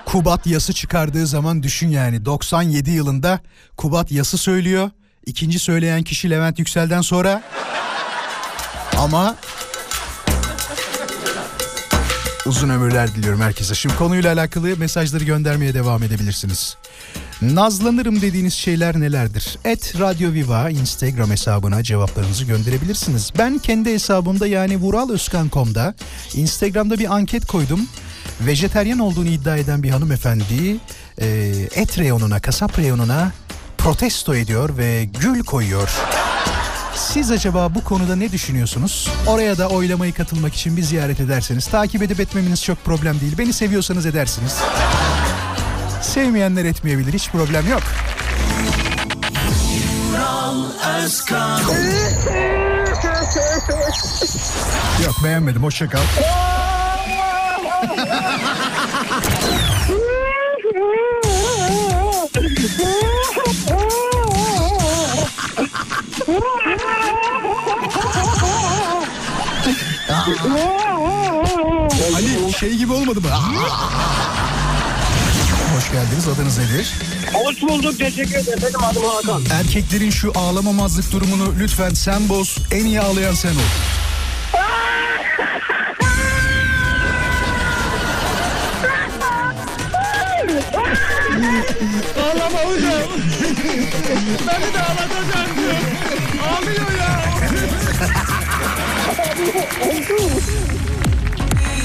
Kubat 0.06 0.46
yası 0.46 0.72
çıkardığı 0.72 1.26
zaman 1.26 1.62
düşün 1.62 1.88
yani. 1.88 2.24
97 2.24 2.90
yılında 2.90 3.40
Kubat 3.76 4.12
yası 4.12 4.38
söylüyor. 4.38 4.90
İkinci 5.26 5.58
söyleyen 5.58 6.02
kişi 6.02 6.30
Levent 6.30 6.58
Yüksel'den 6.58 7.00
sonra. 7.00 7.42
Ama 8.98 9.36
uzun 12.46 12.68
ömürler 12.68 13.14
diliyorum 13.14 13.40
herkese. 13.40 13.74
Şimdi 13.74 13.96
konuyla 13.96 14.32
alakalı 14.32 14.76
mesajları 14.76 15.24
göndermeye 15.24 15.74
devam 15.74 16.02
edebilirsiniz. 16.02 16.76
Nazlanırım 17.42 18.20
dediğiniz 18.20 18.54
şeyler 18.54 19.00
nelerdir? 19.00 19.58
Et 19.64 19.94
Radyo 20.00 20.32
Viva 20.32 20.70
Instagram 20.70 21.30
hesabına 21.30 21.82
cevaplarınızı 21.82 22.44
gönderebilirsiniz. 22.44 23.30
Ben 23.38 23.58
kendi 23.58 23.92
hesabımda 23.92 24.46
yani 24.46 24.76
vuraloskan.com'da 24.76 25.94
Instagram'da 26.34 26.98
bir 26.98 27.14
anket 27.14 27.46
koydum. 27.46 27.80
Vejeteryan 28.40 28.98
olduğunu 28.98 29.28
iddia 29.28 29.56
eden 29.56 29.82
bir 29.82 29.90
hanımefendi 29.90 30.76
e, 31.18 31.26
et 31.74 31.98
reyonuna, 31.98 32.40
kasap 32.40 32.78
reyonuna 32.78 33.32
protesto 33.78 34.34
ediyor 34.34 34.78
ve 34.78 35.04
gül 35.04 35.44
koyuyor. 35.44 35.90
Siz 37.12 37.30
acaba 37.30 37.74
bu 37.74 37.84
konuda 37.84 38.16
ne 38.16 38.32
düşünüyorsunuz? 38.32 39.08
Oraya 39.26 39.58
da 39.58 39.68
oylamayı 39.68 40.12
katılmak 40.12 40.54
için 40.54 40.76
bir 40.76 40.82
ziyaret 40.82 41.20
ederseniz 41.20 41.66
takip 41.66 42.02
edip 42.02 42.20
etmemeniz 42.20 42.64
çok 42.64 42.84
problem 42.84 43.20
değil. 43.20 43.38
Beni 43.38 43.52
seviyorsanız 43.52 44.06
edersiniz. 44.06 44.56
Sevmeyenler 46.02 46.64
etmeyebilir 46.64 47.12
hiç 47.12 47.30
problem 47.30 47.68
yok. 47.68 47.82
Yok 55.04 55.14
beğenmedim 55.24 55.62
hoşça 55.62 55.88
kal. 55.88 56.00
Ali 72.14 72.52
şey 72.52 72.76
gibi 72.76 72.92
olmadı 72.92 73.20
mı? 73.20 73.28
Hoş 75.76 75.92
geldiniz 75.92 76.28
adınız 76.28 76.58
nedir? 76.58 76.94
Hoş 77.34 77.62
bulduk 77.62 77.98
teşekkür 77.98 78.34
ederim. 78.34 78.58
Benim 78.62 78.84
adım 78.84 79.02
Hakan. 79.04 79.42
Erkeklerin 79.52 80.10
şu 80.10 80.32
ağlamamazlık 80.34 81.12
durumunu 81.12 81.54
lütfen 81.58 81.90
sen 81.94 82.28
boz. 82.28 82.56
En 82.70 82.84
iyi 82.84 83.00
ağlayan 83.00 83.34
sen 83.34 83.50
ol. 83.50 83.60
hocam. 92.70 93.10
Beni 94.46 94.74
de 94.74 94.80
ağlatacak. 94.80 95.48
Ağlıyor 96.50 96.90
ya. 96.98 97.20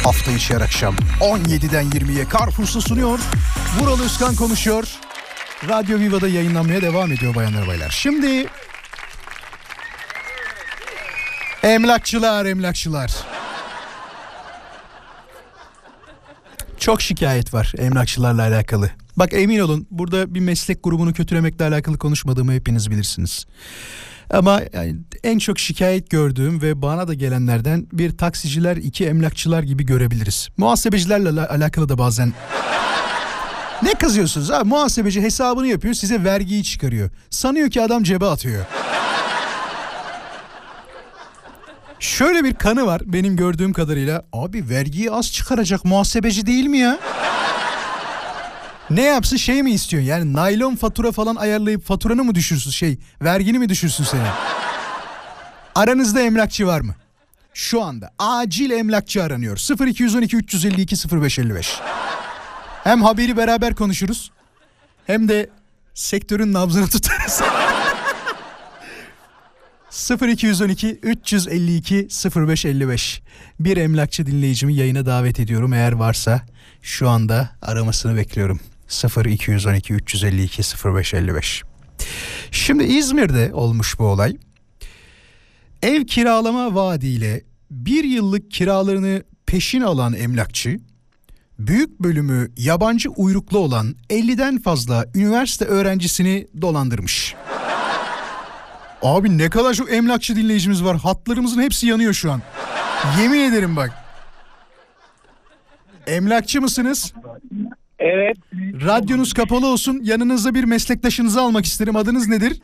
Hafta 0.03 0.31
içi 0.31 0.53
her 0.55 0.61
akşam 0.61 0.95
17'den 1.19 1.85
20'ye 1.85 2.25
Carrefour'su 2.33 2.81
sunuyor. 2.81 3.19
Vural 3.79 3.99
Özkan 3.99 4.35
konuşuyor. 4.35 4.87
Radyo 5.69 5.99
Viva'da 5.99 6.27
yayınlanmaya 6.27 6.81
devam 6.81 7.11
ediyor 7.11 7.35
bayanlar 7.35 7.67
baylar. 7.67 7.89
Şimdi 7.89 8.47
emlakçılar 11.63 12.45
emlakçılar. 12.45 13.11
Çok 16.79 17.01
şikayet 17.01 17.53
var 17.53 17.73
emlakçılarla 17.77 18.41
alakalı. 18.41 18.89
Bak 19.17 19.33
emin 19.33 19.59
olun 19.59 19.87
burada 19.91 20.35
bir 20.35 20.39
meslek 20.39 20.83
grubunu 20.83 21.13
kötülemekle 21.13 21.65
alakalı 21.65 21.97
konuşmadığımı 21.97 22.53
hepiniz 22.53 22.91
bilirsiniz. 22.91 23.45
Ama 24.29 24.61
yani 24.73 24.95
en 25.23 25.37
çok 25.39 25.59
şikayet 25.59 26.09
gördüğüm 26.09 26.61
ve 26.61 26.81
bana 26.81 27.07
da 27.07 27.13
gelenlerden 27.13 27.87
bir 27.93 28.17
taksiciler, 28.17 28.77
iki 28.77 29.05
emlakçılar 29.05 29.63
gibi 29.63 29.85
görebiliriz. 29.85 30.49
Muhasebecilerle 30.57 31.29
ala- 31.29 31.49
alakalı 31.49 31.89
da 31.89 31.97
bazen 31.97 32.33
ne 33.83 33.93
kızıyorsunuz 33.93 34.49
ha? 34.49 34.63
Muhasebeci 34.63 35.21
hesabını 35.21 35.67
yapıyor 35.67 35.93
size 35.93 36.23
vergiyi 36.23 36.63
çıkarıyor. 36.63 37.09
Sanıyor 37.29 37.69
ki 37.69 37.81
adam 37.81 38.03
cebe 38.03 38.25
atıyor. 38.25 38.65
Şöyle 41.99 42.43
bir 42.43 42.53
kanı 42.53 42.85
var 42.85 43.01
benim 43.05 43.35
gördüğüm 43.37 43.73
kadarıyla. 43.73 44.23
Abi 44.33 44.69
vergiyi 44.69 45.11
az 45.11 45.31
çıkaracak 45.31 45.85
muhasebeci 45.85 46.45
değil 46.45 46.65
mi 46.65 46.77
ya? 46.77 46.99
Ne 48.89 49.01
yapsın 49.01 49.37
şey 49.37 49.63
mi 49.63 49.71
istiyorsun? 49.71 50.09
Yani 50.09 50.33
naylon 50.33 50.75
fatura 50.75 51.11
falan 51.11 51.35
ayarlayıp 51.35 51.85
faturanı 51.85 52.23
mı 52.23 52.35
düşürsün 52.35 52.71
şey? 52.71 52.97
Vergini 53.21 53.59
mi 53.59 53.69
düşürsün 53.69 54.03
senin? 54.03 54.27
Aranızda 55.75 56.21
emlakçı 56.21 56.67
var 56.67 56.81
mı? 56.81 56.95
Şu 57.53 57.81
anda 57.83 58.11
acil 58.19 58.71
emlakçı 58.71 59.23
aranıyor. 59.23 59.87
0212 59.87 60.37
352 60.37 60.95
0555. 61.21 61.79
Hem 62.83 63.03
haberi 63.03 63.37
beraber 63.37 63.75
konuşuruz. 63.75 64.31
Hem 65.07 65.29
de 65.29 65.49
sektörün 65.93 66.53
nabzını 66.53 66.87
tutarız. 66.87 67.41
0212 70.21 70.99
352 71.03 72.07
0555 72.35 73.21
bir 73.59 73.77
emlakçı 73.77 74.25
dinleyicimi 74.25 74.75
yayına 74.75 75.05
davet 75.05 75.39
ediyorum 75.39 75.73
eğer 75.73 75.91
varsa 75.91 76.41
şu 76.81 77.09
anda 77.09 77.49
aramasını 77.61 78.15
bekliyorum 78.15 78.59
0212 79.25 79.93
352 79.93 80.61
0555 80.85 81.63
Şimdi 82.51 82.83
İzmir'de 82.83 83.53
olmuş 83.53 83.99
bu 83.99 84.05
olay 84.05 84.37
ev 85.81 86.05
kiralama 86.05 86.75
vaadiyle 86.75 87.43
bir 87.71 88.03
yıllık 88.03 88.51
kiralarını 88.51 89.23
peşin 89.45 89.81
alan 89.81 90.13
emlakçı 90.13 90.79
büyük 91.59 91.99
bölümü 91.99 92.51
yabancı 92.57 93.09
uyruklu 93.09 93.57
olan 93.57 93.95
50'den 94.09 94.61
fazla 94.61 95.05
üniversite 95.15 95.65
öğrencisini 95.65 96.47
dolandırmış. 96.61 97.35
Abi 99.01 99.37
ne 99.37 99.49
kadar 99.49 99.73
çok 99.73 99.91
emlakçı 99.93 100.35
dinleyicimiz 100.35 100.83
var. 100.83 100.97
Hatlarımızın 100.97 101.61
hepsi 101.61 101.87
yanıyor 101.87 102.13
şu 102.13 102.31
an. 102.31 102.41
Yemin 103.21 103.39
ederim 103.39 103.75
bak. 103.75 103.91
Emlakçı 106.07 106.61
mısınız? 106.61 107.13
Evet. 108.05 108.37
Radyonuz 108.85 109.33
kapalı 109.33 109.67
olsun. 109.67 109.99
Yanınızda 110.03 110.53
bir 110.55 110.63
meslektaşınızı 110.63 111.41
almak 111.41 111.65
isterim. 111.65 111.95
Adınız 111.95 112.27
nedir? 112.27 112.61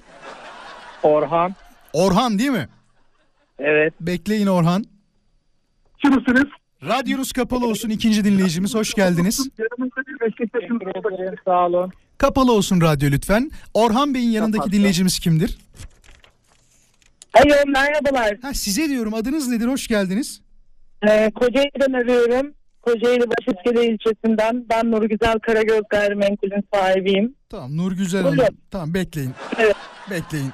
Orhan. 1.03 1.55
Orhan 1.93 2.39
değil 2.39 2.49
mi? 2.49 2.69
Evet. 3.59 3.93
Bekleyin 4.01 4.47
Orhan. 4.47 4.85
Kimsiniz? 6.01 6.45
Radyonuz 6.83 7.31
kapalı 7.31 7.67
olsun 7.67 7.89
ikinci 7.89 8.23
dinleyicimiz. 8.25 8.75
Hoş 8.75 8.93
geldiniz. 8.93 9.49
Yanımızda 9.59 10.01
bir 10.07 10.25
meslektaşım 10.27 10.79
var. 10.79 11.35
Sağ 11.45 11.65
olun. 11.67 11.91
Kapalı 12.17 12.51
olsun 12.51 12.81
radyo 12.81 13.09
lütfen. 13.11 13.51
Orhan 13.73 14.13
Bey'in 14.13 14.29
yanındaki 14.29 14.57
Kapattı. 14.57 14.77
dinleyicimiz 14.77 15.19
kimdir? 15.19 15.57
Alo 17.33 17.53
merhabalar. 17.67 18.37
Ha 18.41 18.53
size 18.53 18.89
diyorum 18.89 19.13
adınız 19.13 19.47
nedir? 19.47 19.67
Hoş 19.67 19.87
geldiniz. 19.87 20.41
Ee, 21.07 21.31
Kocaeli'den 21.35 21.93
arıyorum. 21.93 22.53
Kocaeli 22.81 23.23
Başiskele 23.29 23.85
ilçesinden. 23.87 24.65
Ben 24.69 24.91
Nuri 24.91 25.07
Güzel 25.07 25.39
Karagöz 25.39 25.81
Gayrimenkul'ün 25.89 26.63
sahibiyim. 26.73 27.35
Tamam 27.49 27.77
Nur 27.77 27.91
Güzel 27.91 28.23
Buyurun. 28.23 28.37
Hanım. 28.37 28.57
Tamam 28.71 28.93
bekleyin. 28.93 29.31
Evet. 29.59 29.75
Bekleyin. 30.11 30.51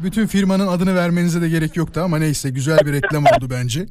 Bütün 0.00 0.26
firmanın 0.26 0.66
adını 0.66 0.94
vermenize 0.94 1.40
de 1.42 1.48
gerek 1.48 1.76
yoktu 1.76 2.00
ama 2.04 2.18
neyse 2.18 2.50
güzel 2.50 2.78
bir 2.86 2.92
reklam 2.92 3.24
oldu 3.24 3.46
bence. 3.50 3.86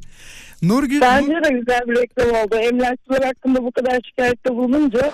Nur 0.62 0.84
Gü- 0.84 1.00
Bence 1.00 1.32
Nur- 1.32 1.44
de 1.44 1.48
güzel 1.58 1.80
bir 1.86 1.96
reklam 1.96 2.28
oldu. 2.30 2.54
Emlakçılar 2.54 3.24
hakkında 3.24 3.64
bu 3.64 3.72
kadar 3.72 4.00
şikayette 4.10 4.50
bulununca 4.50 5.12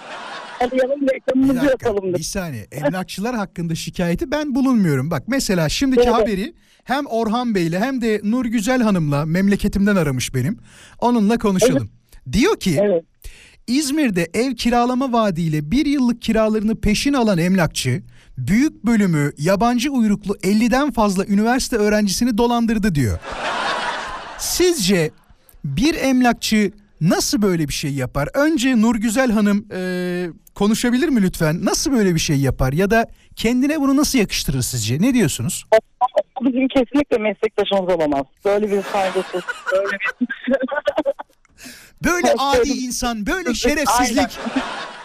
arayalım 0.60 1.00
Bir 1.00 1.14
reklamımızı 1.14 1.54
dakika, 1.66 1.88
yapalım. 1.88 2.14
bir 2.14 2.22
saniye. 2.22 2.66
Emlakçılar 2.72 3.34
hakkında 3.36 3.74
şikayeti 3.74 4.30
ben 4.30 4.54
bulunmuyorum. 4.54 5.10
Bak 5.10 5.22
mesela 5.26 5.68
şimdiki 5.68 6.02
Evet. 6.02 6.14
haberi 6.14 6.54
hem 6.84 7.06
Orhan 7.06 7.54
Bey'le 7.54 7.72
hem 7.80 8.02
de 8.02 8.20
Nur 8.24 8.44
Güzel 8.46 8.82
Hanım'la 8.82 9.26
memleketimden 9.26 9.96
aramış 9.96 10.34
benim. 10.34 10.58
Onunla 10.98 11.38
konuşalım. 11.38 11.90
Diyor 12.32 12.60
ki 12.60 12.78
Evet. 12.82 13.04
İzmir'de 13.66 14.28
ev 14.34 14.54
kiralama 14.54 15.12
vaadiyle 15.12 15.70
bir 15.70 15.86
yıllık 15.86 16.22
kiralarını 16.22 16.80
peşin 16.80 17.12
alan 17.12 17.38
emlakçı 17.38 18.02
büyük 18.38 18.84
bölümü 18.86 19.32
yabancı 19.38 19.90
uyruklu 19.90 20.32
50'den 20.34 20.90
fazla 20.90 21.26
üniversite 21.26 21.76
öğrencisini 21.76 22.38
dolandırdı 22.38 22.94
diyor. 22.94 23.18
Sizce 24.38 25.10
bir 25.64 25.94
emlakçı 25.94 26.72
nasıl 27.00 27.42
böyle 27.42 27.68
bir 27.68 27.72
şey 27.72 27.94
yapar? 27.94 28.28
Önce 28.34 28.80
Nurgüzel 28.80 29.30
Hanım 29.30 29.66
e, 29.72 30.26
konuşabilir 30.54 31.08
mi 31.08 31.22
lütfen? 31.22 31.64
Nasıl 31.64 31.92
böyle 31.92 32.14
bir 32.14 32.20
şey 32.20 32.36
yapar 32.36 32.72
ya 32.72 32.90
da 32.90 33.06
kendine 33.36 33.80
bunu 33.80 33.96
nasıl 33.96 34.18
yakıştırır 34.18 34.62
sizce? 34.62 35.02
Ne 35.02 35.14
diyorsunuz? 35.14 35.64
Bizim 36.42 36.68
kesinlikle 36.68 37.18
meslektaşımız 37.18 37.94
olamaz. 37.94 38.26
Böyle 38.44 38.70
bir 38.70 38.82
saygısız, 38.82 39.42
böyle 39.72 39.86
bir... 39.90 40.26
Böyle 42.04 42.34
adi 42.38 42.68
insan, 42.68 43.26
böyle 43.26 43.54
şerefsizlik. 43.54 44.38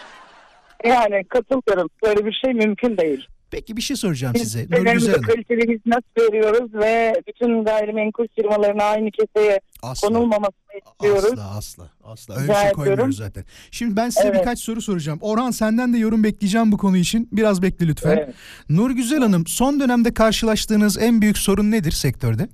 yani 0.86 1.24
katılıyorum. 1.30 1.89
Böyle 2.04 2.26
bir 2.26 2.39
şey 2.45 2.54
mümkün 2.54 2.98
değil. 2.98 3.28
Peki 3.52 3.78
bir 3.78 3.82
şey 3.82 3.98
soracağım 3.98 4.34
Biz 4.34 4.41
size. 4.41 4.68
Hanım. 4.72 5.22
kaliteli 5.22 5.62
hizmet 5.74 6.04
veriyoruz 6.20 6.74
ve 6.74 7.22
bütün 7.28 7.64
gayrimenkul 7.64 8.28
firmalarına 8.36 8.84
aynı 8.84 9.10
keseye 9.12 9.60
Asla. 9.82 10.08
konulmamasını 10.08 10.78
istiyoruz. 10.91 11.39
Asla 11.39 11.43
asla 11.58 11.89
asla 12.04 12.34
öyle 12.36 12.43
Rica 12.43 12.54
şey 12.54 12.62
ediyorum. 12.62 12.84
koymuyoruz 12.84 13.18
zaten. 13.18 13.43
Şimdi 13.72 13.95
ben 13.95 14.10
size 14.10 14.28
Evet. 14.28 14.39
birkaç 14.39 14.60
soru 14.60 14.82
soracağım. 14.82 15.20
Orhan 15.22 15.52
senden 15.52 15.93
de 15.93 15.98
yorum 15.98 16.24
bekleyeceğim 16.24 16.72
bu 16.72 16.78
konu 16.78 16.98
için. 16.98 17.30
Biraz 17.32 17.62
bekle 17.62 17.88
lütfen. 17.88 18.18
Evet. 18.18 18.36
Nur 18.70 18.91
Güzel 18.91 19.20
Hanım 19.20 19.48
son 19.48 19.80
dönemde 19.80 20.14
karşılaştığınız 20.14 20.98
en 20.98 21.22
büyük 21.22 21.38
sorun 21.38 21.72
nedir 21.72 21.91
sektörde? 21.91 22.48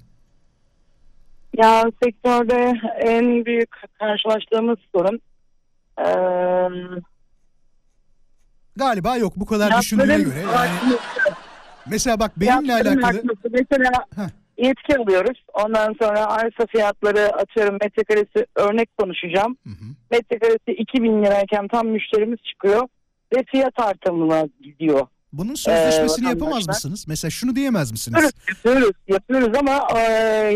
Ya 1.57 1.83
sektörde 2.03 2.73
en 2.99 3.45
büyük 3.45 3.69
karşılaştığımız 3.99 4.77
sorun 4.95 5.19
eee 5.99 6.69
Galiba 8.75 9.17
yok 9.17 9.33
bu 9.35 9.45
kadar 9.45 9.81
düşündüğüne 9.81 10.17
göre. 10.21 10.39
Yani 10.39 10.71
mesela 11.85 12.19
bak 12.19 12.31
benimle 12.37 12.73
alakalı 12.73 13.07
artması. 13.07 13.49
Mesela 13.51 13.91
Heh. 14.15 14.29
yetki 14.65 14.97
alıyoruz. 14.97 15.43
Ondan 15.53 15.95
sonra 16.01 16.25
arsa 16.25 16.65
fiyatları 16.69 17.35
atıyorum 17.35 17.77
metrekaresi 17.81 18.45
örnek 18.55 18.97
konuşacağım. 18.97 19.57
Hı 19.63 19.69
hı. 19.69 19.85
Metrekaresi 20.11 20.71
2000 20.77 21.23
lirayken 21.23 21.67
tam 21.67 21.87
müşterimiz 21.87 22.39
çıkıyor 22.43 22.87
ve 23.35 23.43
fiyat 23.51 23.79
artımına 23.79 24.47
gidiyor. 24.61 25.07
Bunun 25.33 25.55
sözleşmesini 25.55 26.25
Ee, 26.25 26.29
yapamaz 26.29 26.67
mısınız? 26.67 27.05
Mesela 27.07 27.31
şunu 27.31 27.55
diyemez 27.55 27.91
misiniz? 27.91 28.23
Yapıyoruz, 28.23 28.41
yapıyoruz, 28.49 28.91
yapıyoruz 29.07 29.57
ama 29.59 29.87
eee, 29.95 30.01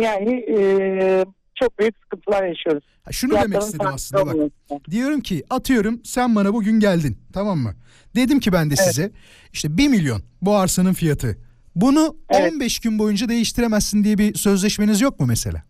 yani 0.04 0.46
eee, 0.48 1.26
çok 1.56 1.80
büyük 1.80 1.96
sıkıntılar 2.04 2.44
yaşıyoruz. 2.48 2.84
Ha, 3.04 3.12
şunu 3.12 3.34
demek 3.34 3.62
istedim 3.62 3.88
aslında 3.94 4.26
bak. 4.26 4.34
olmuyor. 4.34 4.50
Diyorum 4.92 5.20
ki 5.22 5.44
atıyorum 5.50 6.02
sen 6.04 6.36
bana 6.36 6.54
bugün 6.54 6.80
geldin 6.80 7.18
tamam 7.34 7.58
mı? 7.60 7.74
Dedim 8.16 8.40
ki 8.40 8.52
ben 8.54 8.72
de 8.72 8.76
size 8.76 9.12
işte 9.54 9.78
1 9.78 9.88
milyon 9.88 10.22
bu 10.42 10.56
arsanın 10.56 10.94
fiyatı. 10.94 11.38
Bunu 11.76 12.16
Evet. 12.30 12.54
15 12.54 12.80
gün 12.80 13.00
boyunca 13.00 13.30
değiştiremezsin 13.30 14.04
diye 14.04 14.18
bir 14.18 14.36
sözleşmeniz 14.36 15.02
yok 15.02 15.20
mu 15.20 15.26
mesela? 15.26 15.64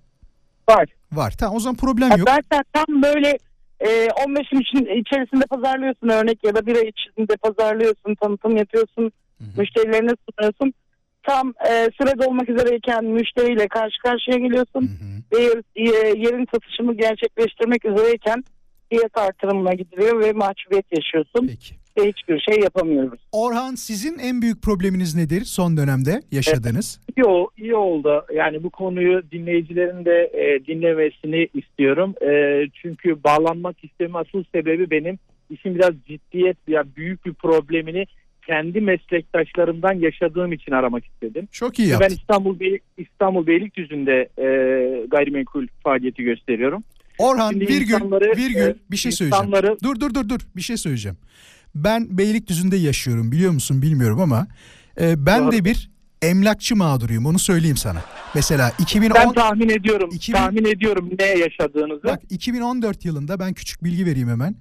Var. 0.70 0.86
Var. 1.12 1.34
Tamam 1.38 1.56
o 1.56 1.60
zaman 1.60 1.76
problem 1.76 2.10
yok. 2.18 2.30
Zaten 2.30 2.64
tam 2.74 3.02
böyle 3.02 3.38
e, 3.80 4.08
15 4.28 4.50
gün 4.50 4.60
için- 4.60 5.00
içerisinde 5.02 5.46
pazarlıyorsun 5.46 6.10
örnek 6.10 6.44
ya 6.44 6.56
da 6.56 6.66
bir 6.66 6.76
ay 6.76 6.88
içinde 6.90 7.36
pazarlıyorsun, 7.38 8.16
tanıtım 8.16 8.58
yapıyorsun, 8.58 9.12
müşterilerine 9.58 10.12
sunuyorsun. 10.30 10.74
Tam 11.24 11.54
e, 11.70 11.72
sırada 12.02 12.28
olmak 12.28 12.50
üzereyken 12.50 13.06
müşteriyle 13.06 13.68
karşı 13.68 14.02
karşıya 14.04 14.38
geliyorsun 14.38 14.82
Hı 14.82 14.86
hı. 14.86 15.40
ve 15.40 15.44
yer- 15.44 16.06
e, 16.06 16.20
yerin 16.20 16.48
satışını 16.54 16.94
gerçekleştirmek 16.94 17.86
üzereyken 17.86 18.44
fiyat 18.90 19.18
artırımına 19.18 19.74
gidiliyor 19.74 20.20
ve 20.20 20.34
mahcubiyet 20.34 20.86
yaşıyorsun. 20.98 21.48
Peki. 21.48 21.76
Ve 21.98 22.08
hiçbir 22.10 22.40
şey 22.40 22.64
yapamıyoruz. 22.64 23.20
Orhan 23.32 23.76
sizin 23.76 24.20
en 24.20 24.42
büyük 24.42 24.62
probleminiz 24.62 25.16
nedir 25.16 25.42
son 25.42 25.78
dönemde 25.78 26.22
yaşadığınız? 26.32 27.02
İyi, 27.18 27.24
ol- 27.24 27.48
iyi 27.58 27.76
oldu. 27.76 28.26
Yani 28.34 28.64
bu 28.64 28.70
konuyu 28.70 29.32
dinleyicilerin 29.32 30.06
de 30.06 30.32
e, 30.34 30.66
dinlemesini 30.66 31.48
istiyorum. 31.54 32.14
E, 32.22 32.62
çünkü 32.82 33.24
bağlanmak 33.24 33.84
isteme 33.84 34.18
asıl 34.20 34.44
sebebi 34.56 34.90
benim 34.92 35.20
işin 35.50 35.76
biraz 35.76 35.92
ciddiyet 36.08 36.58
ya 36.68 36.84
büyük 36.96 37.26
bir 37.26 37.34
problemini 37.34 38.06
kendi 38.48 38.82
meslektaşlarımdan 38.82 39.94
yaşadığım 39.94 40.54
için 40.54 40.72
aramak 40.72 41.06
istedim. 41.06 41.48
Çok 41.52 41.80
iyi 41.80 41.86
Ben 41.88 41.92
yaptın. 41.92 42.16
İstanbul 42.16 42.60
Bey, 42.60 42.80
İstanbul 42.98 43.48
Beylikdüzü'nde 43.48 44.30
e, 44.38 44.46
gayrimenkul 45.08 45.68
faaliyeti 45.84 46.24
gösteriyorum. 46.24 46.84
Orhan 47.18 47.52
Şimdi 47.52 47.68
virgül 47.68 47.96
virgül 48.38 48.62
e, 48.62 48.76
bir 48.92 48.98
şey 48.98 49.12
söyleyeceğim. 49.12 49.46
insanları- 49.46 49.78
Dur 49.84 50.00
dur 50.00 50.14
dur 50.14 50.30
dur 50.30 50.40
bir 50.56 50.62
şey 50.62 50.78
söyleyeceğim. 50.78 51.18
Ben 51.76 52.18
Beylikdüzü'nde 52.18 52.78
yaşıyorum 52.78 53.32
biliyor 53.32 53.52
musun 53.52 53.82
bilmiyorum 53.82 54.20
ama 54.22 54.48
e, 55.02 55.26
ben 55.26 55.52
de 55.52 55.66
bir 55.66 55.90
emlakçı 56.22 56.76
mağduruyum 56.76 57.26
onu 57.26 57.40
söyleyeyim 57.40 57.78
sana. 57.78 58.02
Mesela 58.36 58.72
2010 58.80 59.16
Ben 59.16 59.34
tahmin 59.34 59.70
ediyorum. 59.70 60.10
2000 60.14 60.38
Tahmin 60.38 60.66
ediyorum 60.66 61.10
ne 61.20 61.26
yaşadığınızı. 61.26 62.04
Bak 62.04 62.22
2014 62.30 63.06
yılında 63.06 63.40
ben 63.40 63.54
küçük 63.54 63.84
bilgi 63.84 64.06
vereyim 64.06 64.30
hemen. 64.30 64.56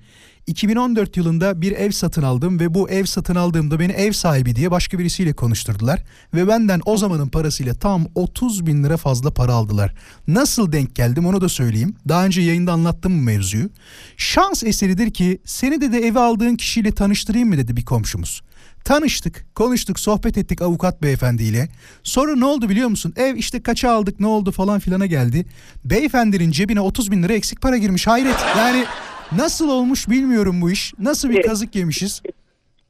2014 0.46 1.16
yılında 1.16 1.60
bir 1.60 1.72
ev 1.72 1.90
satın 1.90 2.22
aldım 2.22 2.60
ve 2.60 2.74
bu 2.74 2.90
ev 2.90 3.04
satın 3.04 3.34
aldığımda 3.34 3.80
beni 3.80 3.92
ev 3.92 4.12
sahibi 4.12 4.56
diye 4.56 4.70
başka 4.70 4.98
birisiyle 4.98 5.32
konuşturdular. 5.32 6.02
Ve 6.34 6.48
benden 6.48 6.80
o 6.84 6.96
zamanın 6.96 7.28
parasıyla 7.28 7.74
tam 7.74 8.06
30 8.14 8.66
bin 8.66 8.84
lira 8.84 8.96
fazla 8.96 9.30
para 9.30 9.52
aldılar. 9.52 9.94
Nasıl 10.28 10.72
denk 10.72 10.94
geldim 10.94 11.26
onu 11.26 11.40
da 11.40 11.48
söyleyeyim. 11.48 11.96
Daha 12.08 12.24
önce 12.24 12.40
yayında 12.40 12.72
anlattım 12.72 13.18
bu 13.18 13.22
mevzuyu. 13.22 13.70
Şans 14.16 14.64
eseridir 14.64 15.10
ki 15.10 15.38
seni 15.44 15.80
de 15.80 15.92
de 15.92 15.98
eve 15.98 16.20
aldığın 16.20 16.56
kişiyle 16.56 16.92
tanıştırayım 16.92 17.48
mı 17.48 17.56
dedi 17.56 17.76
bir 17.76 17.84
komşumuz. 17.84 18.42
Tanıştık, 18.84 19.46
konuştuk, 19.54 20.00
sohbet 20.00 20.38
ettik 20.38 20.62
avukat 20.62 21.02
beyefendiyle. 21.02 21.68
Sonra 22.02 22.36
ne 22.36 22.44
oldu 22.44 22.68
biliyor 22.68 22.88
musun? 22.88 23.12
Ev 23.16 23.36
işte 23.36 23.62
kaça 23.62 23.90
aldık 23.90 24.20
ne 24.20 24.26
oldu 24.26 24.52
falan 24.52 24.80
filana 24.80 25.06
geldi. 25.06 25.46
Beyefendinin 25.84 26.50
cebine 26.50 26.80
30 26.80 27.10
bin 27.10 27.22
lira 27.22 27.32
eksik 27.32 27.60
para 27.60 27.76
girmiş 27.76 28.06
hayret. 28.06 28.36
Yani 28.58 28.84
nasıl 29.32 29.68
olmuş 29.68 30.08
bilmiyorum 30.08 30.60
bu 30.62 30.70
iş. 30.70 30.94
Nasıl 30.98 31.30
bir 31.30 31.42
kazık 31.42 31.76
yemişiz. 31.76 32.22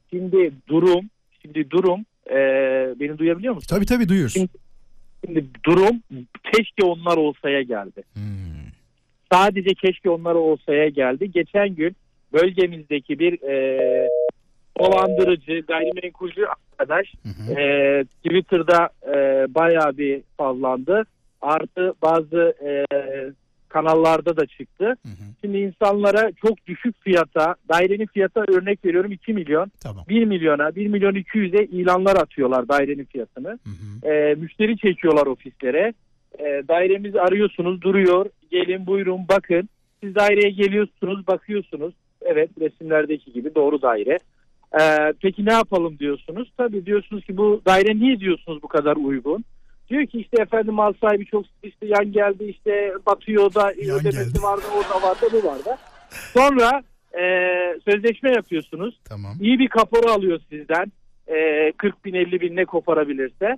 Şimdi 0.09 0.51
durum, 0.67 1.09
şimdi 1.41 1.69
durum 1.69 2.05
e, 2.29 2.35
beni 2.99 3.17
duyabiliyor 3.17 3.53
musun? 3.53 3.67
Tabii 3.69 3.85
tabii 3.85 4.09
duyuyoruz. 4.09 4.33
Şimdi, 4.33 4.49
şimdi 5.25 5.45
durum 5.65 6.01
keşke 6.53 6.85
onlar 6.85 7.17
olsaya 7.17 7.61
geldi. 7.61 8.03
Sadece 9.31 9.73
keşke 9.73 10.09
onlar 10.09 10.35
olsaya 10.35 10.89
geldi. 10.89 11.31
Geçen 11.31 11.75
gün 11.75 11.95
bölgemizdeki 12.33 13.19
bir 13.19 13.41
e, 13.41 14.07
dolandırıcı, 14.79 15.59
gayrimenkulcü 15.67 16.45
arkadaş 16.45 17.13
e, 17.57 18.03
Twitter'da 18.25 18.89
e, 19.07 19.45
bayağı 19.55 19.97
bir 19.97 20.21
fazlandı. 20.37 21.03
Artı 21.41 21.93
bazı 22.01 22.53
e, 22.65 22.85
kanallarda 23.69 24.37
da 24.37 24.45
çıktı. 24.45 24.95
Şimdi 25.41 25.57
insanlara 25.57 26.31
çok 26.31 26.67
düşük 26.67 27.03
fiyata, 27.03 27.55
dairenin 27.69 28.05
fiyata 28.05 28.45
örnek 28.47 28.85
veriyorum 28.85 29.11
2 29.11 29.33
milyon. 29.33 29.71
Tamam. 29.83 30.05
1 30.09 30.25
milyona, 30.25 30.75
1 30.75 30.87
milyon 30.87 31.13
200'e 31.13 31.65
ilanlar 31.65 32.15
atıyorlar 32.15 32.67
dairenin 32.67 33.05
fiyatını. 33.05 33.59
E, 34.03 34.35
müşteri 34.35 34.77
çekiyorlar 34.77 35.27
ofislere. 35.27 35.93
E, 36.39 36.43
dairemizi 36.67 37.21
arıyorsunuz, 37.21 37.81
duruyor. 37.81 38.25
Gelin 38.51 38.85
buyurun 38.87 39.27
bakın. 39.29 39.69
Siz 40.03 40.15
daireye 40.15 40.49
geliyorsunuz, 40.49 41.27
bakıyorsunuz. 41.27 41.93
Evet 42.21 42.49
resimlerdeki 42.59 43.33
gibi 43.33 43.55
doğru 43.55 43.81
daire. 43.81 44.19
E, 44.81 45.13
peki 45.21 45.45
ne 45.45 45.53
yapalım 45.53 45.99
diyorsunuz. 45.99 46.51
Tabii 46.57 46.85
diyorsunuz 46.85 47.25
ki 47.25 47.37
bu 47.37 47.61
daire 47.65 47.95
niye 47.95 48.19
diyorsunuz 48.19 48.63
bu 48.63 48.67
kadar 48.67 48.95
uygun? 48.95 49.43
Diyor 49.89 50.05
ki 50.07 50.19
işte 50.19 50.41
efendim 50.41 50.73
mal 50.73 50.93
sahibi 51.01 51.25
çok 51.25 51.45
işte 51.63 51.85
yan 51.85 52.11
geldi 52.11 52.43
işte 52.43 52.93
batıyor 53.05 53.53
da 53.53 53.71
ödemesi 53.71 54.43
vardı 54.43 54.63
orada 54.77 55.07
vardı 55.07 55.25
bu 55.31 55.47
vardı. 55.47 55.77
Sonra 56.33 56.83
e, 57.13 57.23
sözleşme 57.85 58.31
yapıyorsunuz. 58.31 58.99
Tamam. 59.09 59.33
İyi 59.41 59.59
bir 59.59 59.67
kapora 59.67 60.11
alıyor 60.11 60.39
sizden. 60.49 60.91
E, 61.27 61.71
40 61.77 62.05
bin 62.05 62.13
50 62.13 62.41
bin 62.41 62.55
ne 62.55 62.65
koparabilirse. 62.65 63.57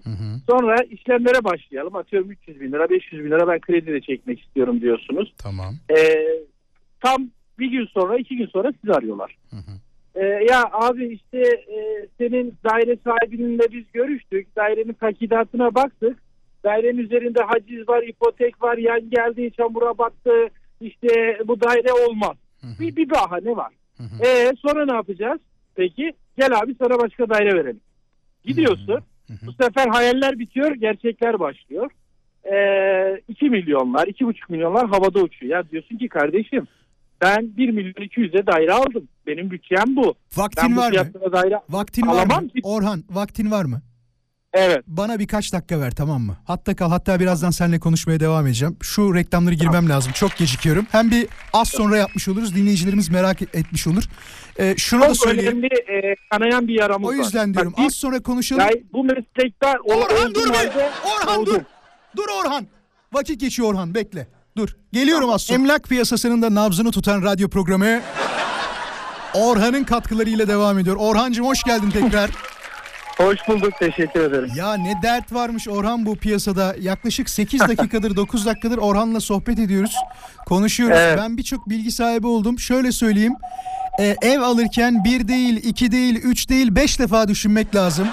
Sonra 0.50 0.84
işlemlere 0.84 1.44
başlayalım. 1.44 1.96
Atıyorum 1.96 2.32
300 2.32 2.62
bin 2.62 2.72
lira 2.72 2.90
500 2.90 3.24
bin 3.26 3.32
lira 3.32 3.48
ben 3.48 3.60
kredi 3.60 3.94
de 3.94 4.02
çekmek 4.02 4.42
istiyorum 4.42 4.82
diyorsunuz. 4.82 5.34
Tamam. 5.38 5.76
E, 5.98 6.26
tam 7.00 7.30
bir 7.60 7.72
gün 7.72 7.86
sonra 7.86 8.18
iki 8.18 8.38
gün 8.38 8.48
sonra 8.48 8.72
sizi 8.82 8.94
arıyorlar. 8.94 9.38
E, 10.16 10.26
ya 10.26 10.64
abi 10.72 11.08
işte 11.08 11.40
e, 11.48 12.08
senin 12.18 12.58
daire 12.64 12.98
sahibininle 13.04 13.72
biz 13.72 13.92
görüştük. 13.94 14.56
Dairenin 14.56 14.94
takidatına 14.94 15.76
baktık. 15.76 16.18
Dairenin 16.64 16.98
üzerinde 16.98 17.40
haciz 17.42 17.90
var, 17.90 18.04
ipotek 18.04 18.62
var, 18.62 18.78
yan 18.78 19.10
geldi, 19.10 19.52
çamura 19.58 19.98
battı. 19.98 20.32
İşte 20.82 21.40
bu 21.48 21.62
daire 21.62 21.94
olmaz. 22.10 22.38
Bir, 22.80 22.96
bir 22.96 23.10
bahane 23.10 23.56
var. 23.56 23.74
E 24.26 24.52
sonra 24.56 24.86
ne 24.86 24.94
yapacağız? 24.94 25.40
Peki 25.76 26.14
gel 26.38 26.60
abi 26.60 26.76
sana 26.76 27.00
başka 27.00 27.30
daire 27.30 27.56
verelim. 27.56 27.82
Gidiyorsun. 28.46 29.00
Bu 29.46 29.64
sefer 29.64 29.88
hayaller 29.88 30.40
bitiyor, 30.40 30.76
gerçekler 30.76 31.40
başlıyor. 31.40 31.92
Ee, 32.52 33.22
2 33.28 33.50
milyonlar, 33.50 34.08
2,5 34.08 34.34
milyonlar 34.50 34.88
havada 34.88 35.20
uçuyor. 35.20 35.58
Ya 35.58 35.70
diyorsun 35.72 35.98
ki 35.98 36.08
kardeşim 36.08 36.68
ben 37.22 37.58
1 37.58 37.70
milyon 37.70 37.94
200'e 37.94 38.48
daire 38.48 38.74
aldım. 38.74 39.08
Benim 39.28 39.52
bütçem 39.52 39.96
bu. 39.96 40.16
Vaktin 40.36 40.64
ben 40.70 40.76
bu 40.76 40.80
var 40.82 40.92
mı? 40.92 41.32
Daire 41.34 41.60
Vaktin 41.70 42.08
var 42.08 42.14
alamam 42.14 42.44
mı? 42.44 42.50
ki. 42.50 42.60
Orhan 42.64 43.04
vaktin 43.10 43.52
var 43.52 43.66
mı? 43.66 43.82
Evet. 44.54 44.80
Bana 44.88 45.20
birkaç 45.20 45.54
dakika 45.54 45.80
ver 45.80 45.92
tamam 45.92 46.22
mı? 46.22 46.38
Hatta 46.46 46.76
kal 46.76 46.90
hatta 46.90 47.20
birazdan 47.20 47.50
seninle 47.50 47.80
konuşmaya 47.80 48.20
devam 48.20 48.46
edeceğim. 48.48 48.78
Şu 48.82 49.16
reklamları 49.16 49.56
girmem 49.56 49.90
lazım. 49.90 50.12
Çok 50.16 50.38
gecikiyorum. 50.38 50.88
Hem 50.92 51.12
bir 51.12 51.28
az 51.54 51.68
sonra 51.70 51.98
yapmış 51.98 52.28
oluruz. 52.28 52.56
Dinleyicilerimiz 52.56 53.10
merak 53.10 53.42
etmiş 53.42 53.88
olur. 53.88 54.04
Ee, 54.60 54.74
şunu 54.78 55.02
da 55.02 55.08
Çok 55.08 55.18
söyleyeyim. 55.18 55.52
önemli 55.52 55.68
e, 55.68 56.16
kanayan 56.32 56.68
bir 56.68 56.74
yaramız 56.74 57.10
O 57.10 57.12
var. 57.12 57.18
yüzden 57.24 57.54
diyorum 57.54 57.74
Bak, 57.78 57.86
az 57.86 57.96
sonra 57.96 58.20
konuşalım. 58.20 58.62
ya 58.62 58.70
bu 58.94 59.04
meslekler 59.04 59.78
Orhan 59.84 60.36
dur 60.36 60.54
be! 60.54 60.90
Orhan 61.06 61.46
dur! 61.46 61.52
oldum. 61.52 61.64
Dur 62.18 62.26
Orhan! 62.42 62.68
Vakit 63.14 63.40
geçiyor 63.40 63.70
Orhan 63.74 63.96
bekle. 63.96 64.28
Dur. 64.58 64.70
Geliyorum 64.94 65.30
az 65.30 65.42
sonra. 65.42 65.60
Emlak 65.60 65.84
piyasasının 65.84 66.42
da 66.42 66.56
nabzını 66.56 66.92
tutan 66.92 67.24
radyo 67.24 67.50
programı 67.50 68.02
Orhan'ın 69.34 69.84
katkılarıyla 69.84 70.48
devam 70.48 70.80
ediyor. 70.80 70.96
Orhancığım 71.00 71.46
hoş 71.46 71.64
geldin 71.64 71.92
tekrar. 71.92 72.30
Hoş 73.18 73.40
bulduk 73.48 73.74
teşekkür 73.80 74.20
ederim. 74.20 74.50
Ya 74.56 74.74
ne 74.74 75.02
dert 75.04 75.34
varmış 75.34 75.68
Orhan 75.68 76.06
bu 76.06 76.16
piyasada. 76.16 76.76
Yaklaşık 76.80 77.30
8 77.30 77.60
dakikadır 77.60 78.16
9 78.16 78.46
dakikadır 78.46 78.78
Orhan'la 78.78 79.20
sohbet 79.20 79.60
ediyoruz. 79.60 79.96
Konuşuyoruz. 80.46 80.98
Evet. 81.00 81.18
Ben 81.18 81.38
birçok 81.38 81.70
bilgi 81.70 81.92
sahibi 81.92 82.28
oldum. 82.28 82.60
Şöyle 82.60 82.92
söyleyeyim. 82.92 83.34
Ee, 84.00 84.16
ev 84.22 84.40
alırken 84.42 85.04
bir 85.04 85.28
değil, 85.28 85.58
iki 85.64 85.92
değil, 85.92 86.16
üç 86.16 86.50
değil, 86.50 86.76
beş 86.76 87.00
defa 87.00 87.28
düşünmek 87.28 87.76
lazım. 87.76 88.08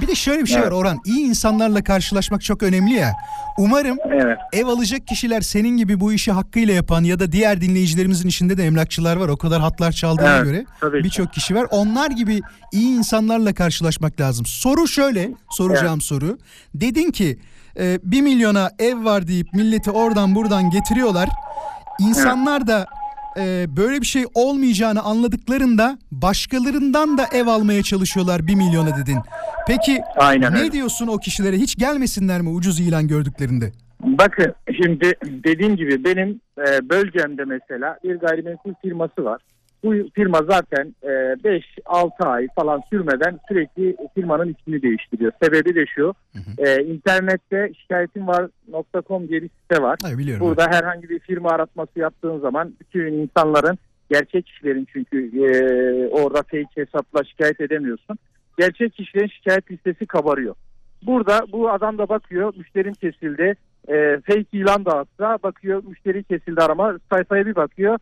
Bir 0.00 0.06
de 0.08 0.14
şöyle 0.14 0.42
bir 0.42 0.46
şey 0.48 0.62
var 0.62 0.70
Orhan. 0.70 0.98
İyi 1.04 1.20
insanlarla 1.26 1.84
karşılaşmak 1.84 2.42
çok 2.42 2.62
önemli 2.62 2.94
ya. 2.94 3.12
Umarım 3.58 3.98
Evet. 4.12 4.38
ev 4.52 4.66
alacak 4.66 5.06
kişiler 5.06 5.40
senin 5.40 5.76
gibi 5.76 6.00
bu 6.00 6.12
işi 6.12 6.32
hakkıyla 6.32 6.74
yapan 6.74 7.04
ya 7.04 7.18
da 7.18 7.32
diğer 7.32 7.60
dinleyicilerimizin 7.60 8.28
içinde 8.28 8.56
de 8.58 8.64
emlakçılar 8.66 9.16
var. 9.16 9.28
O 9.28 9.36
kadar 9.36 9.60
hatlar 9.60 9.92
çaldığına 9.92 10.36
Evet, 10.36 10.44
göre 10.44 10.64
birçok 11.04 11.32
kişi 11.32 11.54
var. 11.54 11.66
Onlar 11.70 12.10
gibi 12.10 12.40
iyi 12.72 12.88
insanlarla 12.98 13.54
karşılaşmak 13.54 14.20
lazım. 14.20 14.46
Soru 14.46 14.88
şöyle, 14.88 15.30
soracağım 15.50 16.00
soru. 16.00 16.38
Dedin 16.74 17.10
ki 17.10 17.38
e, 17.78 17.98
1 18.02 18.20
milyona 18.22 18.70
ev 18.78 19.04
var 19.04 19.26
deyip 19.28 19.52
milleti 19.54 19.90
oradan 19.90 20.34
buradan 20.34 20.70
getiriyorlar. 20.70 21.28
İnsanlar 22.00 22.66
da 22.66 22.86
e, 23.38 23.76
böyle 23.76 24.00
bir 24.00 24.06
şey 24.06 24.24
olmayacağını 24.34 25.02
anladıklarında 25.02 25.98
başkalarından 26.12 27.18
da 27.18 27.26
ev 27.32 27.46
almaya 27.46 27.82
çalışıyorlar 27.82 28.46
1 28.46 28.54
milyona 28.54 28.96
dedin. 28.96 29.18
Peki 29.66 30.00
Aynen 30.16 30.54
ne 30.54 30.58
öyle. 30.58 30.72
diyorsun 30.72 31.06
o 31.06 31.18
kişilere? 31.18 31.56
Hiç 31.56 31.76
gelmesinler 31.76 32.40
mi 32.40 32.48
ucuz 32.48 32.80
ilan 32.80 33.08
gördüklerinde? 33.08 33.72
Bakın 34.00 34.54
şimdi 34.82 35.12
dediğim 35.24 35.76
gibi 35.76 36.04
benim 36.04 36.40
e, 36.58 36.88
bölgemde 36.88 37.44
mesela 37.44 37.98
bir 38.04 38.16
gayrimenkul 38.16 38.74
firması 38.82 39.24
var. 39.24 39.40
Bu 39.84 39.94
firma 40.14 40.38
zaten 40.50 40.94
5-6 41.02 42.24
ay 42.24 42.46
falan 42.54 42.82
sürmeden 42.90 43.40
sürekli 43.48 43.96
firmanın 44.14 44.54
ismini 44.58 44.82
değiştiriyor. 44.82 45.32
Sebebi 45.42 45.74
de 45.74 45.86
şu. 45.86 46.14
e, 46.58 46.84
internette 46.84 47.72
şikayetim 47.80 48.26
var.com 48.26 49.28
diye 49.28 49.42
bir 49.42 49.50
site 49.62 49.82
var. 49.82 49.98
Hayır, 50.02 50.18
biliyorum. 50.18 50.46
Burada 50.46 50.66
herhangi 50.70 51.08
bir 51.08 51.18
firma 51.18 51.50
aratması 51.50 51.98
yaptığın 51.98 52.38
zaman 52.38 52.74
bütün 52.80 53.12
insanların 53.12 53.78
gerçek 54.10 54.46
kişilerin 54.46 54.86
çünkü 54.92 55.26
e, 55.44 55.48
orada 56.08 56.42
fake 56.42 56.66
hesapla 56.74 57.24
şikayet 57.24 57.60
edemiyorsun. 57.60 58.18
Gerçek 58.58 58.94
kişilerin 58.94 59.28
şikayet 59.28 59.70
listesi 59.70 60.06
kabarıyor. 60.06 60.54
Burada 61.02 61.40
bu 61.52 61.70
adam 61.70 61.98
da 61.98 62.08
bakıyor 62.08 62.52
müşterim 62.56 62.94
kesildi. 62.94 63.54
E, 63.88 64.20
fake 64.26 64.46
ilan 64.52 64.84
da 64.84 64.98
atsa 64.98 65.38
bakıyor 65.42 65.82
müşteri 65.84 66.24
kesildi 66.24 66.60
arama 66.60 66.98
sayfaya 67.12 67.46
bir 67.46 67.54
bakıyor. 67.54 67.98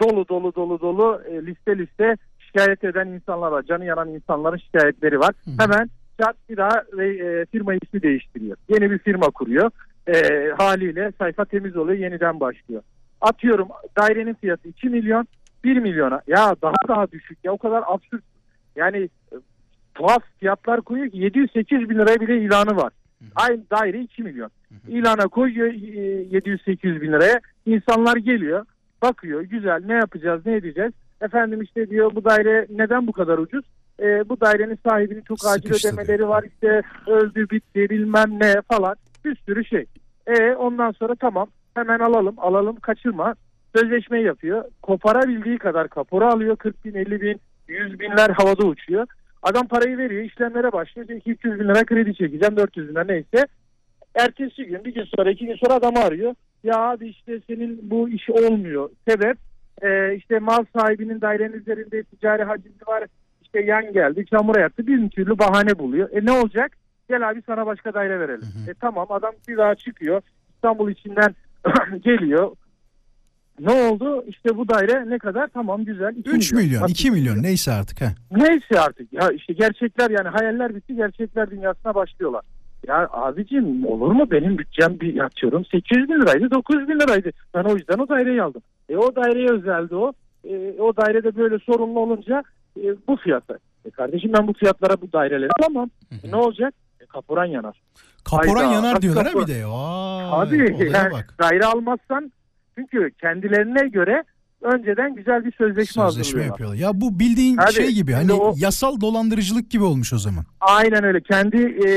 Dolu 0.00 0.28
dolu 0.28 0.54
dolu 0.54 0.80
dolu 0.80 1.22
e, 1.28 1.46
liste 1.46 1.78
liste 1.78 2.16
şikayet 2.46 2.84
eden 2.84 3.08
insanlar 3.08 3.52
var. 3.52 3.62
Canı 3.62 3.84
yanan 3.84 4.08
insanların 4.08 4.56
şikayetleri 4.56 5.20
var. 5.20 5.34
Hemen 5.58 5.90
çat 6.20 6.36
bir 6.48 6.56
daha 6.56 6.82
e, 7.02 7.46
firma 7.46 7.74
ismi 7.74 8.02
değiştiriyor. 8.02 8.56
Yeni 8.68 8.90
bir 8.90 8.98
firma 8.98 9.30
kuruyor. 9.30 9.70
E, 10.06 10.14
haliyle 10.58 11.12
sayfa 11.18 11.44
temiz 11.44 11.76
oluyor 11.76 11.98
yeniden 11.98 12.40
başlıyor. 12.40 12.82
Atıyorum 13.20 13.68
dairenin 13.98 14.34
fiyatı 14.34 14.68
2 14.68 14.88
milyon 14.88 15.26
1 15.64 15.76
milyona. 15.76 16.20
Ya 16.26 16.56
daha 16.62 16.88
daha 16.88 17.10
düşük 17.10 17.38
ya 17.44 17.52
o 17.52 17.58
kadar 17.58 17.82
absürt. 17.86 18.24
Yani 18.76 18.98
e, 19.32 19.36
tuhaf 19.94 20.22
fiyatlar 20.38 20.80
koyuyor 20.80 21.10
ki 21.10 21.18
700-800 21.18 21.88
bin 21.88 21.98
liraya 21.98 22.20
bile 22.20 22.40
ilanı 22.40 22.76
var. 22.76 22.92
Aynı 23.34 23.62
daire 23.70 24.00
2 24.00 24.22
milyon. 24.22 24.50
İlana 24.88 25.28
koyuyor 25.28 25.68
e, 25.68 26.38
700-800 26.38 27.00
bin 27.00 27.12
liraya. 27.12 27.40
İnsanlar 27.66 28.16
geliyor 28.16 28.66
bakıyor 29.02 29.40
güzel 29.40 29.82
ne 29.86 29.94
yapacağız 29.94 30.46
ne 30.46 30.54
edeceğiz. 30.54 30.92
Efendim 31.20 31.62
işte 31.62 31.90
diyor 31.90 32.14
bu 32.14 32.24
daire 32.24 32.66
neden 32.70 33.06
bu 33.06 33.12
kadar 33.12 33.38
ucuz? 33.38 33.64
E, 34.00 34.28
bu 34.28 34.40
dairenin 34.40 34.78
sahibinin 34.88 35.20
çok 35.20 35.38
acil 35.46 35.68
Sıkıştı 35.68 35.88
ödemeleri 35.88 36.28
var 36.28 36.44
işte 36.54 36.82
öldü 37.06 37.50
bitti 37.50 37.90
bilmem 37.90 38.40
ne 38.40 38.54
falan 38.68 38.96
bir 39.24 39.36
sürü 39.36 39.64
şey. 39.64 39.86
E 40.26 40.54
ondan 40.54 40.92
sonra 40.92 41.14
tamam 41.14 41.48
hemen 41.74 41.98
alalım 41.98 42.34
alalım 42.38 42.76
kaçırma 42.76 43.34
sözleşmeyi 43.76 44.24
yapıyor. 44.24 44.64
Koparabildiği 44.82 45.58
kadar 45.58 45.88
kapora 45.88 46.32
alıyor 46.32 46.56
40 46.56 46.84
bin 46.84 46.94
50 46.94 47.20
bin 47.20 47.40
100 47.68 48.00
binler 48.00 48.30
havada 48.30 48.66
uçuyor. 48.66 49.06
Adam 49.42 49.68
parayı 49.68 49.98
veriyor 49.98 50.22
işlemlere 50.22 50.72
başlıyor. 50.72 51.08
Diyor 51.08 51.20
ki 51.20 51.30
200 51.30 51.60
bin 51.60 51.64
lira 51.64 51.84
kredi 51.84 52.14
çekeceğim 52.14 52.56
400 52.56 52.88
bin 52.88 52.94
lira 52.94 53.04
neyse. 53.04 53.46
Ertesi 54.14 54.64
gün 54.64 54.84
bir 54.84 54.94
gün 54.94 55.04
sonra 55.16 55.30
iki 55.30 55.46
gün 55.46 55.56
sonra 55.56 55.74
adamı 55.74 55.98
arıyor. 55.98 56.34
Ya 56.64 56.76
abi 56.76 57.08
işte 57.08 57.40
senin 57.46 57.90
bu 57.90 58.08
iş 58.08 58.30
olmuyor. 58.30 58.90
Sebep 59.08 59.38
e, 59.82 60.14
işte 60.16 60.38
mal 60.38 60.64
sahibinin 60.76 61.20
dairenin 61.20 61.52
üzerinde 61.52 62.02
ticari 62.02 62.44
hacizi 62.44 62.86
var. 62.86 63.04
İşte 63.42 63.60
yan 63.60 63.92
geldi 63.92 64.26
çamura 64.30 64.60
yattı. 64.60 64.86
Bir 64.86 65.08
türlü 65.08 65.38
bahane 65.38 65.78
buluyor. 65.78 66.08
E 66.12 66.24
ne 66.26 66.32
olacak? 66.32 66.72
Gel 67.08 67.30
abi 67.30 67.42
sana 67.46 67.66
başka 67.66 67.94
daire 67.94 68.20
verelim. 68.20 68.48
E 68.70 68.74
tamam 68.80 69.06
adam 69.10 69.32
bir 69.48 69.56
daha 69.56 69.74
çıkıyor. 69.74 70.22
İstanbul 70.54 70.90
içinden 70.90 71.34
geliyor. 72.04 72.50
Ne 73.60 73.70
oldu? 73.72 74.24
İşte 74.28 74.56
bu 74.56 74.68
daire 74.68 75.10
ne 75.10 75.18
kadar? 75.18 75.48
Tamam 75.48 75.84
güzel. 75.84 76.16
2 76.16 76.30
3 76.30 76.52
milyon, 76.52 76.82
Nasıl 76.82 76.92
2 76.92 77.10
milyon 77.10 77.42
neyse 77.42 77.72
artık 77.72 78.00
ha. 78.00 78.06
Neyse 78.30 78.80
artık 78.80 79.12
ya 79.12 79.30
işte 79.30 79.52
gerçekler 79.52 80.10
yani 80.10 80.28
hayaller 80.28 80.74
bitti 80.76 80.94
gerçekler 80.96 81.50
dünyasına 81.50 81.94
başlıyorlar. 81.94 82.42
Ya 82.86 83.08
abicim 83.12 83.86
olur 83.86 84.12
mu 84.12 84.30
benim 84.30 84.58
bütçem 84.58 85.00
bir 85.00 85.14
yatıyorum 85.14 85.64
800 85.64 86.08
bin 86.08 86.14
liraydı 86.20 86.50
900 86.50 86.88
bin 86.88 87.00
liraydı. 87.00 87.30
Ben 87.54 87.64
o 87.64 87.76
yüzden 87.76 87.98
o 87.98 88.08
daireyi 88.08 88.42
aldım. 88.42 88.62
E 88.88 88.96
o 88.96 89.16
daireye 89.16 89.48
özeldi 89.50 89.94
o. 89.94 90.12
E, 90.44 90.80
o 90.80 90.96
dairede 90.96 91.36
böyle 91.36 91.58
sorunlu 91.58 92.00
olunca 92.00 92.42
e, 92.76 92.82
bu 93.08 93.16
fiyata. 93.16 93.58
E 93.84 93.90
kardeşim 93.90 94.32
ben 94.38 94.46
bu 94.48 94.52
fiyatlara 94.52 95.00
bu 95.00 95.12
daireleri 95.12 95.50
alamam. 95.60 95.90
E, 96.24 96.30
ne 96.30 96.36
olacak? 96.36 96.74
E, 97.00 97.06
kaporan 97.06 97.44
yanar. 97.44 97.80
Kaporan 98.24 98.64
Hayda, 98.64 98.72
yanar 98.74 99.02
diyorlar 99.02 99.24
ha 99.26 99.30
kapora- 99.30 99.46
bir 99.48 99.54
de. 99.54 99.66
Vay, 99.66 100.24
Abi 100.42 100.74
olaya 100.74 100.90
yani 100.90 101.12
bak. 101.12 101.34
daire 101.42 101.64
almazsan 101.66 102.32
çünkü 102.74 103.10
kendilerine 103.20 103.88
göre 103.88 104.24
önceden 104.62 105.14
güzel 105.14 105.44
bir 105.44 105.52
sözleşme, 105.52 105.84
Sözleşme 105.84 106.02
hazırlıyorlar. 106.02 106.46
yapıyorlar. 106.46 106.76
Ya 106.76 107.00
bu 107.00 107.18
bildiğin 107.18 107.56
Hadi, 107.56 107.74
şey 107.74 107.90
gibi 107.92 108.12
hani 108.12 108.32
o- 108.32 108.54
yasal 108.56 109.00
dolandırıcılık 109.00 109.70
gibi 109.70 109.84
olmuş 109.84 110.12
o 110.12 110.18
zaman. 110.18 110.44
Aynen 110.60 111.04
öyle. 111.04 111.20
Kendi 111.20 111.56
e, 111.86 111.88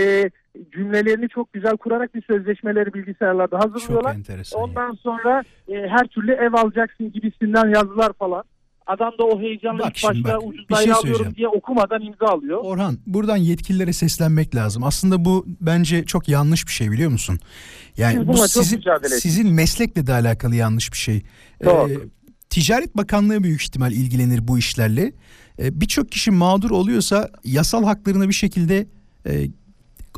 cümlelerini 0.73 1.29
çok 1.29 1.53
güzel 1.53 1.77
kurarak 1.77 2.15
bir 2.15 2.23
sözleşmeleri 2.29 2.93
bilgisayarlarda 2.93 3.57
hazırlıyorlar. 3.59 4.11
Çok 4.11 4.19
enteresan. 4.19 4.59
ya. 4.59 4.63
Ondan 4.65 4.93
sonra 4.93 5.43
e, 5.67 5.73
her 5.73 6.07
türlü 6.07 6.31
ev 6.31 6.53
alacaksın 6.53 7.11
gibisinden 7.11 7.69
yazılar 7.75 8.13
falan. 8.13 8.43
Adam 8.87 9.11
da 9.19 9.23
o 9.23 9.41
heyecanla 9.41 9.79
Bak 9.83 9.97
ilk 9.97 10.03
başta 10.03 10.33
bak, 10.33 10.43
ucuz 10.47 10.69
bir 10.69 10.75
şey 10.75 10.93
alıyorum 10.93 11.35
diye 11.35 11.47
okumadan 11.47 12.01
imza 12.01 12.25
alıyor. 12.25 12.59
Orhan 12.63 12.97
buradan 13.07 13.37
yetkililere 13.37 13.93
seslenmek 13.93 14.55
lazım. 14.55 14.83
Aslında 14.83 15.25
bu 15.25 15.45
bence 15.61 16.05
çok 16.05 16.29
yanlış 16.29 16.67
bir 16.67 16.71
şey 16.71 16.91
biliyor 16.91 17.11
musun? 17.11 17.39
Yani 17.97 18.19
Biz 18.19 18.27
bu 18.27 18.47
sizin, 18.47 18.81
sizin 19.07 19.53
meslekle 19.53 20.07
de 20.07 20.13
alakalı 20.13 20.55
yanlış 20.55 20.91
bir 20.91 20.97
şey. 20.97 21.21
Çok. 21.63 21.91
Ee, 21.91 21.97
Ticaret 22.53 22.97
Bakanlığı 22.97 23.43
büyük 23.43 23.61
ihtimal 23.61 23.91
ilgilenir 23.91 24.47
bu 24.47 24.57
işlerle. 24.57 25.11
Ee, 25.59 25.81
Birçok 25.81 26.11
kişi 26.11 26.31
mağdur 26.31 26.71
oluyorsa 26.71 27.29
yasal 27.43 27.83
haklarını 27.83 28.27
bir 28.29 28.33
şekilde 28.33 28.85
e, 29.27 29.31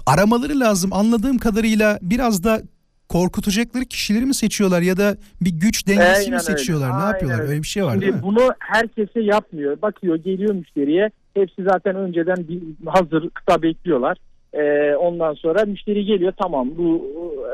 aramaları 0.05 0.59
lazım. 0.59 0.93
Anladığım 0.93 1.37
kadarıyla 1.37 1.99
biraz 2.01 2.43
da 2.43 2.61
korkutacakları 3.09 3.85
kişileri 3.85 4.25
mi 4.25 4.33
seçiyorlar 4.35 4.81
ya 4.81 4.97
da 4.97 5.17
bir 5.41 5.49
güç 5.51 5.87
dengesi 5.87 6.07
Aynen 6.09 6.29
mi 6.29 6.33
öyle. 6.35 6.39
seçiyorlar? 6.39 6.89
Ne 6.89 6.93
Aynen 6.93 7.07
yapıyorlar? 7.07 7.39
öyle. 7.39 7.49
Öyle 7.51 7.61
bir 7.61 7.67
şey 7.67 7.83
var 7.85 8.01
değil 8.01 8.11
Şimdi 8.13 8.15
mi? 8.17 8.23
bunu 8.23 8.49
herkese 8.59 9.19
yapmıyor. 9.21 9.81
Bakıyor 9.81 10.15
geliyor 10.15 10.53
müşteriye. 10.55 11.09
Hepsi 11.33 11.63
zaten 11.71 11.95
önceden 11.95 12.47
bir 12.47 12.61
hazır 12.85 13.29
kıta 13.29 13.61
bekliyorlar. 13.61 14.17
Ee, 14.53 14.95
ondan 14.95 15.33
sonra 15.33 15.65
müşteri 15.65 16.05
geliyor 16.05 16.33
tamam 16.41 16.69
bu 16.77 17.05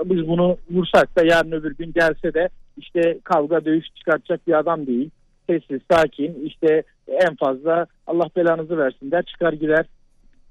biz 0.05 0.27
bunu 0.27 0.57
vursak 0.71 1.17
da 1.17 1.25
yarın 1.25 1.51
öbür 1.51 1.75
gün 1.75 1.93
gelse 1.93 2.33
de 2.33 2.49
işte 2.77 3.19
kavga 3.23 3.65
dövüş 3.65 3.85
çıkartacak 3.95 4.47
bir 4.47 4.59
adam 4.59 4.87
değil. 4.87 5.09
Sessiz 5.49 5.81
sakin 5.91 6.45
işte 6.45 6.83
en 7.07 7.35
fazla 7.35 7.85
Allah 8.07 8.29
belanızı 8.35 8.77
versin 8.77 9.11
der 9.11 9.23
çıkar 9.23 9.53
gider 9.53 9.85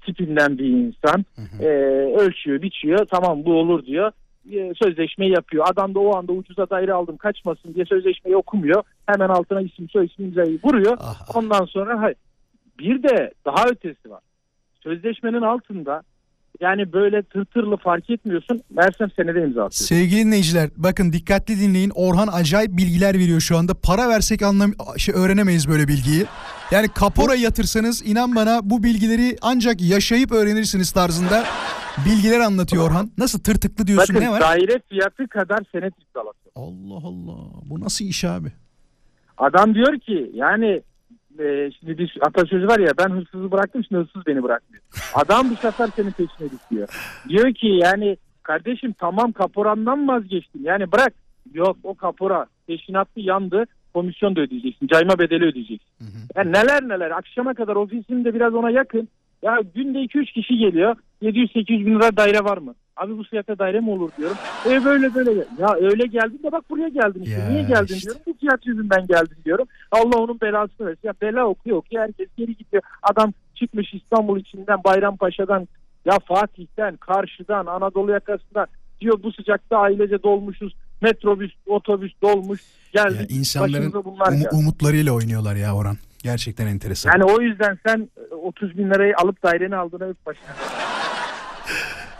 tipinden 0.05 0.57
bir 0.57 0.65
insan. 0.65 1.25
Ee, 1.61 1.65
ölçüyor 2.19 2.61
biçiyor 2.61 3.05
tamam 3.05 3.45
bu 3.45 3.53
olur 3.53 3.85
diyor. 3.85 4.11
Ee, 4.53 4.73
Sözleşmeyi 4.83 5.31
yapıyor. 5.31 5.65
Adam 5.71 5.95
da 5.95 5.99
o 5.99 6.17
anda 6.17 6.31
ucuza 6.31 6.69
daire 6.69 6.93
aldım 6.93 7.17
kaçmasın 7.17 7.73
diye 7.73 7.85
sözleşmeyi 7.85 8.37
okumuyor. 8.37 8.83
Hemen 9.05 9.29
altına 9.29 9.61
isim 9.61 9.89
soy 9.89 10.05
isim 10.05 10.25
imzayı 10.25 10.59
vuruyor. 10.63 10.97
Ah, 10.99 11.21
ah. 11.29 11.35
Ondan 11.35 11.65
sonra 11.65 12.01
hayır. 12.01 12.17
Bir 12.79 13.03
de 13.03 13.31
daha 13.45 13.65
ötesi 13.71 14.09
var. 14.09 14.21
Sözleşmenin 14.83 15.41
altında 15.41 16.01
yani 16.59 16.93
böyle 16.93 17.23
tırtırlı 17.23 17.77
fark 17.77 18.09
etmiyorsun. 18.09 18.61
Mersem 18.69 19.11
senede 19.15 19.39
imza 19.39 19.63
atıyor. 19.63 19.71
Sevgili 19.71 20.25
dinleyiciler 20.25 20.69
bakın 20.77 21.13
dikkatli 21.13 21.59
dinleyin. 21.59 21.91
Orhan 21.95 22.27
acayip 22.31 22.77
bilgiler 22.77 23.13
veriyor 23.13 23.39
şu 23.39 23.57
anda. 23.57 23.73
Para 23.73 24.09
versek 24.09 24.41
anlam 24.41 24.71
şey 24.97 25.15
öğrenemeyiz 25.15 25.67
böyle 25.67 25.87
bilgiyi. 25.87 26.25
Yani 26.71 26.87
kapora 26.87 27.35
yatırsanız 27.35 28.07
inan 28.07 28.35
bana 28.35 28.59
bu 28.63 28.83
bilgileri 28.83 29.37
ancak 29.41 29.81
yaşayıp 29.81 30.31
öğrenirsiniz 30.31 30.91
tarzında 30.91 31.43
bilgiler 32.05 32.39
anlatıyor 32.39 32.87
Orhan. 32.87 33.11
Nasıl 33.17 33.39
tırtıklı 33.39 33.87
diyorsun 33.87 34.15
Bakın 34.15 34.25
ne 34.27 34.31
var? 34.31 34.41
daire 34.41 34.79
fiyatı 34.89 35.27
kadar 35.27 35.59
senet 35.71 35.93
imzalatıyor. 36.03 36.51
Allah 36.55 37.07
Allah 37.07 37.37
bu 37.63 37.79
nasıl 37.79 38.05
iş 38.05 38.23
abi? 38.23 38.51
Adam 39.37 39.75
diyor 39.75 39.99
ki 39.99 40.31
yani 40.33 40.81
e, 41.39 41.71
şimdi 41.79 41.97
bir 41.97 42.17
atasözü 42.21 42.67
var 42.67 42.79
ya 42.79 42.91
ben 42.97 43.09
hırsızı 43.09 43.51
bıraktım 43.51 43.83
şimdi 43.87 44.01
hırsız 44.01 44.25
beni 44.27 44.43
bırakmıyor. 44.43 44.83
Adam 45.13 45.49
bu 45.49 45.55
sefer 45.55 45.87
senin 45.95 46.11
peşine 46.11 46.49
düşüyor. 46.51 46.87
Diyor 47.29 47.53
ki 47.53 47.67
yani 47.67 48.17
kardeşim 48.43 48.93
tamam 48.93 49.31
kaporandan 49.31 50.07
vazgeçtim 50.07 50.63
yani 50.63 50.91
bırak. 50.91 51.13
Yok 51.53 51.77
o 51.83 51.95
kapora 51.95 52.45
peşinatlı 52.67 53.21
yandı 53.21 53.65
komisyon 53.93 54.35
da 54.35 54.41
ödeyeceksin 54.41 54.87
cayma 54.87 55.19
bedeli 55.19 55.45
ödeyeceksin. 55.45 55.87
Yani 56.35 56.51
neler 56.51 56.87
neler 56.87 57.11
akşama 57.11 57.53
kadar 57.53 57.75
ofisim 57.75 58.25
de 58.25 58.33
biraz 58.33 58.53
ona 58.53 58.69
yakın. 58.69 59.07
Ya 59.41 59.59
günde 59.75 59.97
2-3 59.97 60.33
kişi 60.33 60.57
geliyor 60.57 60.95
700-800 61.21 61.85
bin 61.85 61.95
lira 61.95 62.17
daire 62.17 62.43
var 62.43 62.57
mı? 62.57 62.75
Abi 62.97 63.17
bu 63.17 63.23
fiyata 63.23 63.59
daire 63.59 63.79
mi 63.79 63.89
olur 63.89 64.09
diyorum. 64.17 64.37
E 64.69 64.85
böyle 64.85 65.15
böyle. 65.15 65.31
Ya 65.59 65.75
öyle 65.81 66.05
geldin 66.05 66.39
de 66.43 66.51
bak 66.51 66.69
buraya 66.69 66.89
geldin 66.89 67.21
işte. 67.23 67.39
Ya 67.39 67.49
Niye 67.49 67.63
geldin 67.63 67.93
işte. 67.95 68.01
diyorum. 68.05 68.21
Bu 68.27 68.33
fiyat 68.39 68.65
yüzünden 68.67 69.07
geldin 69.07 69.37
diyorum. 69.45 69.67
Allah 69.91 70.17
onun 70.17 70.41
belasını 70.41 70.87
versin. 70.87 70.99
Ya 71.03 71.13
bela 71.21 71.45
okuyor 71.45 71.77
okuyor. 71.77 72.03
Herkes 72.03 72.27
geri 72.37 72.55
gidiyor. 72.55 72.83
Adam 73.03 73.33
çıkmış 73.55 73.93
İstanbul 73.93 74.39
içinden 74.39 74.83
Bayrampaşa'dan 74.83 75.67
ya 76.05 76.17
Fatih'ten, 76.27 76.97
Karşı'dan, 76.97 77.65
Anadolu 77.65 78.11
yakasından 78.11 78.67
diyor 79.01 79.23
bu 79.23 79.31
sıcakta 79.31 79.77
ailece 79.77 80.23
dolmuşuz. 80.23 80.73
Metrobüs, 81.01 81.51
otobüs 81.65 82.11
dolmuş. 82.21 82.61
Ya 82.93 83.03
Geldik. 83.03 83.31
insanların 83.31 83.73
başımıza 83.73 84.05
bunlar 84.05 84.25
um- 84.25 84.35
geldi. 84.35 84.49
umutlarıyla 84.51 85.13
oynuyorlar 85.13 85.55
ya 85.55 85.75
Orhan. 85.75 85.97
Gerçekten 86.23 86.67
enteresan. 86.67 87.11
Yani 87.11 87.23
o 87.23 87.41
yüzden 87.41 87.77
sen 87.87 88.09
e, 88.31 88.35
30 88.35 88.77
bin 88.77 88.89
lirayı 88.89 89.13
alıp 89.23 89.43
daireni 89.43 89.75
aldığına 89.75 90.03
öp 90.05 90.25
başına. 90.25 90.45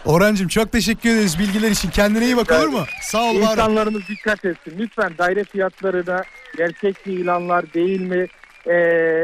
Orhancığım 0.05 0.47
çok 0.47 0.71
teşekkür 0.71 1.09
ederiz 1.09 1.39
bilgiler 1.39 1.71
için. 1.71 1.89
Kendine 1.89 2.25
iyi 2.25 2.37
bak 2.37 2.51
olur 2.51 2.67
mu? 2.67 2.83
Sağ 3.01 3.23
ol 3.23 3.35
var 3.35 3.47
ol. 3.47 3.51
İnsanlarımız 3.51 4.01
dikkat 4.09 4.45
etsin. 4.45 4.73
Lütfen 4.79 5.11
daire 5.17 5.43
fiyatlarına 5.43 6.21
gerçek 6.57 7.05
mi 7.05 7.13
ilanlar 7.13 7.73
değil 7.73 8.01
mi? 8.01 8.25
Ee, 8.65 8.73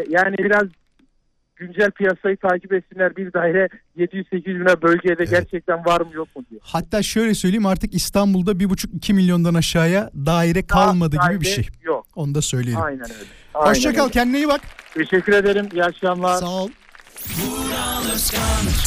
yani 0.09 0.35
biraz 0.37 0.63
güncel 1.55 1.91
piyasayı 1.91 2.37
takip 2.37 2.73
etsinler. 2.73 3.15
Bir 3.15 3.33
daire 3.33 3.67
700-800 3.97 4.45
bine 4.45 4.81
bölgede 4.81 5.25
gerçekten 5.25 5.85
var 5.85 6.01
mı 6.01 6.09
yok 6.13 6.35
mu 6.35 6.43
diye. 6.49 6.59
Hatta 6.63 7.03
şöyle 7.03 7.33
söyleyeyim 7.33 7.65
artık 7.65 7.93
İstanbul'da 7.95 8.51
1,5-2 8.51 9.13
milyondan 9.13 9.53
aşağıya 9.53 10.09
daire 10.25 10.67
kalmadı 10.67 11.15
gibi 11.15 11.21
Daire 11.27 11.41
bir 11.41 11.45
şey. 11.45 11.67
Yok. 11.83 12.05
Onu 12.15 12.35
da 12.35 12.41
söyleyelim. 12.41 12.81
Aynen 12.81 13.01
öyle. 13.03 13.13
Aynen 13.53 13.69
Hoşça 13.69 13.93
kal 13.93 14.03
öyle. 14.03 14.11
kendine 14.11 14.37
iyi 14.37 14.47
bak. 14.47 14.61
Teşekkür 14.93 15.33
ederim. 15.33 15.69
İyi 15.73 15.83
akşamlar. 15.83 16.37
Sağ 16.37 16.49
ol. 16.49 16.69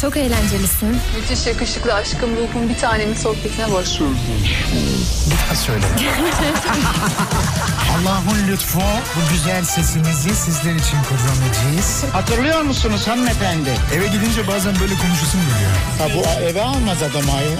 Çok 0.00 0.16
eğlencelisin. 0.16 0.88
Müthiş 1.16 1.46
yakışıklı 1.46 1.94
aşkım 1.94 2.30
ruhum 2.36 2.68
bir 2.68 2.78
tanemin 2.78 3.14
sohbetine 3.14 3.72
başlıyorum. 3.72 4.18
Ha 5.48 5.54
söyle. 5.54 5.86
Allah'ın 7.96 8.48
lütfu 8.48 8.78
bu 9.16 9.32
güzel 9.32 9.64
sesimizi 9.64 10.34
sizler 10.34 10.74
için 10.74 10.98
kullanacağız. 11.08 12.04
Hatırlıyor 12.12 12.62
musunuz 12.62 13.08
hanımefendi? 13.08 13.70
Eve 13.94 14.06
gidince 14.06 14.48
bazen 14.48 14.74
böyle 14.80 14.94
konuşasım 14.94 15.40
geliyor. 15.40 15.70
Ha 15.98 16.04
bu 16.16 16.42
eve 16.44 16.62
almaz 16.62 16.98
adam 17.02 17.34
ayı. 17.36 17.50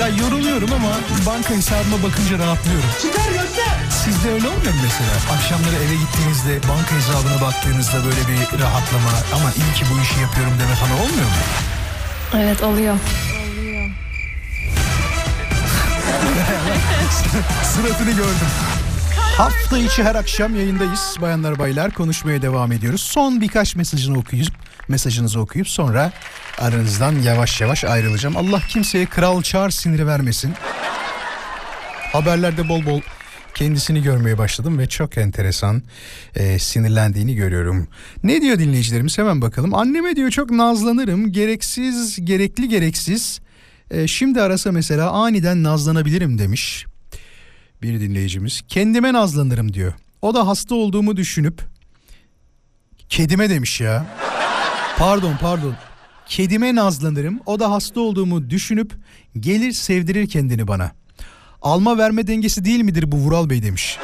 Ya 0.00 0.08
yoruluyorum 0.08 0.72
ama 0.72 0.88
banka 1.26 1.54
hesabıma 1.54 1.96
bakınca 2.02 2.38
rahatlıyorum. 2.38 2.90
Çıkar 3.02 3.28
göster. 3.42 3.74
Sizde 4.04 4.32
öyle 4.32 4.48
olmuyor 4.48 4.74
mu 4.74 4.80
mesela? 4.82 5.36
Akşamları 5.36 5.76
eve 5.76 5.94
gittiğinizde 5.94 6.68
banka 6.68 6.92
hesabına 6.96 7.40
baktığınızda 7.40 8.04
böyle 8.04 8.22
bir 8.28 8.62
rahatlama 8.62 9.10
ama 9.34 9.50
iyi 9.50 9.72
ki 9.78 9.84
bu 9.90 10.02
işi 10.02 10.20
yapıyorum 10.20 10.52
deme 10.60 10.74
falan 10.74 10.92
olmuyor 10.92 11.28
mu? 11.36 11.42
Evet 12.34 12.62
oluyor. 12.62 12.94
Suratını 17.74 18.10
gördüm. 18.10 18.48
Hafta 19.36 19.78
içi 19.78 20.04
her 20.04 20.14
akşam 20.14 20.56
yayındayız. 20.56 21.16
Bayanlar 21.20 21.58
baylar 21.58 21.90
konuşmaya 21.90 22.42
devam 22.42 22.72
ediyoruz. 22.72 23.00
Son 23.00 23.40
birkaç 23.40 23.76
mesajını 23.76 24.18
okuyup 24.18 24.52
mesajınızı 24.88 25.40
okuyup 25.40 25.68
sonra 25.68 26.12
aranızdan 26.58 27.12
yavaş 27.12 27.60
yavaş 27.60 27.84
ayrılacağım. 27.84 28.36
Allah 28.36 28.60
kimseye 28.68 29.06
kral 29.06 29.42
çağır 29.42 29.70
siniri 29.70 30.06
vermesin. 30.06 30.54
Haberlerde 32.12 32.68
bol 32.68 32.86
bol 32.86 33.00
kendisini 33.54 34.02
görmeye 34.02 34.38
başladım 34.38 34.78
ve 34.78 34.86
çok 34.86 35.18
enteresan 35.18 35.82
e, 36.34 36.58
sinirlendiğini 36.58 37.34
görüyorum. 37.34 37.88
Ne 38.22 38.40
diyor 38.40 38.58
dinleyicilerimiz 38.58 39.18
hemen 39.18 39.42
bakalım. 39.42 39.74
Anneme 39.74 40.16
diyor 40.16 40.30
çok 40.30 40.50
nazlanırım 40.50 41.32
gereksiz 41.32 42.24
gerekli 42.24 42.68
gereksiz. 42.68 43.40
E, 43.90 44.06
şimdi 44.06 44.42
arasa 44.42 44.72
mesela 44.72 45.10
aniden 45.10 45.62
nazlanabilirim 45.62 46.38
demiş 46.38 46.86
bir 47.82 48.00
dinleyicimiz. 48.00 48.62
Kendime 48.68 49.12
nazlanırım 49.12 49.72
diyor. 49.74 49.92
O 50.22 50.34
da 50.34 50.46
hasta 50.46 50.74
olduğumu 50.74 51.16
düşünüp 51.16 51.62
kedime 53.08 53.50
demiş 53.50 53.80
ya. 53.80 54.06
Pardon 54.98 55.34
pardon. 55.40 55.76
Kedime 56.26 56.74
nazlanırım. 56.74 57.40
O 57.46 57.60
da 57.60 57.70
hasta 57.70 58.00
olduğumu 58.00 58.50
düşünüp 58.50 58.92
gelir 59.40 59.72
sevdirir 59.72 60.28
kendini 60.28 60.68
bana. 60.68 60.92
Alma 61.62 61.98
verme 61.98 62.26
dengesi 62.26 62.64
değil 62.64 62.80
midir 62.80 63.12
bu 63.12 63.16
Vural 63.16 63.50
Bey 63.50 63.62
demiş. 63.62 63.98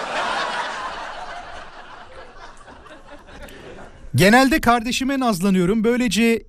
Genelde 4.14 4.60
kardeşime 4.60 5.20
nazlanıyorum. 5.20 5.84
Böylece 5.84 6.42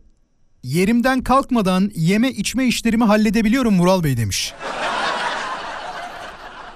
yerimden 0.64 1.22
kalkmadan 1.22 1.92
yeme 1.96 2.30
içme 2.30 2.66
işlerimi 2.66 3.04
halledebiliyorum 3.04 3.80
Vural 3.80 4.04
Bey 4.04 4.18
demiş. 4.18 4.54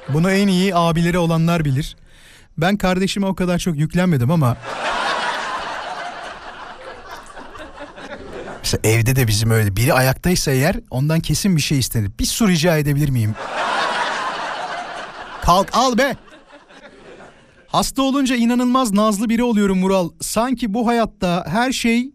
Bunu 0.09 0.31
en 0.31 0.47
iyi 0.47 0.75
abileri 0.75 1.17
olanlar 1.17 1.65
bilir. 1.65 1.95
Ben 2.57 2.77
kardeşime 2.77 3.25
o 3.27 3.35
kadar 3.35 3.59
çok 3.59 3.77
yüklenmedim 3.77 4.31
ama... 4.31 4.57
Mesela 8.59 8.81
evde 8.83 9.15
de 9.15 9.27
bizim 9.27 9.51
öyle 9.51 9.75
biri 9.75 9.93
ayaktaysa 9.93 10.51
eğer 10.51 10.75
ondan 10.89 11.19
kesin 11.19 11.55
bir 11.55 11.61
şey 11.61 11.79
istenir. 11.79 12.11
Bir 12.19 12.25
su 12.25 12.47
rica 12.47 12.77
edebilir 12.77 13.09
miyim? 13.09 13.35
Kalk 15.41 15.69
al 15.73 15.97
be. 15.97 16.15
Hasta 17.67 18.01
olunca 18.01 18.35
inanılmaz 18.35 18.93
nazlı 18.93 19.29
biri 19.29 19.43
oluyorum 19.43 19.79
Mural. 19.79 20.09
Sanki 20.21 20.73
bu 20.73 20.87
hayatta 20.87 21.45
her 21.47 21.71
şey 21.71 22.11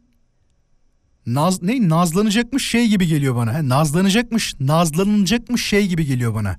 Naz, 1.27 1.63
ne 1.63 1.89
nazlanacakmış 1.89 2.71
şey 2.71 2.89
gibi 2.89 3.07
geliyor 3.07 3.37
bana. 3.37 3.69
Nazlanacakmış, 3.69 4.55
nazlanacakmış 4.61 5.67
şey 5.67 5.87
gibi 5.87 6.07
geliyor 6.07 6.35
bana. 6.35 6.57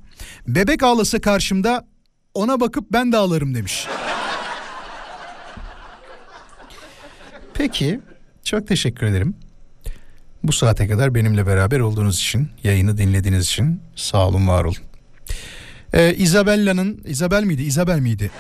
Bebek 0.48 0.84
ağlasa 0.84 1.22
karşımda 1.22 1.88
ona 2.34 2.60
bakıp 2.60 2.92
ben 2.92 3.12
de 3.12 3.18
ağlarım 3.18 3.56
demiş. 3.56 3.88
Peki, 7.54 8.00
çok 8.44 8.68
teşekkür 8.68 9.06
ederim. 9.06 9.36
Bu 10.44 10.54
saate 10.54 10.88
kadar 10.88 11.16
benimle 11.16 11.48
beraber 11.48 11.80
olduğunuz 11.80 12.20
için, 12.20 12.50
yayını 12.64 12.98
dinlediğiniz 12.98 13.46
için 13.46 13.82
sağ 13.96 14.28
olun, 14.28 14.48
var 14.48 14.64
olun. 14.64 14.78
Ee, 15.94 16.16
Isabella'nın, 16.16 17.02
Isabel 17.06 17.44
miydi, 17.44 17.64
Isabel 17.64 18.00
miydi? 18.00 18.32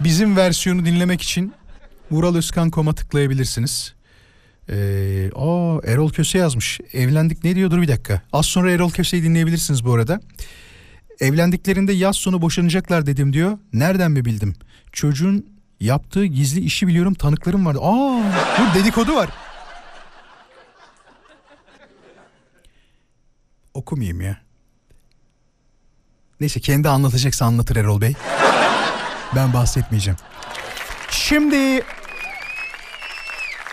Bizim 0.00 0.36
versiyonu 0.36 0.86
dinlemek 0.86 1.22
için 1.22 1.52
Vural 2.10 2.34
Özkan 2.34 2.70
koma 2.70 2.94
tıklayabilirsiniz. 2.94 3.94
Ee, 4.70 5.30
aa, 5.34 5.78
Erol 5.84 6.10
Köse 6.10 6.38
yazmış. 6.38 6.80
Evlendik 6.92 7.44
ne 7.44 7.54
diyordur 7.54 7.82
bir 7.82 7.88
dakika. 7.88 8.22
Az 8.32 8.46
sonra 8.46 8.72
Erol 8.72 8.90
Köse'yi 8.90 9.22
dinleyebilirsiniz 9.22 9.84
bu 9.84 9.94
arada. 9.94 10.20
Evlendiklerinde 11.20 11.92
yaz 11.92 12.16
sonu 12.16 12.42
boşanacaklar 12.42 13.06
dedim 13.06 13.32
diyor. 13.32 13.58
Nereden 13.72 14.10
mi 14.10 14.24
bildim? 14.24 14.54
Çocuğun 14.92 15.46
yaptığı 15.80 16.24
gizli 16.24 16.60
işi 16.60 16.86
biliyorum 16.88 17.14
tanıklarım 17.14 17.66
vardı. 17.66 17.78
Aa, 17.82 18.22
bu 18.58 18.74
dedikodu 18.78 19.14
var. 19.14 19.28
Okumayayım 23.74 24.20
ya. 24.20 24.36
Neyse 26.40 26.60
kendi 26.60 26.88
anlatacaksa 26.88 27.46
anlatır 27.46 27.76
Erol 27.76 28.00
Bey. 28.00 28.14
Ben 29.36 29.52
bahsetmeyeceğim. 29.52 30.18
Şimdi 31.10 31.82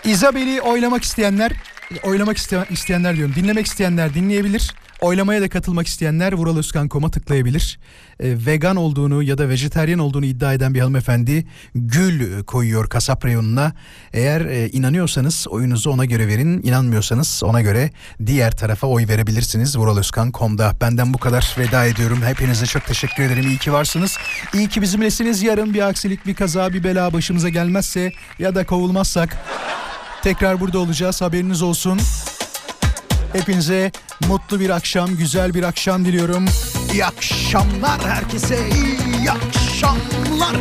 Isabel'i 0.05 0.61
oylamak 0.61 1.03
isteyenler, 1.03 1.51
oylamak 2.03 2.37
iste- 2.37 2.65
isteyenler 2.69 3.15
diyorum, 3.15 3.35
dinlemek 3.35 3.65
isteyenler 3.65 4.13
dinleyebilir. 4.13 4.73
Oylamaya 5.01 5.41
da 5.41 5.49
katılmak 5.49 5.87
isteyenler 5.87 6.33
Vural 6.33 6.57
Özkan.com'a 6.57 7.11
tıklayabilir. 7.11 7.79
E, 8.19 8.45
vegan 8.45 8.75
olduğunu 8.75 9.23
ya 9.23 9.37
da 9.37 9.49
vejeteryan 9.49 9.99
olduğunu 9.99 10.25
iddia 10.25 10.53
eden 10.53 10.73
bir 10.73 10.79
hanımefendi 10.79 11.45
gül 11.75 12.43
koyuyor 12.43 12.89
kasap 12.89 13.25
reyonuna. 13.25 13.73
Eğer 14.13 14.41
e, 14.41 14.69
inanıyorsanız 14.69 15.47
oyunuzu 15.49 15.89
ona 15.89 16.05
göre 16.05 16.27
verin, 16.27 16.61
inanmıyorsanız 16.63 17.41
ona 17.43 17.61
göre 17.61 17.89
diğer 18.25 18.51
tarafa 18.57 18.87
oy 18.87 19.07
verebilirsiniz 19.07 19.77
vuralozkan.com'da. 19.77 20.77
Benden 20.81 21.13
bu 21.13 21.17
kadar 21.17 21.55
veda 21.57 21.85
ediyorum. 21.85 22.21
Hepinize 22.25 22.65
çok 22.65 22.85
teşekkür 22.85 23.23
ederim. 23.23 23.47
İyi 23.47 23.57
ki 23.57 23.73
varsınız. 23.73 24.17
İyi 24.53 24.67
ki 24.69 24.81
bizimlesiniz. 24.81 25.43
Yarın 25.43 25.73
bir 25.73 25.87
aksilik, 25.89 26.25
bir 26.25 26.33
kaza, 26.35 26.73
bir 26.73 26.83
bela 26.83 27.13
başımıza 27.13 27.49
gelmezse 27.49 28.11
ya 28.39 28.55
da 28.55 28.65
kovulmazsak 28.65 29.37
tekrar 30.25 30.59
burada 30.59 30.79
olacağız. 30.79 31.21
Haberiniz 31.21 31.61
olsun. 31.61 31.99
Hepinize 33.33 33.91
mutlu 34.27 34.59
bir 34.59 34.69
akşam, 34.69 35.17
güzel 35.17 35.53
bir 35.53 35.63
akşam 35.63 36.05
diliyorum. 36.05 36.45
İyi 36.93 37.05
akşamlar 37.05 38.01
herkese. 38.05 38.69
İyi 38.69 39.31
akşamlar. 39.31 40.55